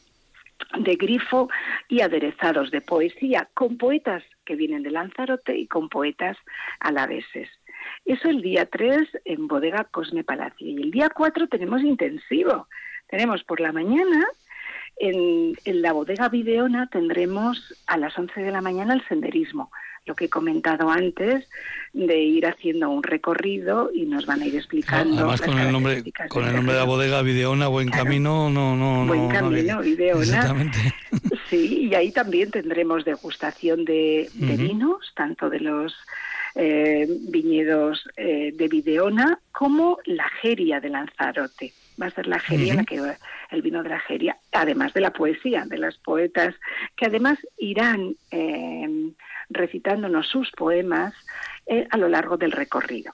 de 0.78 0.96
grifo 0.96 1.50
y 1.88 2.00
aderezados 2.00 2.70
de 2.70 2.80
poesía, 2.80 3.48
con 3.52 3.76
poetas 3.76 4.22
que 4.46 4.56
vienen 4.56 4.82
de 4.82 4.90
Lanzarote 4.90 5.54
y 5.58 5.66
con 5.66 5.90
poetas 5.90 6.38
alaveses. 6.80 7.50
Eso 8.04 8.28
el 8.28 8.42
día 8.42 8.66
3 8.66 9.08
en 9.24 9.48
Bodega 9.48 9.84
Cosme 9.84 10.24
Palacio. 10.24 10.66
Y 10.66 10.82
el 10.82 10.90
día 10.90 11.08
4 11.08 11.48
tenemos 11.48 11.82
intensivo. 11.82 12.68
Tenemos 13.08 13.44
por 13.44 13.60
la 13.60 13.72
mañana, 13.72 14.26
en, 14.96 15.54
en 15.64 15.82
la 15.82 15.92
Bodega 15.92 16.28
Videona 16.28 16.88
tendremos 16.90 17.74
a 17.86 17.96
las 17.96 18.16
11 18.18 18.40
de 18.40 18.50
la 18.50 18.60
mañana 18.60 18.94
el 18.94 19.06
senderismo 19.08 19.70
lo 20.06 20.14
que 20.14 20.26
he 20.26 20.28
comentado 20.28 20.90
antes, 20.90 21.48
de 21.92 22.18
ir 22.20 22.46
haciendo 22.46 22.90
un 22.90 23.02
recorrido 23.02 23.90
y 23.94 24.06
nos 24.06 24.26
van 24.26 24.42
a 24.42 24.46
ir 24.46 24.56
explicando. 24.56 25.16
Además, 25.18 25.40
con 25.40 25.58
el 25.58 25.72
nombre, 25.72 26.04
con 26.28 26.44
el 26.44 26.54
nombre 26.54 26.74
de 26.74 26.80
la 26.80 26.84
bodega 26.84 27.22
Videona, 27.22 27.68
Buen 27.68 27.88
Camino, 27.88 28.50
no, 28.50 28.76
no, 28.76 29.06
Buen 29.06 29.28
Camino, 29.28 29.80
Videona. 29.80 30.22
Exactamente. 30.22 30.78
Sí, 31.50 31.88
y 31.90 31.94
ahí 31.94 32.10
también 32.10 32.50
tendremos 32.50 33.04
degustación 33.04 33.84
de, 33.84 34.28
vinos, 34.34 35.12
tanto 35.14 35.50
de 35.50 35.60
los 35.60 35.94
eh, 36.54 37.06
viñedos 37.28 38.08
eh, 38.16 38.50
de 38.56 38.68
Videona 38.68 39.38
como 39.52 39.98
la 40.06 40.28
Geria 40.40 40.80
de 40.80 40.88
Lanzarote. 40.88 41.72
Va 42.00 42.06
a 42.06 42.10
ser 42.10 42.26
la 42.26 42.38
Geria 42.38 42.74
la 42.74 42.84
que 42.84 43.00
el 43.50 43.62
vino 43.62 43.82
de 43.82 43.88
la 43.88 44.00
Geria, 44.00 44.36
además 44.52 44.92
de 44.94 45.00
la 45.00 45.12
poesía 45.12 45.64
de 45.64 45.78
las 45.78 45.96
poetas, 45.98 46.54
que 46.96 47.06
además 47.06 47.38
irán 47.56 48.16
eh, 48.30 49.12
recitándonos 49.48 50.28
sus 50.28 50.50
poemas 50.52 51.14
eh, 51.66 51.86
a 51.90 51.96
lo 51.96 52.08
largo 52.08 52.36
del 52.36 52.52
recorrido. 52.52 53.12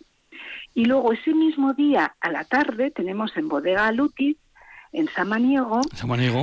Y 0.74 0.84
luego 0.86 1.12
ese 1.12 1.34
mismo 1.34 1.74
día 1.74 2.14
a 2.20 2.30
la 2.30 2.44
tarde 2.44 2.90
tenemos 2.90 3.36
en 3.36 3.48
Bodega 3.48 3.90
Lutis, 3.92 4.36
en 4.92 5.08
Samaniego, 5.08 5.80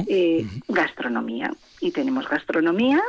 eh, 0.07 0.45
gastronomía. 0.67 1.51
Y 1.81 1.91
tenemos 1.91 2.27
gastronomía, 2.27 3.01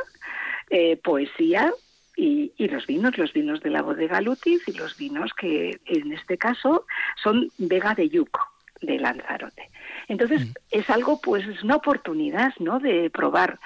poesía 1.03 1.71
y, 2.19 2.67
los 2.67 2.85
vinos, 2.85 3.17
los 3.17 3.31
vinos 3.31 3.61
de 3.61 3.69
la 3.69 3.81
Bodega 3.81 4.19
Lutis 4.21 4.61
y 4.67 4.73
los 4.73 4.97
vinos 4.97 5.31
que 5.33 5.79
en 5.85 6.11
este 6.11 6.37
caso 6.37 6.85
son 7.21 7.49
Vega 7.57 7.95
de 7.95 8.09
Yuco, 8.09 8.41
de 8.81 8.99
Lanzarote. 8.99 9.69
Entonces 10.07 10.47
es 10.71 10.89
algo, 10.89 11.19
pues 11.21 11.47
es 11.47 11.63
una 11.63 11.75
oportunidad, 11.75 12.53
¿no? 12.59 12.79
De 12.79 13.09
probar 13.09 13.59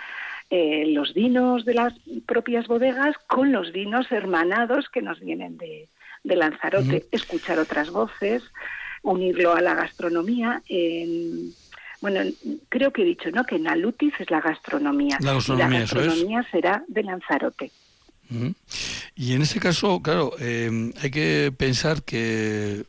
eh, 0.50 0.86
los 0.88 1.14
vinos 1.14 1.66
de 1.66 1.74
las 1.74 1.94
propias 2.26 2.68
bodegas 2.68 3.16
con 3.28 3.52
los 3.52 3.72
vinos 3.72 4.12
hermanados 4.12 4.90
que 4.90 5.02
nos 5.02 5.20
vienen 5.20 5.58
de, 5.58 5.88
Lanzarote, 6.24 7.06
escuchar 7.12 7.60
otras 7.60 7.90
voces, 7.90 8.44
unirlo 9.02 9.54
a 9.54 9.62
la 9.62 9.76
gastronomía. 9.76 10.62
bueno, 12.02 12.22
creo 12.70 12.92
que 12.92 13.02
he 13.02 13.06
dicho, 13.06 13.30
¿no? 13.32 13.46
Que 13.46 13.56
en 13.56 13.68
Alutis 13.68 14.14
es 14.20 14.30
la 14.30 14.42
gastronomía. 14.42 15.18
La 15.22 15.34
gastronomía, 15.34 16.46
será 16.52 16.84
de 16.88 17.04
Lanzarote. 17.04 17.72
Y 19.16 19.34
en 19.34 19.42
ese 19.42 19.60
caso, 19.60 20.02
claro, 20.02 20.34
eh, 20.40 20.92
hay 21.02 21.12
que 21.12 21.54
pensar 21.56 22.04
que 22.04 22.86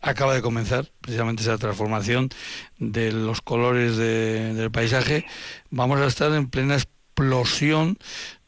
acaba 0.00 0.34
de 0.34 0.42
comenzar 0.42 0.86
precisamente 1.00 1.42
esa 1.42 1.58
transformación 1.58 2.30
de 2.78 3.12
los 3.12 3.40
colores 3.40 3.96
del 3.96 4.70
paisaje. 4.70 5.26
Vamos 5.70 6.00
a 6.00 6.06
estar 6.06 6.32
en 6.32 6.48
plena 6.48 6.74
explosión 6.74 7.98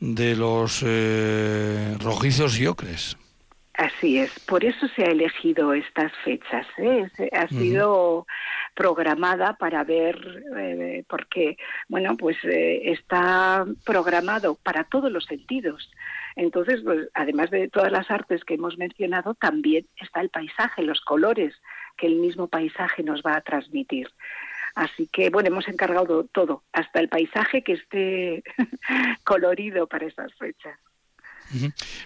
de 0.00 0.36
los 0.36 0.82
eh, 0.84 1.96
rojizos 2.00 2.58
y 2.58 2.66
ocres. 2.66 3.16
Así 3.74 4.18
es, 4.18 4.30
por 4.40 4.64
eso 4.64 4.86
se 4.94 5.02
ha 5.02 5.10
elegido 5.10 5.72
estas 5.72 6.12
fechas. 6.24 6.66
¿eh? 6.76 7.08
Ha 7.32 7.48
sido 7.48 8.26
programada 8.74 9.54
para 9.54 9.82
ver, 9.82 10.44
eh, 10.58 11.04
porque, 11.08 11.56
bueno, 11.88 12.16
pues 12.18 12.36
eh, 12.44 12.92
está 12.92 13.64
programado 13.84 14.56
para 14.62 14.84
todos 14.84 15.10
los 15.10 15.24
sentidos. 15.24 15.90
Entonces, 16.36 16.80
pues, 16.82 17.08
además 17.14 17.50
de 17.50 17.68
todas 17.68 17.92
las 17.92 18.10
artes 18.10 18.44
que 18.44 18.54
hemos 18.54 18.78
mencionado, 18.78 19.34
también 19.34 19.86
está 19.96 20.20
el 20.20 20.30
paisaje, 20.30 20.82
los 20.82 21.00
colores 21.00 21.54
que 21.96 22.06
el 22.06 22.16
mismo 22.16 22.48
paisaje 22.48 23.02
nos 23.02 23.22
va 23.22 23.36
a 23.36 23.40
transmitir. 23.42 24.08
Así 24.74 25.06
que, 25.06 25.30
bueno, 25.30 25.48
hemos 25.48 25.68
encargado 25.68 26.24
todo, 26.24 26.62
hasta 26.72 27.00
el 27.00 27.08
paisaje 27.08 27.62
que 27.62 27.74
esté 27.74 28.42
colorido 29.24 29.86
para 29.86 30.06
esas 30.06 30.32
fechas. 30.34 30.78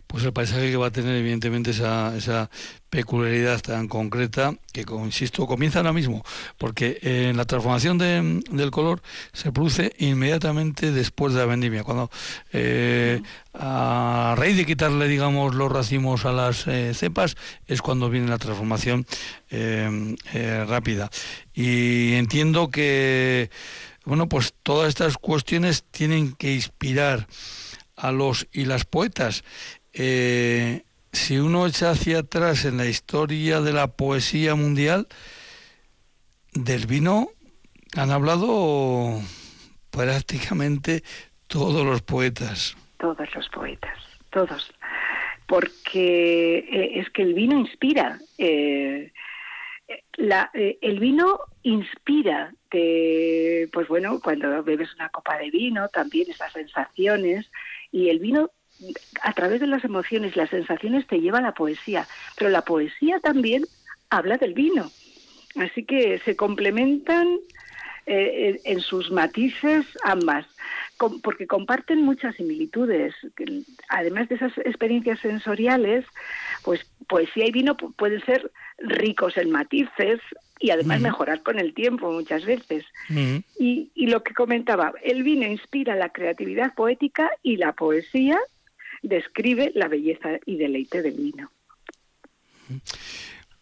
Pues 0.07 0.25
el 0.25 0.33
paisaje 0.33 0.71
que 0.71 0.77
va 0.77 0.89
a 0.89 0.91
tener 0.91 1.15
evidentemente 1.17 1.71
esa, 1.71 2.17
esa 2.17 2.51
peculiaridad 2.91 3.61
tan 3.61 3.89
concreta 3.89 4.55
que, 4.73 4.85
insisto, 5.05 5.47
comienza 5.47 5.81
ahora 5.81 5.93
mismo, 5.93 6.25
porque 6.57 6.99
en 7.03 7.13
eh, 7.13 7.35
la 7.35 7.45
transformación 7.45 7.99
del 7.99 8.71
color 8.71 9.03
se 9.33 9.53
produce 9.53 9.93
inmediatamente 9.99 10.93
después 10.93 11.35
de 11.35 11.41
la 11.41 11.47
vendimia, 11.47 11.85
cuando 11.85 12.11
eh, 12.53 13.21
a 13.55 14.35
raíz 14.37 14.57
de 14.57 14.67
quitarle, 14.67 15.09
digamos, 15.09 15.55
los 15.55 15.71
racimos 15.71 16.25
a 16.25 16.33
las 16.33 16.67
eh, 16.67 16.95
cepas, 16.95 17.37
es 17.67 17.83
cuando 17.83 18.11
viene 18.11 18.29
la 18.29 18.39
transformación 18.39 19.07
rápida. 20.69 21.11
Y 21.55 22.15
entiendo 22.15 22.69
que, 22.69 23.51
bueno, 24.05 24.29
pues 24.29 24.55
todas 24.63 24.89
estas 24.89 25.17
cuestiones 25.17 25.85
tienen 25.91 26.33
que 26.33 26.55
inspirar 26.55 27.27
a 27.97 28.13
los 28.13 28.47
y 28.53 28.67
las 28.67 28.85
poetas. 28.85 29.43
Eh, 29.93 30.85
si 31.13 31.39
uno 31.39 31.67
echa 31.67 31.91
hacia 31.91 32.21
atrás 32.21 32.65
en 32.65 32.77
la 32.77 32.87
historia 32.87 33.61
de 33.61 33.73
la 33.73 33.89
poesía 33.89 34.55
mundial, 34.55 35.09
del 36.53 36.87
vino 36.87 37.31
han 37.97 38.11
hablado 38.11 39.21
prácticamente 39.91 41.03
todos 41.47 41.85
los 41.85 42.03
poetas. 42.03 42.77
Todos 42.99 43.35
los 43.35 43.49
poetas, 43.49 43.99
todos. 44.31 44.73
Porque 45.47 46.59
eh, 46.59 47.01
es 47.01 47.09
que 47.11 47.23
el 47.23 47.35
vino 47.35 47.59
inspira. 47.59 48.19
Eh, 48.37 49.13
la, 50.17 50.51
el 50.53 50.99
vino 50.99 51.39
inspira, 51.63 52.53
pues 52.71 53.89
bueno, 53.89 54.21
cuando 54.21 54.63
bebes 54.65 54.93
una 54.95 55.09
copa 55.11 55.39
de 55.39 55.51
vino, 55.51 55.89
también 55.89 56.29
esas 56.29 56.53
sensaciones, 56.53 57.49
y 57.93 58.09
el 58.09 58.19
vino 58.19 58.51
a 59.23 59.33
través 59.33 59.61
de 59.61 59.67
las 59.67 59.85
emociones, 59.85 60.37
las 60.37 60.51
sensaciones 60.51 61.07
te 61.07 61.21
lleva 61.21 61.39
a 61.39 61.43
la 61.43 61.55
poesía, 61.55 62.07
pero 62.37 62.51
la 62.51 62.63
poesía 62.63 63.21
también 63.21 63.65
habla 64.11 64.37
del 64.37 64.55
vino. 64.55 64.91
Así 65.57 65.85
que 65.85 66.19
se 66.25 66.37
complementan 66.37 67.39
eh, 68.05 68.61
en 68.65 68.81
sus 68.81 69.11
matices 69.11 69.87
ambas, 70.05 70.47
porque 71.23 71.47
comparten 71.47 72.03
muchas 72.03 72.37
similitudes. 72.37 73.15
Además 73.89 74.29
de 74.29 74.37
esas 74.37 74.57
experiencias 74.59 75.19
sensoriales, 75.21 76.05
pues 76.63 76.85
poesía 77.09 77.47
y 77.47 77.53
vino 77.53 77.77
pueden 77.77 78.25
ser 78.25 78.53
ricos 78.79 79.37
en 79.39 79.51
matices 79.51 80.21
y 80.59 80.71
además 80.71 81.01
mejorar 81.01 81.43
con 81.43 81.59
el 81.59 81.75
tiempo 81.75 82.11
muchas 82.11 82.45
veces. 82.45 82.85
y, 83.59 83.91
y 83.95 84.07
lo 84.07 84.23
que 84.23 84.35
comentaba, 84.35 84.93
el 85.03 85.23
vino 85.23 85.47
inspira 85.47 85.95
la 85.95 86.11
creatividad 86.11 86.75
poética 86.75 87.31
y 87.43 87.57
la 87.57 87.73
poesía 87.73 88.39
describe 89.03 89.73
la 89.75 89.89
belleza 89.89 90.39
y 90.45 90.57
deleite 90.57 91.03
del 91.03 91.15
vino. 91.15 91.51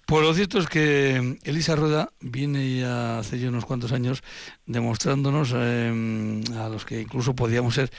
Pues 0.07 0.23
lo 0.23 0.35
cierto 0.35 0.59
es 0.59 0.69
que 0.69 1.39
Elisa 1.45 1.77
Rueda 1.77 2.11
viene 2.21 2.79
ya 2.79 3.19
hace 3.19 3.39
ya 3.39 3.49
unos 3.49 3.65
cuantos 3.65 3.93
años 3.93 4.23
demostrándonos 4.67 5.53
em, 5.55 6.43
a 6.59 6.69
los 6.69 6.85
que 6.85 7.01
incluso 7.01 7.35
podíamos 7.35 7.75
ser 7.75 7.91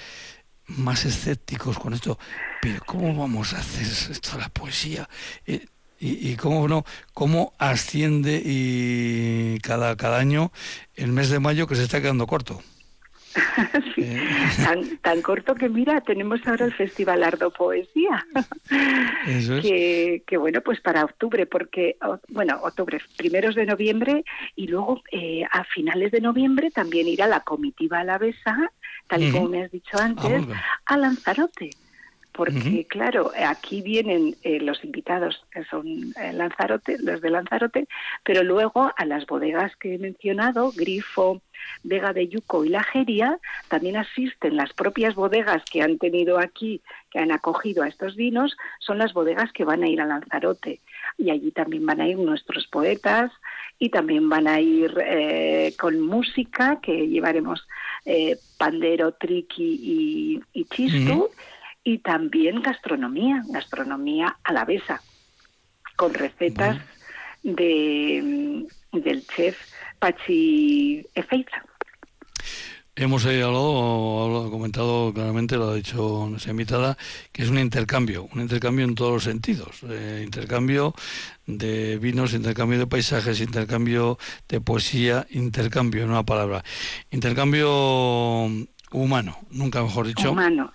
más 0.67 1.05
escépticos 1.05 1.77
con 1.77 1.93
esto, 1.93 2.17
pero 2.61 2.79
¿cómo 2.85 3.15
vamos 3.15 3.53
a 3.53 3.59
hacer 3.59 3.85
esto 4.11 4.33
de 4.33 4.39
la 4.39 4.49
poesía? 4.49 5.07
Eh, 5.45 5.65
y, 5.99 6.35
cómo 6.35 6.67
no, 6.67 6.85
cómo 7.13 7.53
asciende 7.57 8.41
y 8.43 9.59
cada, 9.59 9.95
cada 9.95 10.17
año 10.17 10.51
el 10.95 11.11
mes 11.11 11.29
de 11.29 11.39
mayo 11.39 11.67
que 11.67 11.75
se 11.75 11.83
está 11.83 12.01
quedando 12.01 12.27
corto. 12.27 12.61
Eh. 13.97 14.97
tan, 15.01 15.21
corto 15.21 15.55
que 15.55 15.69
mira, 15.69 16.01
tenemos 16.01 16.45
ahora 16.45 16.65
el 16.65 16.73
Festival 16.73 17.23
Ardo 17.23 17.49
Poesía. 17.51 18.25
que, 19.61 20.23
que, 20.27 20.37
bueno, 20.37 20.61
pues 20.61 20.81
para 20.81 21.05
octubre, 21.05 21.45
porque, 21.45 21.97
bueno, 22.27 22.59
octubre, 22.61 22.99
primeros 23.17 23.55
de 23.55 23.65
noviembre 23.65 24.25
y 24.55 24.67
luego 24.67 25.01
eh, 25.11 25.43
a 25.49 25.63
finales 25.63 26.11
de 26.11 26.21
noviembre 26.21 26.71
también 26.71 27.07
irá 27.07 27.27
la 27.27 27.39
comitiva 27.39 27.99
alavesa, 27.99 28.69
tal 29.07 29.23
y 29.23 29.31
como 29.31 29.47
me 29.47 29.63
has 29.63 29.71
dicho 29.71 29.97
antes, 29.97 30.43
ah, 30.51 30.63
a 30.85 30.97
Lanzarote 30.97 31.71
porque 32.35 32.85
claro, 32.89 33.31
aquí 33.47 33.81
vienen 33.81 34.35
eh, 34.43 34.59
los 34.59 34.83
invitados, 34.83 35.41
que 35.51 35.63
son 35.65 35.87
eh, 36.19 36.33
Lanzarote, 36.33 36.97
los 36.99 37.21
de 37.21 37.29
Lanzarote, 37.29 37.87
pero 38.23 38.43
luego 38.43 38.91
a 38.97 39.05
las 39.05 39.25
bodegas 39.25 39.73
que 39.77 39.95
he 39.95 39.97
mencionado, 39.97 40.73
Grifo, 40.75 41.41
Vega 41.83 42.11
de 42.11 42.27
Yuco 42.27 42.65
y 42.65 42.69
La 42.69 42.83
Jeria, 42.83 43.39
también 43.69 43.95
asisten 43.95 44.57
las 44.57 44.73
propias 44.73 45.15
bodegas 45.15 45.63
que 45.71 45.81
han 45.81 45.97
tenido 45.97 46.37
aquí, 46.37 46.81
que 47.09 47.19
han 47.19 47.31
acogido 47.31 47.83
a 47.83 47.87
estos 47.87 48.17
vinos, 48.17 48.57
son 48.79 48.97
las 48.97 49.13
bodegas 49.13 49.53
que 49.53 49.63
van 49.63 49.83
a 49.83 49.87
ir 49.87 50.01
a 50.01 50.05
Lanzarote. 50.05 50.81
Y 51.17 51.29
allí 51.29 51.51
también 51.51 51.85
van 51.85 52.01
a 52.01 52.07
ir 52.09 52.17
nuestros 52.17 52.67
poetas 52.67 53.31
y 53.79 53.89
también 53.89 54.27
van 54.27 54.47
a 54.47 54.59
ir 54.59 54.93
eh, 55.05 55.73
con 55.79 56.01
música, 56.01 56.79
que 56.81 57.07
llevaremos 57.07 57.65
pandero, 58.57 59.13
triqui 59.13 60.41
y, 60.53 60.65
chistu 60.65 61.29
y 61.85 61.99
también 61.99 62.61
gastronomía, 62.61 63.43
gastronomía 63.47 64.35
alavesa, 64.43 65.01
con 65.95 66.13
recetas 66.13 66.77
de, 67.43 68.65
del 68.91 69.27
chef 69.27 69.55
Pachi 69.99 71.05
Efeiza. 71.13 71.63
Hemos 72.97 73.25
eh, 73.25 73.43
hablado, 73.43 74.49
comentado 74.49 75.13
claramente, 75.13 75.57
lo 75.57 75.69
ha 75.69 75.75
dicho 75.75 76.27
nuestra 76.29 76.51
invitada, 76.51 76.97
que 77.31 77.43
es 77.43 77.49
un 77.49 77.59
intercambio, 77.59 78.27
un 78.33 78.41
intercambio 78.41 78.85
en 78.85 78.95
todos 78.95 79.13
los 79.13 79.23
sentidos. 79.23 79.81
Eh, 79.87 80.21
intercambio 80.25 80.95
de 81.45 81.99
vinos, 81.99 82.33
intercambio 82.33 82.79
de 82.79 82.87
paisajes, 82.87 83.41
intercambio 83.41 84.17
de 84.47 84.59
poesía, 84.59 85.27
intercambio, 85.29 86.03
en 86.03 86.09
una 86.09 86.23
palabra. 86.23 86.63
Intercambio 87.11 88.49
humano, 88.91 89.37
nunca 89.51 89.83
mejor 89.83 90.07
dicho. 90.07 90.31
Humano. 90.31 90.73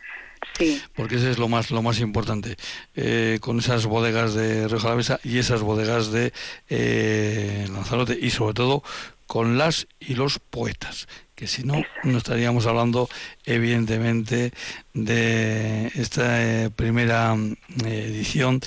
Porque 0.95 1.17
ese 1.17 1.31
es 1.31 1.39
lo 1.39 1.49
más 1.49 1.71
lo 1.71 1.83
más 1.83 2.01
importante. 2.01 2.57
Eh, 2.95 3.39
con 3.41 3.59
esas 3.59 3.87
bodegas 3.87 4.35
de 4.35 4.69
Rioja 4.69 4.95
Mesa 4.95 5.21
y 5.25 5.39
esas 5.39 5.63
bodegas 5.63 6.11
de 6.13 6.33
eh, 6.69 7.67
Lanzarote 7.73 8.19
y 8.21 8.31
sobre 8.31 8.55
todo 8.55 8.83
con 9.27 9.59
las 9.59 9.87
y 10.01 10.15
los 10.15 10.41
poetas, 10.41 11.07
que 11.37 11.47
si 11.47 11.63
no, 11.63 11.85
no 12.03 12.19
estaríamos 12.19 12.67
hablando 12.67 13.09
evidentemente 13.45 14.53
de 14.93 15.87
esta 15.95 16.43
eh, 16.43 16.71
primera 16.71 17.37
edición 17.85 18.61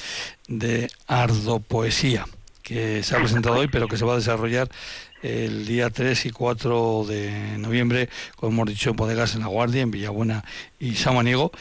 de 0.47 0.89
Ardo 1.05 1.59
Poesía, 1.59 2.25
que 2.63 3.03
se 3.03 3.15
ha 3.15 3.19
presentado 3.19 3.55
hoy, 3.55 3.67
pero 3.67 3.87
que 3.87 3.97
se 3.97 4.05
va 4.05 4.13
a 4.13 4.17
desarrollar 4.17 4.69
el 5.21 5.65
día 5.65 5.89
3 5.89 6.25
y 6.25 6.31
4 6.31 7.05
de 7.07 7.57
noviembre, 7.57 8.09
como 8.35 8.51
hemos 8.51 8.69
dicho, 8.69 8.89
en 8.89 8.95
bodegas 8.95 9.35
en 9.35 9.41
La 9.41 9.47
Guardia, 9.47 9.81
en 9.81 9.91
Villabuena 9.91 10.43
y 10.79 10.95
Samaniego, 10.95 11.51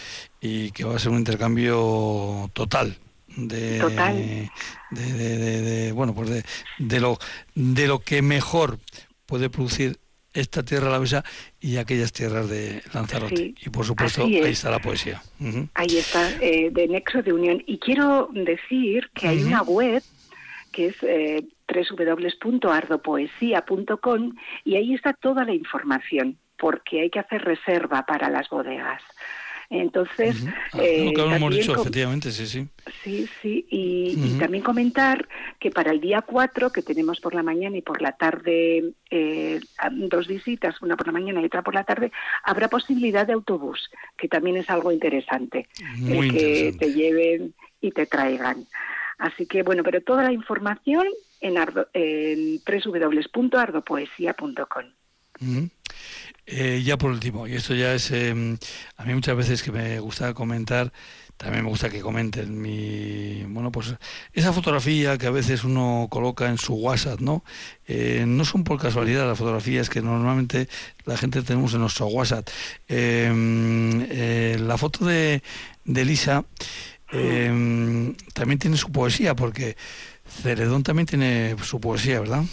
y 0.40 0.70
que 0.70 0.84
va 0.84 0.96
a 0.96 0.98
ser 0.98 1.10
un 1.10 1.18
intercambio 1.18 2.50
total 2.54 2.96
de, 3.36 4.48
De, 4.90 5.92
bueno 5.92 6.14
pues 6.14 6.28
de, 6.28 6.44
de 6.78 7.00
lo 7.00 7.18
de 7.54 7.86
lo 7.86 8.00
que 8.00 8.20
mejor 8.20 8.78
puede 9.24 9.48
producir 9.48 9.98
esta 10.34 10.62
tierra 10.62 10.84
la 10.84 10.92
alavesa 10.92 11.24
y 11.60 11.76
aquellas 11.76 12.12
tierras 12.12 12.48
de 12.48 12.82
Lanzarote. 12.92 13.54
y 13.60 13.68
por 13.70 13.84
supuesto, 13.84 14.24
ahí 14.24 14.36
está 14.38 14.70
la 14.70 14.80
poesía. 14.80 15.22
Ahí 15.74 15.98
está, 15.98 16.30
eh, 16.40 16.70
de 16.72 16.88
Nexo 16.88 17.22
de 17.22 17.32
Unión. 17.32 17.62
Y 17.66 17.78
quiero 17.78 18.28
decir 18.32 19.10
que 19.14 19.28
hay 19.28 19.42
una 19.42 19.62
web 19.62 20.02
que 20.72 20.86
es 20.86 20.96
eh, 21.02 21.46
www.ardopoesia.com 21.68 24.34
y 24.64 24.76
ahí 24.76 24.94
está 24.94 25.12
toda 25.12 25.44
la 25.44 25.54
información, 25.54 26.38
porque 26.58 27.02
hay 27.02 27.10
que 27.10 27.20
hacer 27.20 27.42
reserva 27.42 28.06
para 28.06 28.30
las 28.30 28.48
bodegas. 28.48 29.02
Entonces, 29.72 30.36
ah, 30.74 30.78
eh, 30.82 31.12
lo 31.16 31.34
hemos 31.34 31.54
dicho, 31.54 31.74
efectivamente, 31.74 32.30
sí, 32.30 32.46
sí. 32.46 32.68
Sí, 33.02 33.26
sí, 33.40 33.66
y, 33.70 34.38
también 34.38 34.62
comentar 34.62 35.26
que 35.58 35.70
para 35.70 35.92
el 35.92 36.00
día 36.00 36.20
4, 36.20 36.70
que 36.70 36.82
tenemos 36.82 37.20
por 37.20 37.34
la 37.34 37.42
mañana 37.42 37.78
y 37.78 37.80
por 37.80 38.02
la 38.02 38.12
tarde 38.12 38.92
eh, 39.10 39.60
dos 39.90 40.28
visitas, 40.28 40.80
una 40.82 40.96
por 40.96 41.06
la 41.06 41.14
mañana 41.14 41.40
y 41.40 41.46
otra 41.46 41.62
por 41.62 41.74
la 41.74 41.84
tarde, 41.84 42.12
habrá 42.44 42.68
posibilidad 42.68 43.26
de 43.26 43.32
autobús, 43.32 43.90
que 44.18 44.28
también 44.28 44.58
es 44.58 44.68
algo 44.68 44.92
interesante, 44.92 45.66
el 46.06 46.30
que 46.30 46.74
te 46.78 46.92
lleven 46.92 47.54
y 47.80 47.92
te 47.92 48.04
traigan. 48.04 48.66
Así 49.22 49.46
que, 49.46 49.62
bueno, 49.62 49.82
pero 49.84 50.02
toda 50.02 50.24
la 50.24 50.32
información 50.32 51.06
en, 51.40 51.54
en 51.94 52.60
www.ardopoesia.com. 52.66 54.84
Eh, 56.44 56.82
ya 56.84 56.98
por 56.98 57.12
último, 57.12 57.46
y 57.46 57.54
esto 57.54 57.72
ya 57.72 57.94
es, 57.94 58.10
em, 58.10 58.58
a 58.96 59.04
mí 59.04 59.14
muchas 59.14 59.36
veces 59.36 59.62
que 59.62 59.70
me 59.70 60.00
gusta 60.00 60.34
comentar, 60.34 60.92
también 61.36 61.62
me 61.62 61.70
gusta 61.70 61.88
que 61.88 62.00
comenten 62.00 62.60
mi, 62.60 63.44
bueno, 63.44 63.70
pues 63.70 63.94
esa 64.32 64.52
fotografía 64.52 65.16
que 65.18 65.28
a 65.28 65.30
veces 65.30 65.62
uno 65.62 66.08
coloca 66.10 66.48
en 66.48 66.58
su 66.58 66.74
WhatsApp, 66.74 67.20
¿no? 67.20 67.44
Eh, 67.86 68.24
no 68.26 68.44
son 68.44 68.64
por 68.64 68.80
casualidad 68.80 69.28
las 69.28 69.38
fotografías 69.38 69.88
que 69.88 70.02
normalmente 70.02 70.68
la 71.04 71.16
gente 71.16 71.42
tenemos 71.42 71.74
en 71.74 71.82
nuestro 71.82 72.06
WhatsApp. 72.06 72.48
Em, 72.88 74.04
eh, 74.10 74.56
la 74.60 74.76
foto 74.76 75.04
de, 75.04 75.44
de 75.84 76.04
Lisa 76.04 76.44
em, 77.12 78.14
también 78.34 78.58
tiene 78.58 78.76
su 78.76 78.90
poesía, 78.90 79.34
porque 79.34 79.76
Ceredón 80.26 80.82
también 80.82 81.06
tiene 81.06 81.56
su 81.62 81.80
poesía, 81.80 82.20
¿verdad? 82.20 82.44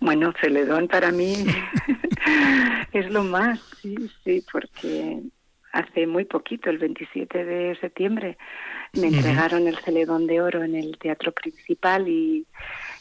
Bueno, 0.00 0.32
Celedón 0.40 0.88
para 0.88 1.12
mí 1.12 1.46
es 2.92 3.10
lo 3.10 3.24
más, 3.24 3.60
sí, 3.80 3.94
sí, 4.24 4.44
porque 4.50 5.20
hace 5.72 6.06
muy 6.06 6.24
poquito, 6.24 6.70
el 6.70 6.78
27 6.78 7.44
de 7.44 7.76
septiembre, 7.80 8.36
me 8.92 9.06
entregaron 9.06 9.66
el 9.66 9.78
Celedón 9.78 10.26
de 10.26 10.40
Oro 10.42 10.62
en 10.62 10.74
el 10.74 10.98
Teatro 10.98 11.32
Principal 11.32 12.06
y, 12.08 12.46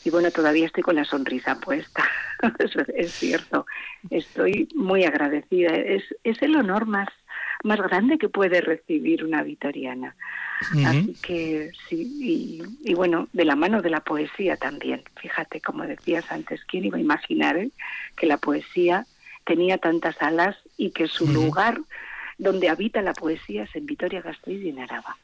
y 0.06 0.10
bueno, 0.10 0.32
todavía 0.32 0.66
estoy 0.66 0.84
con 0.84 0.96
la 0.96 1.04
sonrisa 1.04 1.60
puesta. 1.60 2.04
Eso 2.60 2.80
es 2.96 3.12
cierto. 3.12 3.66
Estoy 4.10 4.70
muy 4.74 5.04
agradecida. 5.04 5.76
Es, 5.76 6.04
es 6.24 6.42
el 6.42 6.56
honor 6.56 6.86
más 6.86 7.10
más 7.64 7.80
grande 7.80 8.18
que 8.18 8.30
puede 8.30 8.62
recibir 8.62 9.24
una 9.24 9.44
vitoriana. 9.44 10.16
Así 10.86 11.16
que 11.22 11.72
sí, 11.90 12.62
y, 12.84 12.94
bueno, 12.94 13.28
de 13.34 13.46
la 13.46 13.56
mano 13.56 13.82
de 13.82 13.90
la 13.90 14.02
poesía 14.02 14.58
también. 14.58 15.04
Fíjate, 15.20 15.60
como 15.60 15.84
decías 15.84 16.32
antes, 16.32 16.62
¿quién 16.66 16.86
iba 16.86 16.98
a 16.98 17.02
imaginar 17.02 17.58
eh, 17.58 17.72
que 18.16 18.28
la 18.28 18.38
poesía 18.38 19.08
tenía 19.44 19.80
tantas 19.80 20.22
alas 20.22 20.56
y 20.78 20.92
que 20.92 21.08
su 21.08 21.28
lugar 21.28 21.82
donde 22.38 22.70
habita 22.70 23.02
la 23.02 23.14
poesía 23.14 23.64
es 23.64 23.76
en 23.76 23.88
Vitoria-Gasteiz 23.88 24.62
y 24.62 24.70
en 24.70 24.80
Araba? 24.80 25.18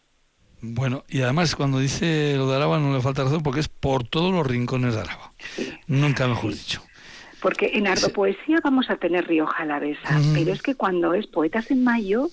Bueno, 0.60 1.04
y 1.08 1.22
además 1.22 1.56
cuando 1.56 1.78
dice 1.78 2.34
lo 2.36 2.50
de 2.50 2.56
Araba 2.56 2.80
no 2.80 2.96
le 2.96 3.02
falta 3.02 3.24
razón 3.24 3.44
porque 3.44 3.60
es 3.60 3.68
por 3.68 4.04
todos 4.04 4.34
los 4.34 4.46
rincones 4.46 4.96
de 4.96 5.02
Araba. 5.02 5.34
Nunca 5.86 6.28
mejor 6.28 6.54
dicho. 6.54 6.82
Porque 7.42 7.72
en 7.74 7.88
Ardo 7.88 8.10
Poesía 8.10 8.60
vamos 8.64 8.90
a 8.90 8.98
tener 8.98 9.28
Rioja 9.28 9.64
Alavesa, 9.64 10.20
pero 10.34 10.52
es 10.52 10.62
que 10.62 10.76
cuando 10.76 11.14
es 11.14 11.28
Poetas 11.28 11.70
en 11.72 11.84
Mayo, 11.84 12.30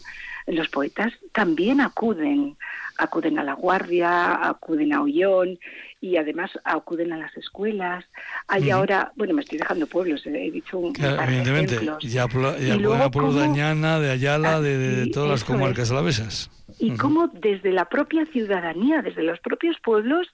los 0.46 0.68
poetas 0.68 1.12
también 1.32 1.80
acuden, 1.80 2.56
acuden 2.98 3.38
a 3.38 3.44
La 3.44 3.54
Guardia, 3.54 4.46
acuden 4.46 4.92
a 4.92 5.02
Ollón 5.02 5.58
y 6.00 6.18
además 6.18 6.50
acuden 6.64 7.12
a 7.12 7.16
las 7.16 7.34
escuelas. 7.36 8.04
Hay 8.48 8.70
ahora, 8.70 9.12
bueno, 9.16 9.32
me 9.32 9.40
estoy 9.40 9.58
dejando 9.58 9.86
pueblos, 9.86 10.26
he 10.26 10.50
dicho 10.50 10.78
un 10.78 10.92
claro, 10.92 11.22
evidentemente, 11.22 11.80
ya, 12.02 12.26
ya 12.26 12.28
pueblos 12.28 13.34
de 13.34 13.42
Añana, 13.42 13.98
de 14.00 14.10
Ayala, 14.10 14.60
de, 14.60 15.06
todas 15.12 15.30
las 15.30 15.44
comarcas 15.44 15.90
alavesas. 15.90 16.50
Y 16.78 16.94
cómo 16.96 17.28
desde 17.28 17.72
la 17.72 17.86
propia 17.86 18.26
ciudadanía, 18.26 19.00
desde 19.00 19.22
los 19.22 19.40
propios 19.40 19.76
pueblos, 19.82 20.28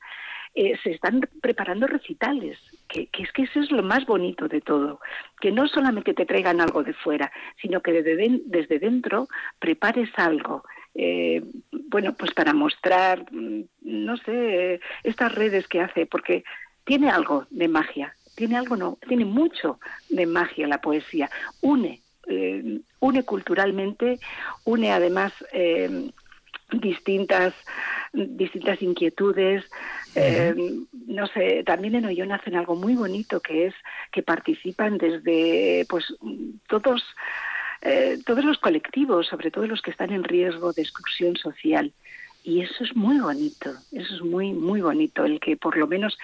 eh, 0.55 0.77
se 0.83 0.91
están 0.91 1.21
preparando 1.41 1.87
recitales, 1.87 2.59
que, 2.91 3.09
es 3.23 3.33
que 3.33 3.43
eso 3.43 3.61
es 3.61 3.71
lo 3.71 3.83
más 3.83 4.05
bonito 4.05 4.49
de 4.49 4.61
todo, 4.61 5.01
que 5.41 5.53
no 5.53 5.69
solamente 5.69 6.15
te 6.15 6.27
traigan 6.27 6.61
algo 6.61 6.83
de 6.83 6.93
fuera, 6.93 7.31
sino 7.61 7.81
que 7.81 8.03
desde, 8.03 8.79
dentro 8.79 9.29
prepares 9.59 10.11
algo. 10.17 10.65
Eh, 10.95 11.43
bueno, 11.89 12.15
pues 12.15 12.35
para 12.35 12.53
mostrar, 12.53 13.25
mm, 13.31 13.63
no 13.83 14.17
sé, 14.19 14.81
estas 15.05 15.35
redes 15.35 15.69
que 15.69 15.81
hace, 15.81 16.07
porque 16.07 16.45
tiene 16.85 17.11
algo 17.11 17.47
de 17.51 17.69
magia, 17.69 18.15
tiene 18.35 18.57
algo, 18.57 18.77
no, 18.77 18.99
tiene 19.07 19.25
mucho 19.25 19.79
de 20.09 20.27
magia 20.27 20.67
la 20.67 20.81
poesía, 20.81 21.31
une, 21.61 22.01
eh, 22.27 22.81
une 22.99 23.23
culturalmente, 23.23 24.19
une 24.65 24.91
además 24.91 25.33
distintas 26.73 27.55
distintas 28.13 28.83
inquietudes. 28.83 29.65
Eh, 30.15 30.55
no 31.07 31.27
sé, 31.29 31.63
también 31.65 31.95
en 31.95 32.07
Ollón 32.07 32.33
hacen 32.33 32.57
algo 32.57 32.75
muy 32.75 32.97
bonito 32.97 33.41
que 33.41 33.67
es 33.67 33.75
que 34.11 34.23
participan 34.23 34.99
desde 34.99 35.87
pues 35.89 36.13
todos 36.69 37.05
eh, 37.83 38.19
todos 38.27 38.45
los 38.45 38.59
colectivos, 38.59 39.29
sobre 39.29 39.51
todo 39.51 39.67
los 39.67 39.81
que 39.81 39.91
están 39.91 40.13
en 40.13 40.25
riesgo 40.25 40.73
de 40.73 40.83
exclusión 40.83 41.37
social. 41.37 41.93
Y 42.43 42.63
eso 42.63 42.85
es 42.85 42.97
muy 42.97 43.21
bonito, 43.21 43.71
eso 43.93 44.15
es 44.15 44.23
muy, 44.23 44.53
muy 44.53 44.81
bonito, 44.81 45.25
el 45.25 45.41
que 45.41 45.59
por 45.59 45.77
lo 45.77 45.87
menos 45.87 46.19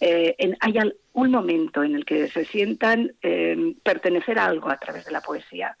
eh, 0.00 0.36
haya 0.60 0.84
un 1.14 1.30
momento 1.30 1.82
en 1.82 1.94
el 1.94 2.04
que 2.04 2.28
se 2.28 2.44
sientan 2.44 3.12
pertenecer 3.82 4.38
a 4.38 4.46
algo 4.46 4.68
a 4.68 4.76
través 4.76 5.06
de 5.06 5.12
la 5.12 5.22
poesía 5.22 5.76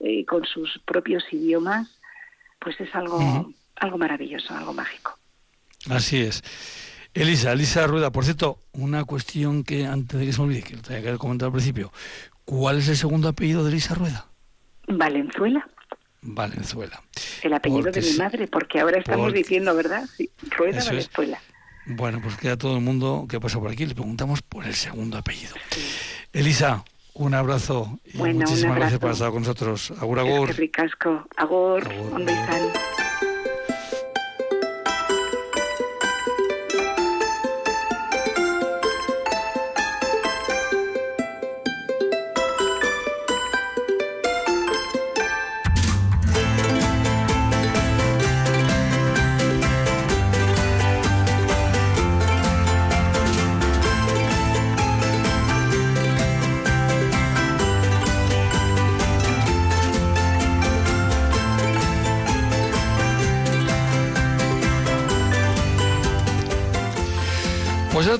y 0.00 0.24
con 0.24 0.46
sus 0.46 0.78
propios 0.86 1.30
idiomas, 1.30 2.00
pues 2.58 2.80
es 2.80 2.94
algo, 2.94 3.52
algo 3.76 3.98
maravilloso, 3.98 4.54
algo 4.54 4.72
mágico. 4.72 5.18
Así 5.90 6.20
es. 6.20 6.42
Elisa, 7.12 7.52
Elisa 7.52 7.86
Rueda, 7.86 8.10
por 8.10 8.24
cierto, 8.24 8.58
una 8.72 9.04
cuestión 9.04 9.62
que 9.62 9.86
antes 9.86 10.18
de 10.18 10.26
que 10.26 10.32
se 10.32 10.40
me 10.40 10.46
olvide, 10.46 10.62
que 10.62 10.76
lo 10.76 10.82
tenía 10.82 11.12
que 11.12 11.18
comentar 11.18 11.46
al 11.46 11.52
principio, 11.52 11.92
¿cuál 12.44 12.78
es 12.78 12.88
el 12.88 12.96
segundo 12.96 13.28
apellido 13.28 13.62
de 13.62 13.70
Elisa 13.70 13.94
Rueda? 13.94 14.26
Valenzuela. 14.88 15.66
Valenzuela. 16.22 17.02
El 17.42 17.52
apellido 17.52 17.92
de 17.92 18.00
mi 18.00 18.12
madre, 18.14 18.48
porque 18.48 18.80
ahora 18.80 18.98
estamos 18.98 19.32
diciendo, 19.32 19.74
¿verdad? 19.76 20.08
Sí, 20.16 20.30
Rueda 20.56 20.82
Valenzuela. 20.84 21.38
Bueno, 21.86 22.20
pues 22.22 22.36
queda 22.36 22.56
todo 22.56 22.76
el 22.76 22.82
mundo 22.82 23.26
que 23.28 23.38
pasa 23.38 23.60
por 23.60 23.70
aquí, 23.70 23.84
le 23.86 23.94
preguntamos 23.94 24.42
por 24.42 24.64
el 24.64 24.74
segundo 24.74 25.18
apellido. 25.18 25.54
Elisa, 26.32 26.82
un 27.12 27.34
abrazo 27.34 28.00
y 28.12 28.18
muchísimas 28.18 28.76
gracias 28.76 28.98
por 28.98 29.10
estar 29.10 29.30
con 29.30 29.42
nosotros. 29.42 29.92
Agur, 30.00 30.18
agur. 30.18 30.50
Es 30.50 30.56
ricasco. 30.56 31.28
Agur, 31.36 31.86
agur. 31.86 32.72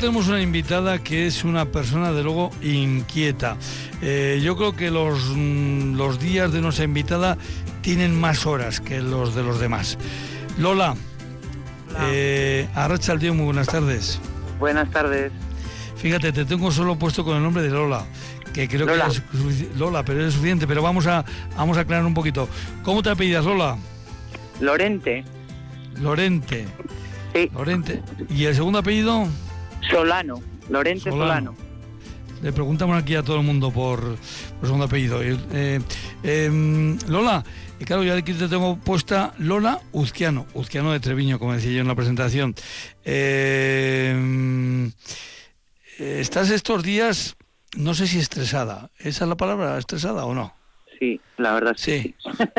Tenemos 0.05 0.29
una 0.29 0.43
invitada 0.43 0.99
que 1.03 1.27
es 1.27 1.45
una 1.45 1.65
persona 1.65 2.13
de 2.13 2.23
luego 2.23 2.51
inquieta. 2.61 3.57
Eh, 4.03 4.39
yo 4.45 4.55
creo 4.55 4.77
que 4.77 4.91
los, 4.91 5.33
mm, 5.35 5.97
los 5.97 6.21
días 6.21 6.53
de 6.53 6.61
nuestra 6.61 6.85
invitada 6.85 7.39
tienen 7.81 8.21
más 8.21 8.45
horas 8.45 8.83
que 8.83 9.01
los 9.01 9.35
de 9.35 9.43
los 9.43 9.59
demás. 9.59 9.97
Lola, 10.59 10.95
eh, 12.03 12.69
Arracha 12.75 13.15
el 13.15 13.19
tío, 13.19 13.33
muy 13.33 13.47
buenas 13.47 13.67
tardes. 13.67 14.21
Buenas 14.59 14.91
tardes. 14.91 15.33
Fíjate, 15.97 16.33
te 16.33 16.45
tengo 16.45 16.71
solo 16.71 16.99
puesto 16.99 17.25
con 17.25 17.39
el 17.39 17.43
nombre 17.43 17.63
de 17.63 17.71
Lola, 17.71 18.05
que 18.53 18.69
creo 18.69 18.87
que 18.87 19.01
es 19.07 19.79
Lola, 19.79 20.05
pero 20.05 20.27
es 20.27 20.35
suficiente. 20.35 20.67
Pero 20.67 20.83
vamos 20.83 21.07
a, 21.07 21.25
vamos 21.57 21.79
a 21.79 21.81
aclarar 21.81 22.05
un 22.05 22.13
poquito. 22.13 22.47
¿Cómo 22.83 23.03
te 23.03 23.09
apellidas, 23.09 23.47
Lola? 23.47 23.79
Lorente. 24.61 25.25
Lorente. 25.99 26.67
Sí. 27.33 27.51
Lorente. 27.55 28.03
¿Y 28.29 28.45
el 28.45 28.55
segundo 28.55 28.81
apellido? 28.81 29.27
Solano, 29.91 30.41
Lorente 30.69 31.11
Solano. 31.11 31.55
Le 32.43 32.53
preguntamos 32.53 33.01
aquí 33.03 33.15
a 33.15 33.23
todo 33.23 33.39
el 33.39 33.43
mundo 33.43 33.71
por, 33.71 34.01
por 34.01 34.67
segundo 34.67 34.85
apellido. 34.85 35.21
Eh, 35.23 35.81
em, 36.23 36.99
Lola, 37.09 37.43
y 37.81 37.85
claro, 37.87 38.05
yo 38.05 38.15
aquí 38.15 38.35
te 38.35 38.49
tengo 38.49 38.77
puesta 38.77 39.33
Lola 39.39 39.81
Uzquiano, 39.93 40.47
Uzquiano 40.53 40.93
de 40.93 41.01
Treviño, 41.01 41.39
como 41.39 41.55
decía 41.55 41.73
yo 41.73 41.81
en 41.81 41.89
la 41.89 41.95
presentación. 41.95 42.55
Em, 43.05 44.93
estás 45.99 46.51
estos 46.51 46.83
días, 46.83 47.37
no 47.77 47.95
sé 47.95 48.07
si 48.07 48.19
estresada, 48.19 48.91
¿esa 48.99 49.25
es 49.25 49.29
la 49.29 49.37
palabra, 49.37 49.79
estresada 49.79 50.27
o 50.27 50.35
no? 50.35 50.55
Sí, 50.99 51.21
la 51.39 51.55
verdad 51.55 51.75
sí. 51.77 52.15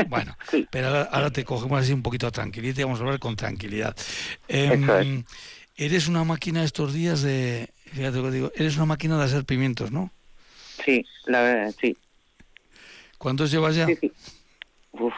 Bueno, 0.08 0.36
pero 0.72 1.08
ahora, 1.12 1.30
te 1.32 1.44
cogemos 1.46 1.80
así 1.82 1.94
un 1.94 2.02
poquito 2.02 2.32
tranquilidad 2.32 2.80
y 2.80 2.84
vamos 2.84 3.00
a 3.00 3.04
hablar 3.04 3.20
con 3.20 3.36
tranquilidad. 3.36 3.96
Em, 4.48 5.24
Eres 5.78 6.08
una 6.08 6.24
máquina 6.24 6.64
estos 6.64 6.94
días 6.94 7.22
de, 7.22 7.70
fíjate 7.92 8.18
lo 8.18 8.24
que 8.24 8.32
digo, 8.32 8.52
eres 8.56 8.78
una 8.78 8.86
máquina 8.86 9.18
de 9.18 9.26
hacer 9.26 9.44
pimientos, 9.44 9.92
¿no? 9.92 10.10
Sí, 10.86 11.06
la 11.26 11.42
verdad, 11.42 11.76
sí. 11.80 11.98
¿Cuántos 13.18 13.52
llevas 13.52 13.76
ya? 13.76 13.86
Sí, 13.88 14.12
Uf, 14.94 15.14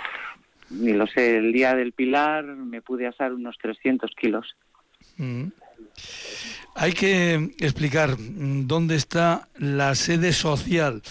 ni 0.70 0.94
lo 0.94 1.06
sé, 1.08 1.38
el 1.38 1.54
día 1.54 1.76
del 1.76 1.94
pilar 1.94 2.46
me 2.46 2.82
pude 2.82 3.08
asar 3.08 3.34
unos 3.34 3.58
300 3.62 4.12
kilos. 4.20 4.56
Mm. 5.18 5.46
hay 6.76 6.94
que 6.94 7.36
explicar 7.60 8.18
mm, 8.18 8.68
dónde 8.68 8.96
está 8.96 9.48
la 9.58 9.96
sede 9.96 10.34
social 10.34 11.02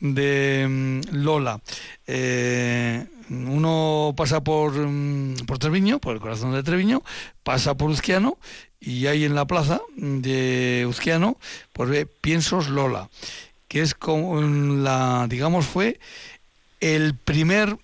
de 0.00 0.66
mm, 0.68 1.00
Lola. 1.12 1.60
Eh, 2.06 3.04
uno 3.30 4.14
pasa 4.16 4.42
por, 4.42 4.72
por 5.46 5.58
Treviño, 5.58 5.98
por 6.00 6.14
el 6.14 6.20
corazón 6.20 6.52
de 6.52 6.62
Treviño, 6.62 7.02
pasa 7.42 7.76
por 7.76 7.90
Uzquiano 7.90 8.38
y 8.84 9.06
hay 9.06 9.24
en 9.24 9.34
la 9.34 9.46
plaza 9.46 9.80
de 9.96 10.84
Uzquiano, 10.88 11.36
pues 11.72 11.88
ve 11.88 12.06
Piensos 12.06 12.68
Lola, 12.68 13.08
que 13.68 13.80
es 13.80 13.94
como 13.94 14.40
la, 14.40 15.26
digamos, 15.28 15.66
fue 15.66 16.00
el 16.80 17.14
primer 17.14 17.76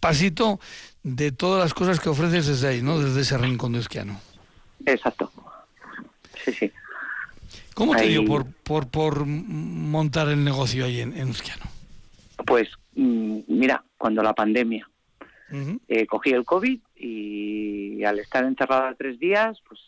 pasito 0.00 0.58
de 1.02 1.30
todas 1.30 1.62
las 1.62 1.74
cosas 1.74 2.00
que 2.00 2.08
ofreces 2.08 2.46
desde 2.46 2.68
ahí, 2.68 2.82
¿no? 2.82 2.98
Desde 2.98 3.20
ese 3.20 3.36
rincón 3.36 3.72
de 3.72 3.80
Uzquiano. 3.80 4.18
Exacto. 4.86 5.30
Sí, 6.42 6.52
sí. 6.52 6.72
¿Cómo 7.74 7.94
te 7.94 8.06
dio 8.06 8.24
por, 8.24 8.46
por, 8.46 8.88
por 8.88 9.26
montar 9.26 10.28
el 10.28 10.42
negocio 10.42 10.86
ahí 10.86 11.00
en, 11.00 11.16
en 11.16 11.28
Uzquiano? 11.28 11.64
Pues 12.46 12.68
mm, 12.94 13.40
mira, 13.46 13.84
cuando 13.98 14.22
la 14.22 14.32
pandemia, 14.32 14.88
eh, 15.88 16.06
cogí 16.06 16.30
el 16.30 16.46
COVID 16.46 16.80
y 17.02 18.04
al 18.04 18.20
estar 18.20 18.44
encerrada 18.44 18.94
tres 18.94 19.18
días, 19.18 19.60
pues 19.68 19.80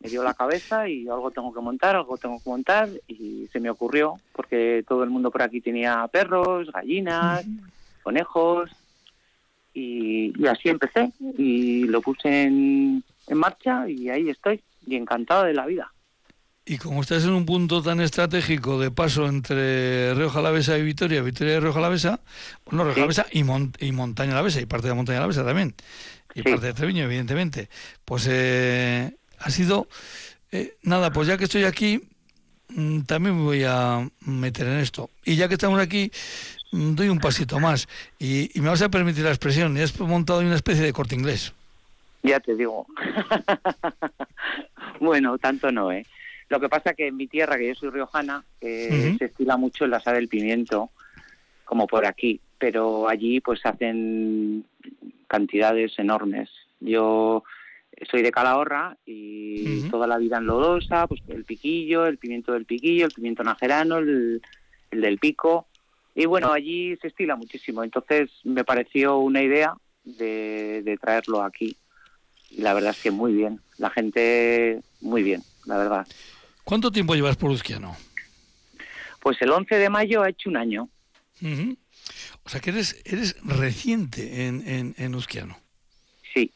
me 0.00 0.10
dio 0.10 0.22
la 0.22 0.34
cabeza 0.34 0.88
y 0.88 1.08
algo 1.08 1.30
tengo 1.30 1.54
que 1.54 1.60
montar, 1.60 1.96
algo 1.96 2.18
tengo 2.18 2.42
que 2.42 2.50
montar 2.50 2.88
y 3.06 3.46
se 3.52 3.60
me 3.60 3.70
ocurrió 3.70 4.16
porque 4.32 4.84
todo 4.86 5.04
el 5.04 5.10
mundo 5.10 5.30
por 5.30 5.42
aquí 5.42 5.60
tenía 5.60 6.06
perros, 6.08 6.70
gallinas, 6.72 7.46
conejos 8.02 8.70
y, 9.72 10.32
y, 10.38 10.46
así 10.48 10.68
empecé 10.68 11.12
y 11.38 11.84
lo 11.84 12.02
puse 12.02 12.42
en, 12.42 13.04
en 13.28 13.38
marcha 13.38 13.88
y 13.88 14.10
ahí 14.10 14.28
estoy 14.28 14.60
y 14.86 14.96
encantado 14.96 15.44
de 15.44 15.54
la 15.54 15.66
vida. 15.66 15.92
Y 16.64 16.78
como 16.78 17.00
estás 17.00 17.24
en 17.24 17.30
un 17.30 17.44
punto 17.44 17.82
tan 17.82 18.00
estratégico 18.00 18.78
de 18.78 18.92
paso 18.92 19.26
entre 19.26 20.14
Río 20.14 20.30
Jalavesa 20.30 20.78
y 20.78 20.82
Vitoria, 20.82 21.20
Vitoria 21.20 21.56
y 21.56 21.58
Río 21.58 21.72
Jalavesa, 21.72 22.20
bueno, 22.64 22.84
Río 22.84 22.94
Jalavesa 22.94 23.26
y, 23.32 23.40
y 23.40 23.92
Montaña 23.92 24.32
Alavesa, 24.32 24.60
y 24.60 24.66
parte 24.66 24.86
de 24.86 24.94
Montaña 24.94 25.18
Alavesa 25.18 25.44
también, 25.44 25.74
y 26.36 26.42
parte 26.42 26.66
de 26.66 26.72
Treviño, 26.72 27.04
evidentemente, 27.04 27.68
pues 28.04 28.28
eh, 28.30 29.12
ha 29.40 29.50
sido, 29.50 29.88
eh, 30.52 30.76
nada, 30.82 31.12
pues 31.12 31.26
ya 31.26 31.36
que 31.36 31.44
estoy 31.44 31.64
aquí, 31.64 32.00
mm, 32.68 33.00
también 33.02 33.38
me 33.38 33.42
voy 33.42 33.64
a 33.64 34.08
meter 34.20 34.68
en 34.68 34.78
esto. 34.78 35.10
Y 35.24 35.34
ya 35.34 35.48
que 35.48 35.54
estamos 35.54 35.80
aquí, 35.80 36.12
mm, 36.70 36.94
doy 36.94 37.08
un 37.08 37.18
pasito 37.18 37.58
más. 37.58 37.88
Y, 38.20 38.56
y 38.56 38.62
me 38.62 38.68
vas 38.68 38.82
a 38.82 38.88
permitir 38.88 39.24
la 39.24 39.30
expresión, 39.30 39.76
y 39.76 39.80
has 39.80 39.98
montado 39.98 40.38
una 40.38 40.54
especie 40.54 40.84
de 40.84 40.92
corte 40.92 41.16
inglés. 41.16 41.54
Ya 42.22 42.38
te 42.38 42.54
digo. 42.54 42.86
bueno, 45.00 45.38
tanto 45.38 45.72
no, 45.72 45.90
¿eh? 45.90 46.06
Lo 46.52 46.60
que 46.60 46.68
pasa 46.68 46.92
que 46.92 47.06
en 47.06 47.16
mi 47.16 47.28
tierra, 47.28 47.56
que 47.56 47.68
yo 47.68 47.74
soy 47.74 47.88
riojana, 47.88 48.44
eh, 48.60 48.90
uh 48.90 48.94
-huh. 48.94 49.18
se 49.18 49.24
estila 49.24 49.56
mucho 49.56 49.86
el 49.86 49.94
asar 49.94 50.16
del 50.16 50.28
pimiento, 50.28 50.90
como 51.64 51.86
por 51.86 52.04
aquí, 52.04 52.40
pero 52.58 53.08
allí 53.08 53.40
pues 53.40 53.64
hacen 53.64 54.62
cantidades 55.28 55.98
enormes. 55.98 56.50
Yo 56.78 57.42
soy 58.10 58.20
de 58.20 58.30
Calahorra 58.30 58.98
y 59.06 59.62
uh 59.62 59.68
-huh. 59.68 59.90
toda 59.90 60.06
la 60.06 60.18
vida 60.18 60.36
en 60.36 60.44
Lodosa, 60.44 61.06
pues 61.06 61.22
el 61.28 61.44
piquillo, 61.44 62.04
el 62.04 62.18
pimiento 62.18 62.52
del 62.52 62.66
piquillo, 62.66 63.06
el 63.06 63.12
pimiento 63.12 63.42
najerano, 63.42 63.96
el, 63.96 64.42
el 64.90 65.00
del 65.00 65.16
pico. 65.16 65.66
Y 66.14 66.26
bueno, 66.26 66.52
allí 66.52 66.98
se 67.00 67.08
estila 67.08 67.34
muchísimo. 67.34 67.82
Entonces 67.82 68.28
me 68.44 68.62
pareció 68.62 69.16
una 69.20 69.40
idea 69.40 69.72
de, 70.04 70.82
de 70.84 70.98
traerlo 70.98 71.42
aquí 71.42 71.78
y 72.50 72.60
la 72.60 72.74
verdad 72.74 72.90
es 72.90 73.02
que 73.02 73.10
muy 73.10 73.32
bien. 73.32 73.60
La 73.78 73.88
gente, 73.88 74.82
muy 75.00 75.22
bien, 75.22 75.40
la 75.64 75.78
verdad. 75.78 76.06
¿Cuánto 76.64 76.90
tiempo 76.90 77.14
llevas 77.14 77.36
por 77.36 77.50
Uzquiano? 77.50 77.96
Pues 79.20 79.40
el 79.40 79.50
11 79.50 79.74
de 79.76 79.88
mayo 79.90 80.22
ha 80.22 80.28
hecho 80.30 80.48
un 80.48 80.56
año. 80.56 80.88
Uh 81.40 81.46
-huh. 81.46 81.76
O 82.44 82.48
sea 82.48 82.60
que 82.60 82.70
eres, 82.70 83.00
eres 83.04 83.36
reciente 83.44 84.46
en, 84.46 84.66
en, 84.66 84.94
en 84.98 85.14
Uzquiano. 85.14 85.58
Sí. 86.34 86.50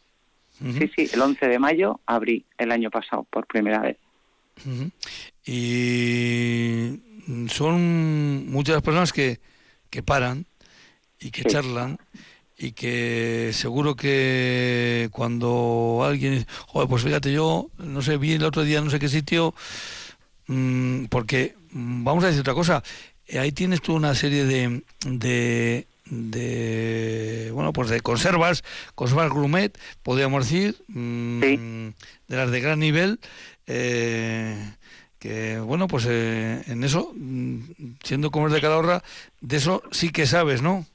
Uh 0.61 0.67
-huh. 0.67 0.79
Sí, 0.79 0.91
sí, 0.97 1.11
el 1.15 1.21
11 1.23 1.47
de 1.47 1.59
mayo 1.59 2.01
abrí 2.07 2.45
el 2.59 2.73
año 2.73 2.91
pasado 2.91 3.25
por 3.31 3.47
primera 3.47 3.81
vez. 3.81 3.97
Uh 4.65 4.71
-huh. 4.71 4.91
Y 5.45 7.01
son 7.49 8.51
muchas 8.51 8.83
personas 8.83 9.13
que, 9.13 9.41
que 9.91 10.03
paran 10.03 10.47
y 11.21 11.31
que 11.31 11.43
sí. 11.43 11.49
charlan 11.49 11.99
y 12.59 12.73
que 12.73 13.51
seguro 13.53 13.97
que 13.97 15.09
cuando 15.13 16.03
alguien 16.05 16.47
joder 16.67 16.89
pues 16.89 17.03
fíjate 17.03 17.33
yo 17.33 17.69
no 17.79 18.01
sé 18.01 18.17
vi 18.17 18.33
el 18.33 18.45
otro 18.45 18.65
día 18.65 18.81
no 18.81 18.91
sé 18.91 18.99
qué 18.99 19.09
sitio 19.09 19.55
mmm, 20.47 21.05
porque 21.07 21.55
vamos 21.71 22.25
a 22.25 22.29
decir 22.29 22.41
otra 22.41 22.55
cosa 22.55 22.83
ahí 23.39 23.53
tienes 23.53 23.83
tú 23.83 23.95
una 23.95 24.15
serie 24.15 24.45
de, 24.45 24.83
de 25.05 25.87
de 26.07 27.51
bueno 27.53 27.73
pues 27.73 27.91
de 27.91 28.01
conservas 28.01 28.65
conservas 28.95 29.31
gourmet 29.31 29.77
podríamos 30.03 30.45
decir 30.45 30.77
mmm, 30.89 31.43
sí. 31.43 31.57
de 32.29 32.37
las 32.37 32.51
de 32.51 32.61
gran 32.61 32.79
nivel 32.79 33.21
eh, 33.67 34.57
que 35.19 35.59
bueno 35.59 35.89
pues 35.89 36.07
eh, 36.09 36.63
en 36.69 36.85
eso 36.85 37.13
siendo 38.03 38.31
como 38.31 38.47
es 38.47 38.53
de 38.55 38.61
Calahorra 38.63 39.03
de 39.43 39.57
eso 39.57 39.83
sí 39.91 40.11
que 40.11 40.27
sabes 40.27 40.63
no 40.63 40.87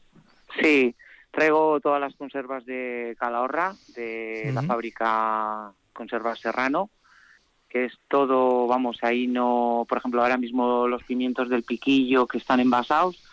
sí 0.59 0.95
Traigo 1.32 1.80
todas 1.80 2.02
las 2.02 2.14
conservas 2.16 2.66
de 2.66 3.16
Calahorra, 3.18 3.74
de 3.96 4.52
la 4.54 4.62
fábrica 4.64 5.72
Conservas 5.94 6.40
Serrano, 6.40 6.90
que 7.70 7.86
es 7.86 7.94
todo, 8.10 8.68
vamos, 8.68 8.98
ahí 9.02 9.28
no, 9.28 9.86
por 9.88 9.98
ejemplo, 9.98 10.22
ahora 10.22 10.38
mismo 10.38 10.88
los 10.88 11.04
pimientos 11.04 11.48
del 11.48 11.64
piquillo 11.64 12.28
que 12.28 12.38
están 12.38 12.60
envasados, 12.60 13.24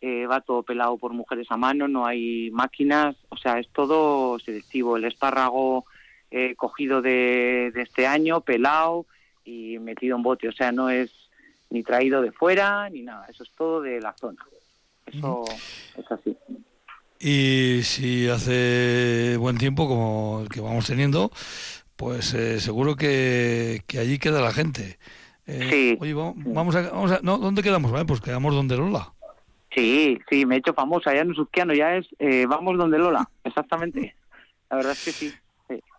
eh, 0.00 0.26
va 0.26 0.40
todo 0.40 0.62
pelado 0.62 0.96
por 0.96 1.12
mujeres 1.12 1.50
a 1.50 1.56
mano, 1.56 1.88
no 1.88 2.06
hay 2.06 2.50
máquinas, 2.52 3.16
o 3.28 3.36
sea, 3.36 3.58
es 3.58 3.68
todo 3.68 4.38
selectivo. 4.38 4.96
El 4.96 5.04
espárrago 5.04 5.84
eh, 6.30 6.54
cogido 6.54 7.02
de, 7.02 7.72
de 7.74 7.82
este 7.82 8.06
año, 8.06 8.40
pelado 8.42 9.06
y 9.44 9.78
metido 9.80 10.16
en 10.16 10.22
bote, 10.22 10.48
o 10.48 10.52
sea, 10.52 10.70
no 10.70 10.88
es 10.88 11.10
ni 11.68 11.82
traído 11.82 12.22
de 12.22 12.32
fuera 12.32 12.88
ni 12.88 13.02
nada, 13.02 13.26
eso 13.28 13.42
es 13.42 13.50
todo 13.50 13.80
de 13.80 14.00
la 14.00 14.12
zona. 14.12 14.44
Eso 15.06 15.44
es 15.96 16.12
así. 16.12 16.36
Y 17.22 17.82
si 17.82 18.28
hace 18.28 19.36
buen 19.36 19.58
tiempo, 19.58 19.86
como 19.86 20.40
el 20.42 20.48
que 20.48 20.62
vamos 20.62 20.86
teniendo, 20.86 21.30
pues 21.96 22.32
eh, 22.32 22.60
seguro 22.60 22.96
que, 22.96 23.82
que, 23.86 23.98
allí 23.98 24.18
queda 24.18 24.40
la 24.40 24.52
gente. 24.52 24.98
Eh, 25.46 25.68
sí. 25.70 25.98
Oye, 26.00 26.14
vamos 26.14 26.74
a, 26.74 26.80
vamos 26.90 27.12
a, 27.12 27.20
no, 27.22 27.36
¿dónde 27.36 27.62
quedamos? 27.62 27.92
Vale, 27.92 28.06
pues 28.06 28.22
quedamos 28.22 28.54
donde 28.54 28.78
Lola. 28.78 29.12
Sí, 29.74 30.18
sí, 30.30 30.46
me 30.46 30.54
he 30.54 30.58
hecho 30.60 30.72
famosa 30.72 31.14
ya 31.14 31.20
en 31.20 31.34
Susquiano, 31.34 31.74
ya 31.74 31.96
es 31.96 32.06
eh, 32.18 32.46
vamos 32.48 32.78
donde 32.78 32.98
Lola, 32.98 33.28
exactamente. 33.44 34.16
La 34.70 34.78
verdad 34.78 34.92
es 34.92 35.04
que 35.04 35.12
sí. 35.12 35.32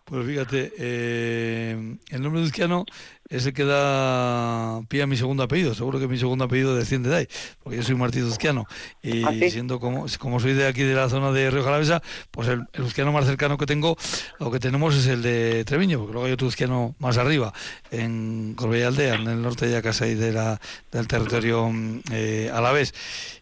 Pues 0.04 0.26
fíjate, 0.26 0.72
eh, 0.78 1.96
el 2.10 2.22
nombre 2.22 2.40
de 2.40 2.46
Uzquiano 2.46 2.84
es 3.28 3.46
el 3.46 3.52
que 3.52 3.64
da 3.64 4.82
pie 4.88 5.02
a 5.02 5.06
mi 5.06 5.16
segundo 5.16 5.42
apellido. 5.42 5.74
Seguro 5.74 5.98
que 5.98 6.08
mi 6.08 6.18
segundo 6.18 6.44
apellido 6.44 6.76
desciende 6.76 7.08
de 7.08 7.16
ahí, 7.16 7.28
porque 7.62 7.78
yo 7.78 7.82
soy 7.82 7.94
Martín 7.94 8.24
Uzquiano. 8.24 8.66
Y 9.02 9.24
¿Ah, 9.24 9.32
sí? 9.32 9.50
siendo 9.50 9.80
como, 9.80 10.06
como 10.18 10.40
soy 10.40 10.52
de 10.52 10.66
aquí 10.66 10.82
de 10.82 10.94
la 10.94 11.08
zona 11.08 11.32
de 11.32 11.50
Río 11.50 11.62
Jalavesa, 11.62 12.02
pues 12.30 12.48
el, 12.48 12.66
el 12.72 13.12
más 13.12 13.24
cercano 13.24 13.56
que 13.56 13.66
tengo, 13.66 13.96
lo 14.38 14.50
que 14.50 14.58
tenemos 14.58 14.94
es 14.94 15.06
el 15.06 15.22
de 15.22 15.64
Treviño, 15.64 15.98
porque 15.98 16.12
luego 16.12 16.26
hay 16.26 16.32
otro 16.32 16.48
Uzquiano 16.48 16.94
más 16.98 17.16
arriba, 17.16 17.52
en 17.90 18.54
Corbella 18.54 18.88
Aldea, 18.88 19.14
en 19.14 19.28
el 19.28 19.40
norte 19.40 19.66
de 19.66 19.82
casa 19.82 20.06
y 20.06 20.14
de 20.14 20.32
la, 20.32 20.60
del 20.90 21.06
territorio 21.06 21.70
eh, 22.10 22.50
alavés. 22.52 22.92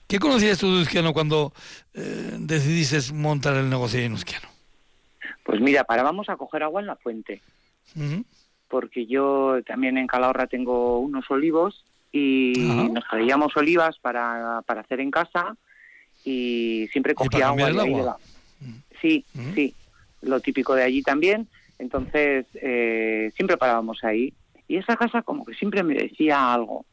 ¿Qué 0.06 0.18
conocías 0.18 0.58
tú 0.58 0.84
de 0.84 1.12
cuando 1.12 1.52
eh, 1.94 2.36
decidiste 2.38 3.12
montar 3.12 3.56
el 3.56 3.70
negocio 3.70 4.00
en 4.00 4.12
Uzquiano? 4.12 4.49
Pues 5.44 5.60
mira, 5.60 5.84
parábamos 5.84 6.28
a 6.28 6.36
coger 6.36 6.62
agua 6.62 6.80
en 6.80 6.86
la 6.86 6.96
fuente. 6.96 7.40
Uh 7.96 8.00
-huh. 8.00 8.24
Porque 8.68 9.06
yo 9.06 9.62
también 9.64 9.98
en 9.98 10.06
Calahorra 10.06 10.46
tengo 10.46 11.00
unos 11.00 11.30
olivos 11.30 11.84
y 12.12 12.52
uh 12.58 12.72
-huh. 12.72 12.92
nos 12.92 13.04
traíamos 13.08 13.56
olivas 13.56 13.98
para, 13.98 14.62
para 14.66 14.82
hacer 14.82 15.00
en 15.00 15.10
casa 15.10 15.56
y 16.24 16.88
siempre 16.92 17.14
cogía 17.14 17.48
agua. 17.48 17.68
El 17.68 17.80
agua? 17.80 18.18
Sí, 19.00 19.24
uh 19.34 19.38
-huh. 19.38 19.54
sí, 19.54 19.74
lo 20.22 20.40
típico 20.40 20.74
de 20.74 20.84
allí 20.84 21.02
también. 21.02 21.48
Entonces, 21.78 22.46
eh, 22.54 23.32
siempre 23.34 23.56
parábamos 23.56 24.04
ahí. 24.04 24.32
Y 24.68 24.76
esa 24.76 24.96
casa 24.96 25.22
como 25.22 25.44
que 25.44 25.54
siempre 25.54 25.82
me 25.82 25.94
decía 25.94 26.52
algo. 26.52 26.84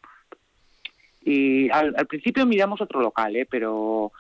Y 1.24 1.70
al, 1.70 1.94
al 1.98 2.08
principio 2.08 2.46
miramos 2.46 2.80
otro 2.80 3.02
local, 3.02 3.36
¿eh? 3.36 3.46
pero, 3.46 4.14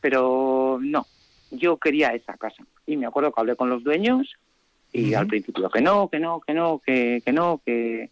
pero 0.00 0.78
no, 0.80 1.04
yo 1.50 1.76
quería 1.76 2.14
esa 2.14 2.36
casa. 2.36 2.64
Y 2.86 2.96
me 2.96 3.06
acuerdo 3.06 3.32
que 3.32 3.40
hablé 3.40 3.56
con 3.56 3.68
los 3.68 3.82
dueños 3.82 4.36
y 4.92 5.06
uh 5.06 5.08
-huh. 5.08 5.18
al 5.18 5.26
principio 5.26 5.68
que 5.68 5.80
no, 5.80 6.08
que 6.08 6.20
no, 6.20 6.40
que 6.40 6.54
no, 6.54 6.80
que, 6.84 7.22
que 7.24 7.32
no, 7.32 7.60
que, 7.64 8.10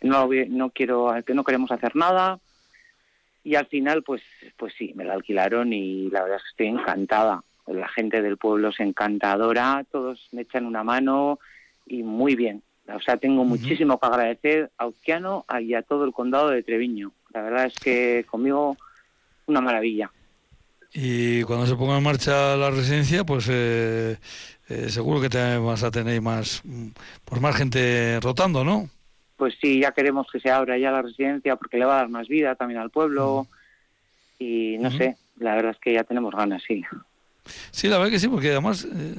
que 0.00 0.08
no, 0.08 0.28
no 0.48 0.70
quiero, 0.70 1.12
que 1.26 1.34
no 1.34 1.44
queremos 1.44 1.70
hacer 1.70 1.96
nada. 1.96 2.38
Y 3.44 3.56
al 3.56 3.66
final, 3.66 4.02
pues, 4.04 4.22
pues 4.56 4.72
sí, 4.78 4.92
me 4.94 5.04
la 5.04 5.14
alquilaron 5.14 5.72
y 5.72 6.08
la 6.10 6.22
verdad 6.22 6.36
es 6.36 6.42
que 6.44 6.50
estoy 6.50 6.66
encantada. 6.68 7.42
La 7.66 7.88
gente 7.88 8.22
del 8.22 8.38
pueblo 8.38 8.68
es 8.68 8.80
encantadora, 8.80 9.84
todos 9.90 10.28
me 10.32 10.42
echan 10.42 10.66
una 10.66 10.84
mano 10.84 11.38
y 11.86 12.02
muy 12.02 12.36
bien. 12.36 12.62
O 12.88 13.00
sea, 13.00 13.16
tengo 13.16 13.44
muchísimo 13.44 13.98
que 13.98 14.06
agradecer 14.06 14.70
a 14.76 14.86
Uzquiano 14.86 15.44
y 15.60 15.74
a 15.74 15.82
todo 15.82 16.04
el 16.04 16.12
condado 16.12 16.50
de 16.50 16.62
Treviño. 16.62 17.12
La 17.32 17.42
verdad 17.42 17.66
es 17.66 17.74
que 17.78 18.24
conmigo 18.28 18.76
una 19.46 19.60
maravilla. 19.60 20.10
Y 20.94 21.42
cuando 21.44 21.66
se 21.66 21.74
ponga 21.76 21.96
en 21.96 22.02
marcha 22.02 22.56
la 22.56 22.70
residencia, 22.70 23.24
pues 23.24 23.48
eh, 23.50 24.18
eh, 24.68 24.88
seguro 24.90 25.20
que 25.20 25.30
te 25.30 25.56
vas 25.56 25.82
a 25.82 25.90
tener 25.90 26.20
más, 26.20 26.62
pues 27.24 27.40
más 27.40 27.56
gente 27.56 28.20
rotando, 28.20 28.62
¿no? 28.62 28.88
Pues 29.36 29.54
sí, 29.60 29.80
ya 29.80 29.92
queremos 29.92 30.26
que 30.30 30.38
se 30.38 30.50
abra 30.50 30.78
ya 30.78 30.90
la 30.90 31.02
residencia 31.02 31.56
porque 31.56 31.78
le 31.78 31.86
va 31.86 31.94
a 31.94 31.96
dar 32.02 32.08
más 32.08 32.28
vida 32.28 32.54
también 32.54 32.80
al 32.80 32.90
pueblo. 32.90 33.46
Y 34.38 34.76
no 34.78 34.90
sé, 34.90 35.16
la 35.38 35.54
verdad 35.54 35.72
es 35.72 35.78
que 35.78 35.94
ya 35.94 36.04
tenemos 36.04 36.34
ganas, 36.34 36.62
sí. 36.66 36.82
Sí, 37.70 37.88
la 37.88 37.98
verdad 37.98 38.12
que 38.12 38.20
sí, 38.20 38.28
porque 38.28 38.50
además 38.50 38.84
eh, 38.84 39.14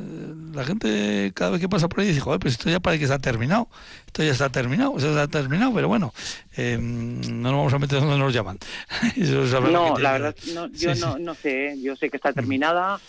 la 0.53 0.63
gente 0.63 1.31
cada 1.35 1.51
vez 1.51 1.61
que 1.61 1.69
pasa 1.69 1.89
por 1.89 1.99
ahí 1.99 2.07
dice, 2.07 2.21
joder, 2.21 2.39
pues 2.39 2.53
esto 2.53 2.69
ya 2.69 2.79
parece 2.79 2.99
que 2.99 3.05
está 3.05 3.19
terminado, 3.19 3.67
esto 4.05 4.23
ya 4.23 4.31
está 4.31 4.49
terminado, 4.49 4.95
esto 4.97 5.09
está 5.09 5.27
terminado, 5.27 5.73
pero 5.73 5.87
bueno, 5.87 6.13
eh, 6.55 6.77
no 6.79 7.51
nos 7.51 7.51
vamos 7.51 7.73
a 7.73 7.79
meter 7.79 7.99
donde 7.99 8.17
nos 8.17 8.33
llaman. 8.33 8.57
no, 9.71 9.97
la 9.97 10.11
verdad, 10.13 10.35
no, 10.53 10.67
yo 10.67 10.95
no, 10.95 11.17
no 11.17 11.35
sé, 11.35 11.67
¿eh? 11.67 11.81
yo 11.81 11.95
sé 11.95 12.09
que 12.09 12.17
está 12.17 12.31
terminada, 12.31 12.99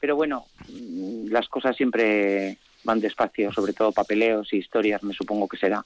pero 0.00 0.16
bueno, 0.16 0.46
mm, 0.68 1.28
las 1.30 1.48
cosas 1.48 1.76
siempre 1.76 2.58
van 2.84 3.00
despacio, 3.00 3.52
sobre 3.52 3.72
todo 3.72 3.92
papeleos 3.92 4.52
y 4.52 4.58
historias, 4.58 5.02
me 5.02 5.14
supongo 5.14 5.48
que 5.48 5.56
será. 5.56 5.84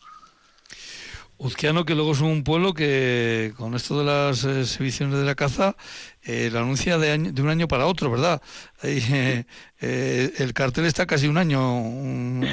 Uzquiano, 1.40 1.86
que 1.86 1.94
luego 1.94 2.12
es 2.12 2.20
un 2.20 2.44
pueblo 2.44 2.74
que 2.74 3.52
con 3.56 3.74
esto 3.74 3.98
de 3.98 4.04
las 4.04 4.44
exhibiciones 4.44 5.18
de 5.18 5.24
la 5.24 5.34
caza, 5.34 5.74
eh, 6.22 6.50
la 6.52 6.60
anuncia 6.60 6.98
de, 6.98 7.16
de 7.16 7.42
un 7.42 7.48
año 7.48 7.66
para 7.66 7.86
otro, 7.86 8.10
¿verdad? 8.10 8.42
Eh, 8.82 9.44
eh, 9.80 10.32
el 10.38 10.52
cartel 10.52 10.84
está 10.84 11.06
casi 11.06 11.28
un 11.28 11.38
año 11.38 11.82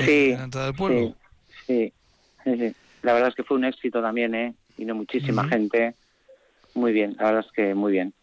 sí, 0.06 0.32
en 0.32 0.38
la 0.38 0.44
entrada 0.46 0.68
del 0.68 0.76
pueblo. 0.76 1.16
Sí, 1.66 1.92
sí, 2.46 2.74
la 3.04 3.12
verdad 3.12 3.30
es 3.30 3.36
que 3.36 3.44
fue 3.44 3.58
un 3.58 3.66
éxito 3.66 4.02
también, 4.02 4.34
¿eh? 4.34 4.54
Vino 4.78 4.96
muchísima 4.96 5.46
gente. 5.50 5.94
Muy 6.74 6.94
bien, 6.94 7.14
la 7.20 7.26
verdad 7.26 7.46
es 7.46 7.52
que 7.52 7.76
muy 7.76 7.92
bien. 7.92 8.14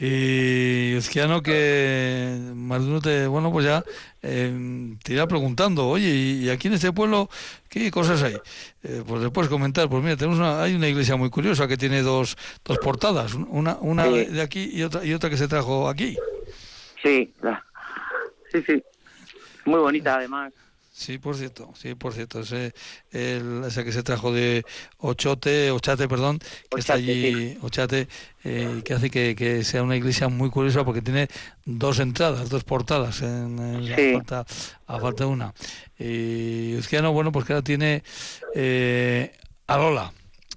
Y 0.00 0.94
Uzquiano, 0.96 1.42
que 1.42 2.38
más 2.54 2.82
de 2.84 2.88
uno 2.88 3.00
te, 3.00 3.26
bueno, 3.26 3.50
pues 3.50 3.66
ya 3.66 3.82
eh, 4.22 4.96
te 5.02 5.14
irá 5.14 5.26
preguntando, 5.26 5.88
oye, 5.88 6.08
¿y 6.08 6.50
aquí 6.50 6.68
en 6.68 6.74
este 6.74 6.92
pueblo 6.92 7.28
qué 7.68 7.90
cosas 7.90 8.22
hay? 8.22 8.36
Eh, 8.84 9.02
pues 9.04 9.22
después 9.22 9.48
comentar, 9.48 9.88
pues 9.88 10.04
mira, 10.04 10.16
tenemos 10.16 10.38
una, 10.38 10.62
hay 10.62 10.76
una 10.76 10.86
iglesia 10.86 11.16
muy 11.16 11.30
curiosa 11.30 11.66
que 11.66 11.76
tiene 11.76 12.02
dos, 12.02 12.36
dos 12.64 12.78
portadas, 12.78 13.34
una, 13.34 13.76
una 13.80 14.06
de 14.06 14.40
aquí 14.40 14.70
y 14.72 14.84
otra, 14.84 15.04
y 15.04 15.12
otra 15.14 15.30
que 15.30 15.36
se 15.36 15.48
trajo 15.48 15.88
aquí. 15.88 16.16
Sí, 17.02 17.34
sí, 18.52 18.62
sí, 18.64 18.82
muy 19.64 19.80
bonita 19.80 20.14
además. 20.14 20.52
Sí, 20.98 21.18
por 21.18 21.36
cierto, 21.36 21.72
sí, 21.80 21.94
por 21.94 22.12
cierto, 22.12 22.40
ese, 22.40 22.74
el, 23.12 23.62
ese 23.64 23.84
que 23.84 23.92
se 23.92 24.02
trajo 24.02 24.32
de 24.32 24.64
Ochote, 24.96 25.70
Ochate, 25.70 26.08
perdón, 26.08 26.40
que 26.68 26.80
está 26.80 26.94
allí, 26.94 27.56
Ochate, 27.62 28.08
eh, 28.42 28.82
que 28.84 28.94
hace 28.94 29.08
que, 29.08 29.62
sea 29.62 29.84
una 29.84 29.94
iglesia 29.94 30.26
muy 30.26 30.50
curiosa 30.50 30.84
porque 30.84 31.00
tiene 31.00 31.28
dos 31.64 32.00
entradas, 32.00 32.48
dos 32.48 32.64
portadas, 32.64 33.22
en, 33.22 33.86
falta, 34.12 34.44
a 34.88 34.98
falta 34.98 35.22
de 35.22 35.30
una. 35.30 35.54
Y 36.00 36.74
Uzquiano, 36.74 37.12
bueno, 37.12 37.30
pues 37.30 37.44
que 37.46 37.52
ahora 37.52 37.62
tiene 37.62 38.02
eh, 38.56 39.30
a 39.68 39.78
Lola. 39.78 40.12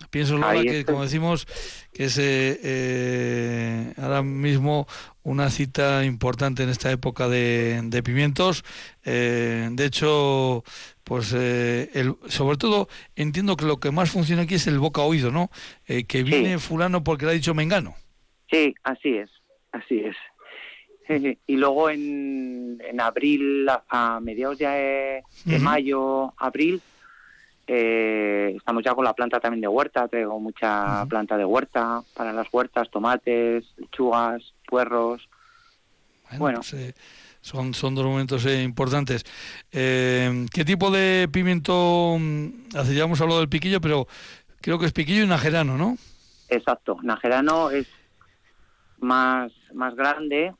Pienso, 0.09 0.39
Lola, 0.39 0.63
que 0.63 0.83
como 0.85 1.03
decimos, 1.03 1.45
que 1.93 2.05
es 2.05 2.17
eh, 2.19 3.93
ahora 3.95 4.23
mismo 4.23 4.87
una 5.23 5.49
cita 5.49 6.03
importante 6.05 6.63
en 6.63 6.69
esta 6.69 6.91
época 6.91 7.27
de, 7.27 8.01
pimientos. 8.03 8.63
Eh, 9.03 9.69
de 9.71 9.85
hecho, 9.85 10.63
pues 11.03 11.33
el, 11.33 12.15
sobre 12.27 12.57
todo 12.57 12.87
entiendo 13.15 13.55
que 13.57 13.65
lo 13.65 13.79
que 13.79 13.91
más 13.91 14.11
funciona 14.11 14.43
aquí 14.43 14.55
es 14.55 14.67
el 14.67 14.79
boca 14.79 15.01
oído, 15.01 15.31
¿no? 15.31 15.49
que 15.85 16.23
viene 16.23 16.57
fulano 16.59 17.03
porque 17.03 17.25
le 17.25 17.31
ha 17.31 17.35
dicho 17.35 17.53
mengano. 17.53 17.95
Sí, 18.49 18.75
así 18.83 19.17
es, 19.17 19.29
así 19.71 19.99
es. 19.99 20.15
Y 21.47 21.55
luego 21.57 21.89
en, 21.89 22.81
en 22.87 23.01
abril, 23.01 23.67
a 23.89 24.19
mediados 24.21 24.57
de, 24.59 25.23
de 25.43 25.59
mayo, 25.59 26.33
abril, 26.37 26.81
eh, 27.73 28.53
estamos 28.57 28.83
ya 28.83 28.93
con 28.93 29.05
la 29.05 29.13
planta 29.13 29.39
también 29.39 29.61
de 29.61 29.67
huerta, 29.69 30.05
traigo 30.09 30.37
mucha 30.41 31.05
planta 31.05 31.37
de 31.37 31.45
huerta 31.45 32.03
para 32.13 32.33
las 32.33 32.47
huertas, 32.51 32.89
tomates, 32.89 33.63
lechugas, 33.77 34.43
puerros. 34.67 35.29
Bueno, 36.37 36.59
pues, 36.59 36.73
eh, 36.73 36.93
son, 37.39 37.73
son 37.73 37.95
dos 37.95 38.03
momentos 38.03 38.45
eh, 38.45 38.61
importantes. 38.61 39.23
Eh, 39.71 40.45
¿Qué 40.51 40.65
tipo 40.65 40.91
de 40.91 41.29
pimiento? 41.31 42.17
Mm, 42.19 42.75
hace 42.75 42.93
ya 42.93 43.05
hemos 43.05 43.21
hablado 43.21 43.39
del 43.39 43.47
piquillo, 43.47 43.79
pero 43.79 44.05
creo 44.59 44.77
que 44.77 44.87
es 44.87 44.91
piquillo 44.91 45.23
y 45.23 45.27
najerano, 45.27 45.77
¿no? 45.77 45.97
Exacto, 46.49 46.97
najerano 47.03 47.69
es 47.69 47.87
más, 48.99 49.49
más 49.73 49.95
grande, 49.95 50.53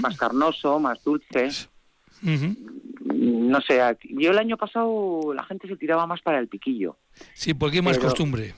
más 0.00 0.16
carnoso, 0.16 0.80
más 0.80 1.04
dulce 1.04 1.50
no 3.22 3.60
sé, 3.60 3.80
yo 4.10 4.30
el 4.30 4.38
año 4.38 4.56
pasado 4.56 5.32
la 5.34 5.44
gente 5.44 5.68
se 5.68 5.76
tiraba 5.76 6.06
más 6.06 6.20
para 6.22 6.38
el 6.38 6.48
piquillo. 6.48 6.96
Sí, 7.34 7.54
porque 7.54 7.76
hay 7.76 7.82
más 7.82 7.98
costumbre. 7.98 8.54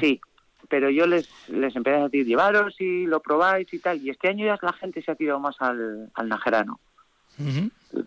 Sí, 0.00 0.20
pero 0.68 0.90
yo 0.90 1.06
les, 1.06 1.28
les 1.48 1.74
empecé 1.76 1.96
a 1.96 2.04
decir, 2.04 2.26
llevaros 2.26 2.74
y 2.80 3.06
lo 3.06 3.20
probáis 3.20 3.72
y 3.72 3.78
tal, 3.78 4.00
y 4.00 4.10
este 4.10 4.28
año 4.28 4.46
ya 4.46 4.58
la 4.60 4.72
gente 4.72 5.02
se 5.02 5.10
ha 5.10 5.14
tirado 5.14 5.38
más 5.38 5.56
al, 5.60 6.10
al 6.14 6.28
najerano. 6.28 6.80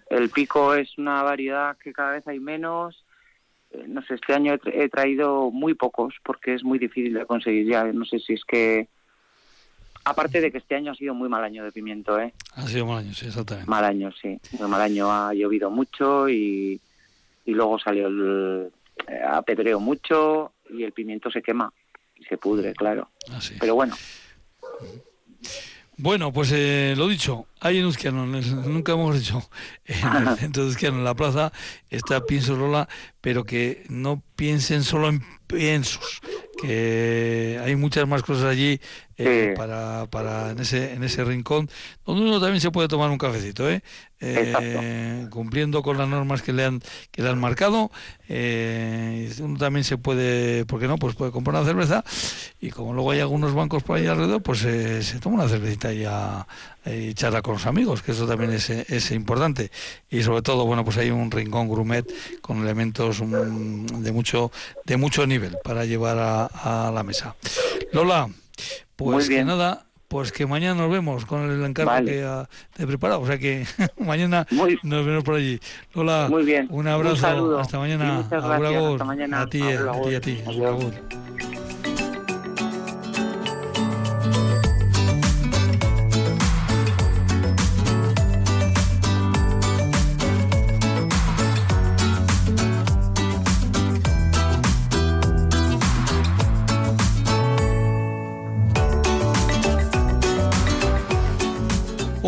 El 0.09 0.29
pico 0.29 0.75
es 0.75 0.97
una 0.97 1.23
variedad 1.23 1.77
que 1.77 1.91
cada 1.91 2.11
vez 2.11 2.27
hay 2.27 2.39
menos. 2.39 3.03
Eh, 3.71 3.85
no 3.87 4.03
sé, 4.03 4.15
este 4.15 4.33
año 4.33 4.55
he, 4.65 4.89
traído 4.89 5.49
muy 5.49 5.73
pocos 5.73 6.13
porque 6.23 6.53
es 6.53 6.63
muy 6.63 6.77
difícil 6.77 7.13
de 7.13 7.25
conseguir 7.25 7.67
ya. 7.67 7.83
No 7.85 8.05
sé 8.05 8.19
si 8.19 8.33
es 8.33 8.45
que 8.45 8.87
Aparte 10.05 10.41
de 10.41 10.51
que 10.51 10.57
este 10.57 10.75
año 10.75 10.91
ha 10.91 10.95
sido 10.95 11.13
muy 11.13 11.29
mal 11.29 11.43
año 11.43 11.63
de 11.63 11.71
pimiento, 11.71 12.19
¿eh? 12.19 12.33
Ha 12.55 12.67
sido 12.67 12.85
mal 12.85 12.99
año, 12.99 13.13
sí, 13.13 13.27
exactamente. 13.27 13.69
Mal 13.69 13.85
año, 13.85 14.11
sí. 14.21 14.37
Muy 14.59 14.69
mal 14.69 14.81
año, 14.81 15.11
ha 15.11 15.33
llovido 15.33 15.69
mucho 15.69 16.27
y, 16.29 16.79
y 17.45 17.51
luego 17.51 17.79
salió 17.79 18.07
el... 18.07 18.71
Eh, 19.07 19.75
mucho 19.79 20.53
y 20.69 20.83
el 20.83 20.91
pimiento 20.91 21.31
se 21.31 21.41
quema 21.41 21.71
y 22.15 22.23
se 22.25 22.37
pudre, 22.37 22.73
claro. 22.73 23.09
Ah, 23.31 23.39
Pero 23.59 23.75
bueno. 23.75 23.95
Bueno, 25.97 26.33
pues 26.33 26.51
eh, 26.51 26.95
lo 26.97 27.07
dicho, 27.07 27.45
hay 27.59 27.77
en 27.77 27.85
Uzquiano, 27.85 28.25
nunca 28.25 28.93
hemos 28.93 29.19
dicho, 29.19 29.47
en 29.85 30.27
el 30.27 30.35
centro 30.37 30.63
de 30.63 30.69
Uzquiano, 30.69 30.97
en 30.97 31.03
la 31.03 31.15
plaza, 31.15 31.51
está 31.89 32.25
Pienso 32.25 32.55
Rola, 32.55 32.89
pero 33.21 33.43
que 33.43 33.83
no 33.89 34.23
piensen 34.35 34.83
solo 34.83 35.09
en 35.09 35.21
piensos, 35.45 36.21
que 36.64 37.59
hay 37.64 37.76
muchas 37.76 38.07
más 38.07 38.24
cosas 38.24 38.45
allí 38.45 38.80
eh, 39.18 39.53
para, 39.55 40.07
para 40.07 40.51
en 40.51 40.59
ese 40.59 40.93
en 40.93 41.03
ese 41.03 41.24
rincón 41.24 41.70
donde 42.05 42.24
uno 42.24 42.39
también 42.39 42.61
se 42.61 42.72
puede 42.72 42.88
tomar 42.88 43.11
un 43.11 43.18
cafecito 43.18 43.70
¿eh? 43.70 43.84
eh 44.20 45.28
cumpliendo 45.30 45.84
con 45.84 45.97
las 45.97 46.07
normas 46.07 46.41
que 46.41 46.53
le 46.53 46.66
han 46.66 46.82
que 47.11 47.22
le 47.22 47.30
han 47.30 47.39
marcado 47.39 47.91
eh, 48.28 49.32
uno 49.39 49.59
también 49.59 49.84
se 49.84 49.97
puede 49.97 50.66
¿por 50.66 50.80
qué 50.80 50.88
no? 50.88 50.97
pues 50.97 51.16
puede 51.16 51.32
comprar 51.32 51.57
una 51.57 51.66
cerveza 51.66 52.03
y 52.59 52.72
como 52.72 52.93
luego 52.93 53.11
hay 53.11 53.20
algunos 53.20 53.53
bancos 53.53 53.84
por 53.84 53.97
ahí 53.97 54.07
alrededor 54.07 54.41
pues 54.41 54.59
se 54.59 55.20
toma 55.20 55.36
una 55.36 55.49
cervecita 55.49 55.93
y, 55.93 56.05
a, 56.05 56.47
y 56.86 57.13
charla 57.13 57.41
con 57.41 57.53
los 57.53 57.65
amigos 57.65 58.01
que 58.01 58.11
eso 58.11 58.27
también 58.27 58.51
es, 58.51 58.69
es, 58.69 59.11
importante 59.11 59.71
y 60.09 60.23
sobre 60.23 60.41
todo 60.41 60.65
bueno 60.65 60.84
pues 60.84 60.97
hay 60.97 61.11
un 61.11 61.31
rincón 61.31 61.69
grumet 61.69 62.05
con 62.41 62.61
elementos 62.61 63.21
mm, 63.21 63.86
de 63.86 64.11
mucho 64.11 64.51
de 64.86 64.97
mucho 64.97 65.25
nivel 65.25 65.57
para 65.63 65.86
llevar 65.86 66.17
a, 66.19 66.45
a 66.88 66.91
la 66.91 67.03
mesa 67.03 67.36
Lola 67.91 68.29
pues 68.95 69.29
que 69.29 69.43
nada, 69.43 69.86
pues 70.07 70.31
que 70.31 70.45
mañana 70.45 70.75
nos 70.75 70.91
vemos 70.91 71.25
con 71.25 71.49
el 71.49 71.63
encargo 71.63 72.05
que 72.05 72.23
ha 72.23 72.47
preparado. 72.75 73.21
O 73.21 73.27
sea 73.27 73.38
que 73.38 73.65
mañana 73.97 74.47
nos 74.84 75.05
vemos 75.05 75.23
por 75.23 75.36
allí. 75.36 75.59
Lola, 75.93 76.27
Muy 76.29 76.43
bien. 76.43 76.67
un 76.69 76.88
abrazo. 76.88 77.59
Hasta 77.59 77.79
mañana. 77.79 78.19
Hasta 78.19 79.03
mañana. 79.05 79.41
A 79.41 79.47
ti, 79.47 79.61
a 79.61 79.91
ti, 80.01 80.15
a 80.15 80.21
ti. 80.21 80.43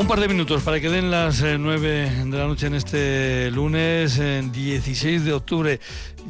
Un 0.05 0.09
par 0.09 0.19
de 0.19 0.27
minutos 0.27 0.61
para 0.61 0.79
que 0.79 0.87
den 0.87 1.09
las 1.09 1.41
eh, 1.41 1.57
nueve 1.57 2.07
de 2.25 2.37
la 2.37 2.45
noche 2.45 2.67
en 2.67 2.75
este 2.75 3.49
lunes, 3.49 4.21
16 4.51 5.25
de 5.25 5.33
octubre. 5.33 5.79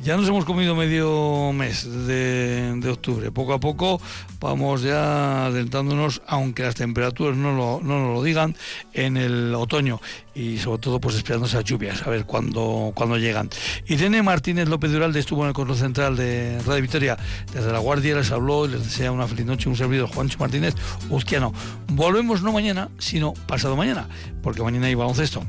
Ya 0.06 0.16
nos 0.18 0.30
hemos 0.30 0.46
comido 0.46 0.76
medio 0.76 1.52
mes 1.52 1.84
de, 2.06 2.88
octubre. 2.92 3.32
Poco 3.32 3.54
a 3.54 3.60
poco 3.60 4.00
vamos 4.40 4.84
ya 4.84 5.48
adentrándonos, 5.48 6.22
aunque 6.28 6.62
las 6.62 6.76
temperaturas 6.76 7.36
no, 7.36 7.56
lo, 7.56 7.82
no 7.82 8.00
nos 8.00 8.14
lo 8.14 8.22
digan, 8.22 8.56
en 8.94 9.18
el 9.18 9.56
otoño 9.56 10.00
y 10.36 10.60
sobre 10.60 10.80
todo 10.80 11.02
pues 11.02 11.16
esperando 11.16 11.48
esas 11.48 11.64
lluvias, 11.64 12.06
a 12.06 12.12
ver 12.12 12.26
cuándo, 12.26 12.94
llegan. 13.18 13.50
Irene 13.88 14.22
Martínez 14.22 14.70
López 14.70 14.92
Duralde 14.92 15.20
estuvo 15.20 15.42
en 15.42 15.48
el 15.48 15.54
control 15.56 15.78
central 15.78 16.16
de 16.16 16.62
Radio 16.68 16.84
Victoria. 16.84 17.18
Desde 17.52 17.72
La 17.72 17.80
Guardia 17.80 18.16
les 18.16 18.30
habló 18.30 18.68
y 18.68 18.70
les 18.70 18.84
desea 18.84 19.12
una 19.12 19.26
feliz 19.26 19.48
noche 19.48 19.70
un 19.70 19.76
servidor, 19.76 20.08
Juancho 20.14 20.38
Martínez 20.38 20.76
Uzquiano. 21.10 21.52
Volvemos 21.88 22.44
no 22.44 22.52
mañana, 22.52 22.90
sino 23.00 23.34
pasado 23.48 23.76
mañana, 23.76 24.08
porque 24.44 24.62
mañana 24.62 24.86
hay 24.86 24.94
baloncesto. 24.94 25.44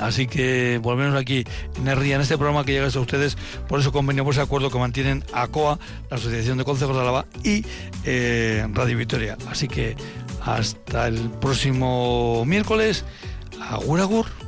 Así 0.00 0.26
que 0.26 0.78
volvemos 0.82 1.16
aquí 1.16 1.44
en 1.78 1.88
en 1.88 2.20
este 2.20 2.36
programa 2.36 2.64
que 2.64 2.72
llega 2.72 2.86
a 2.86 3.00
ustedes 3.00 3.36
por 3.68 3.80
ese 3.80 3.90
convenio, 3.90 4.24
por 4.24 4.32
ese 4.32 4.42
acuerdo 4.42 4.70
que 4.70 4.78
mantienen 4.78 5.24
ACOA, 5.32 5.78
la 6.10 6.16
Asociación 6.16 6.58
de 6.58 6.64
Consejos 6.64 6.96
de 6.96 7.02
Álava 7.02 7.26
y 7.42 7.64
eh, 8.04 8.66
Radio 8.72 8.98
Victoria. 8.98 9.36
Así 9.48 9.68
que 9.68 9.96
hasta 10.44 11.08
el 11.08 11.30
próximo 11.40 12.44
miércoles. 12.44 13.04
Agur, 13.60 14.00
agur. 14.00 14.43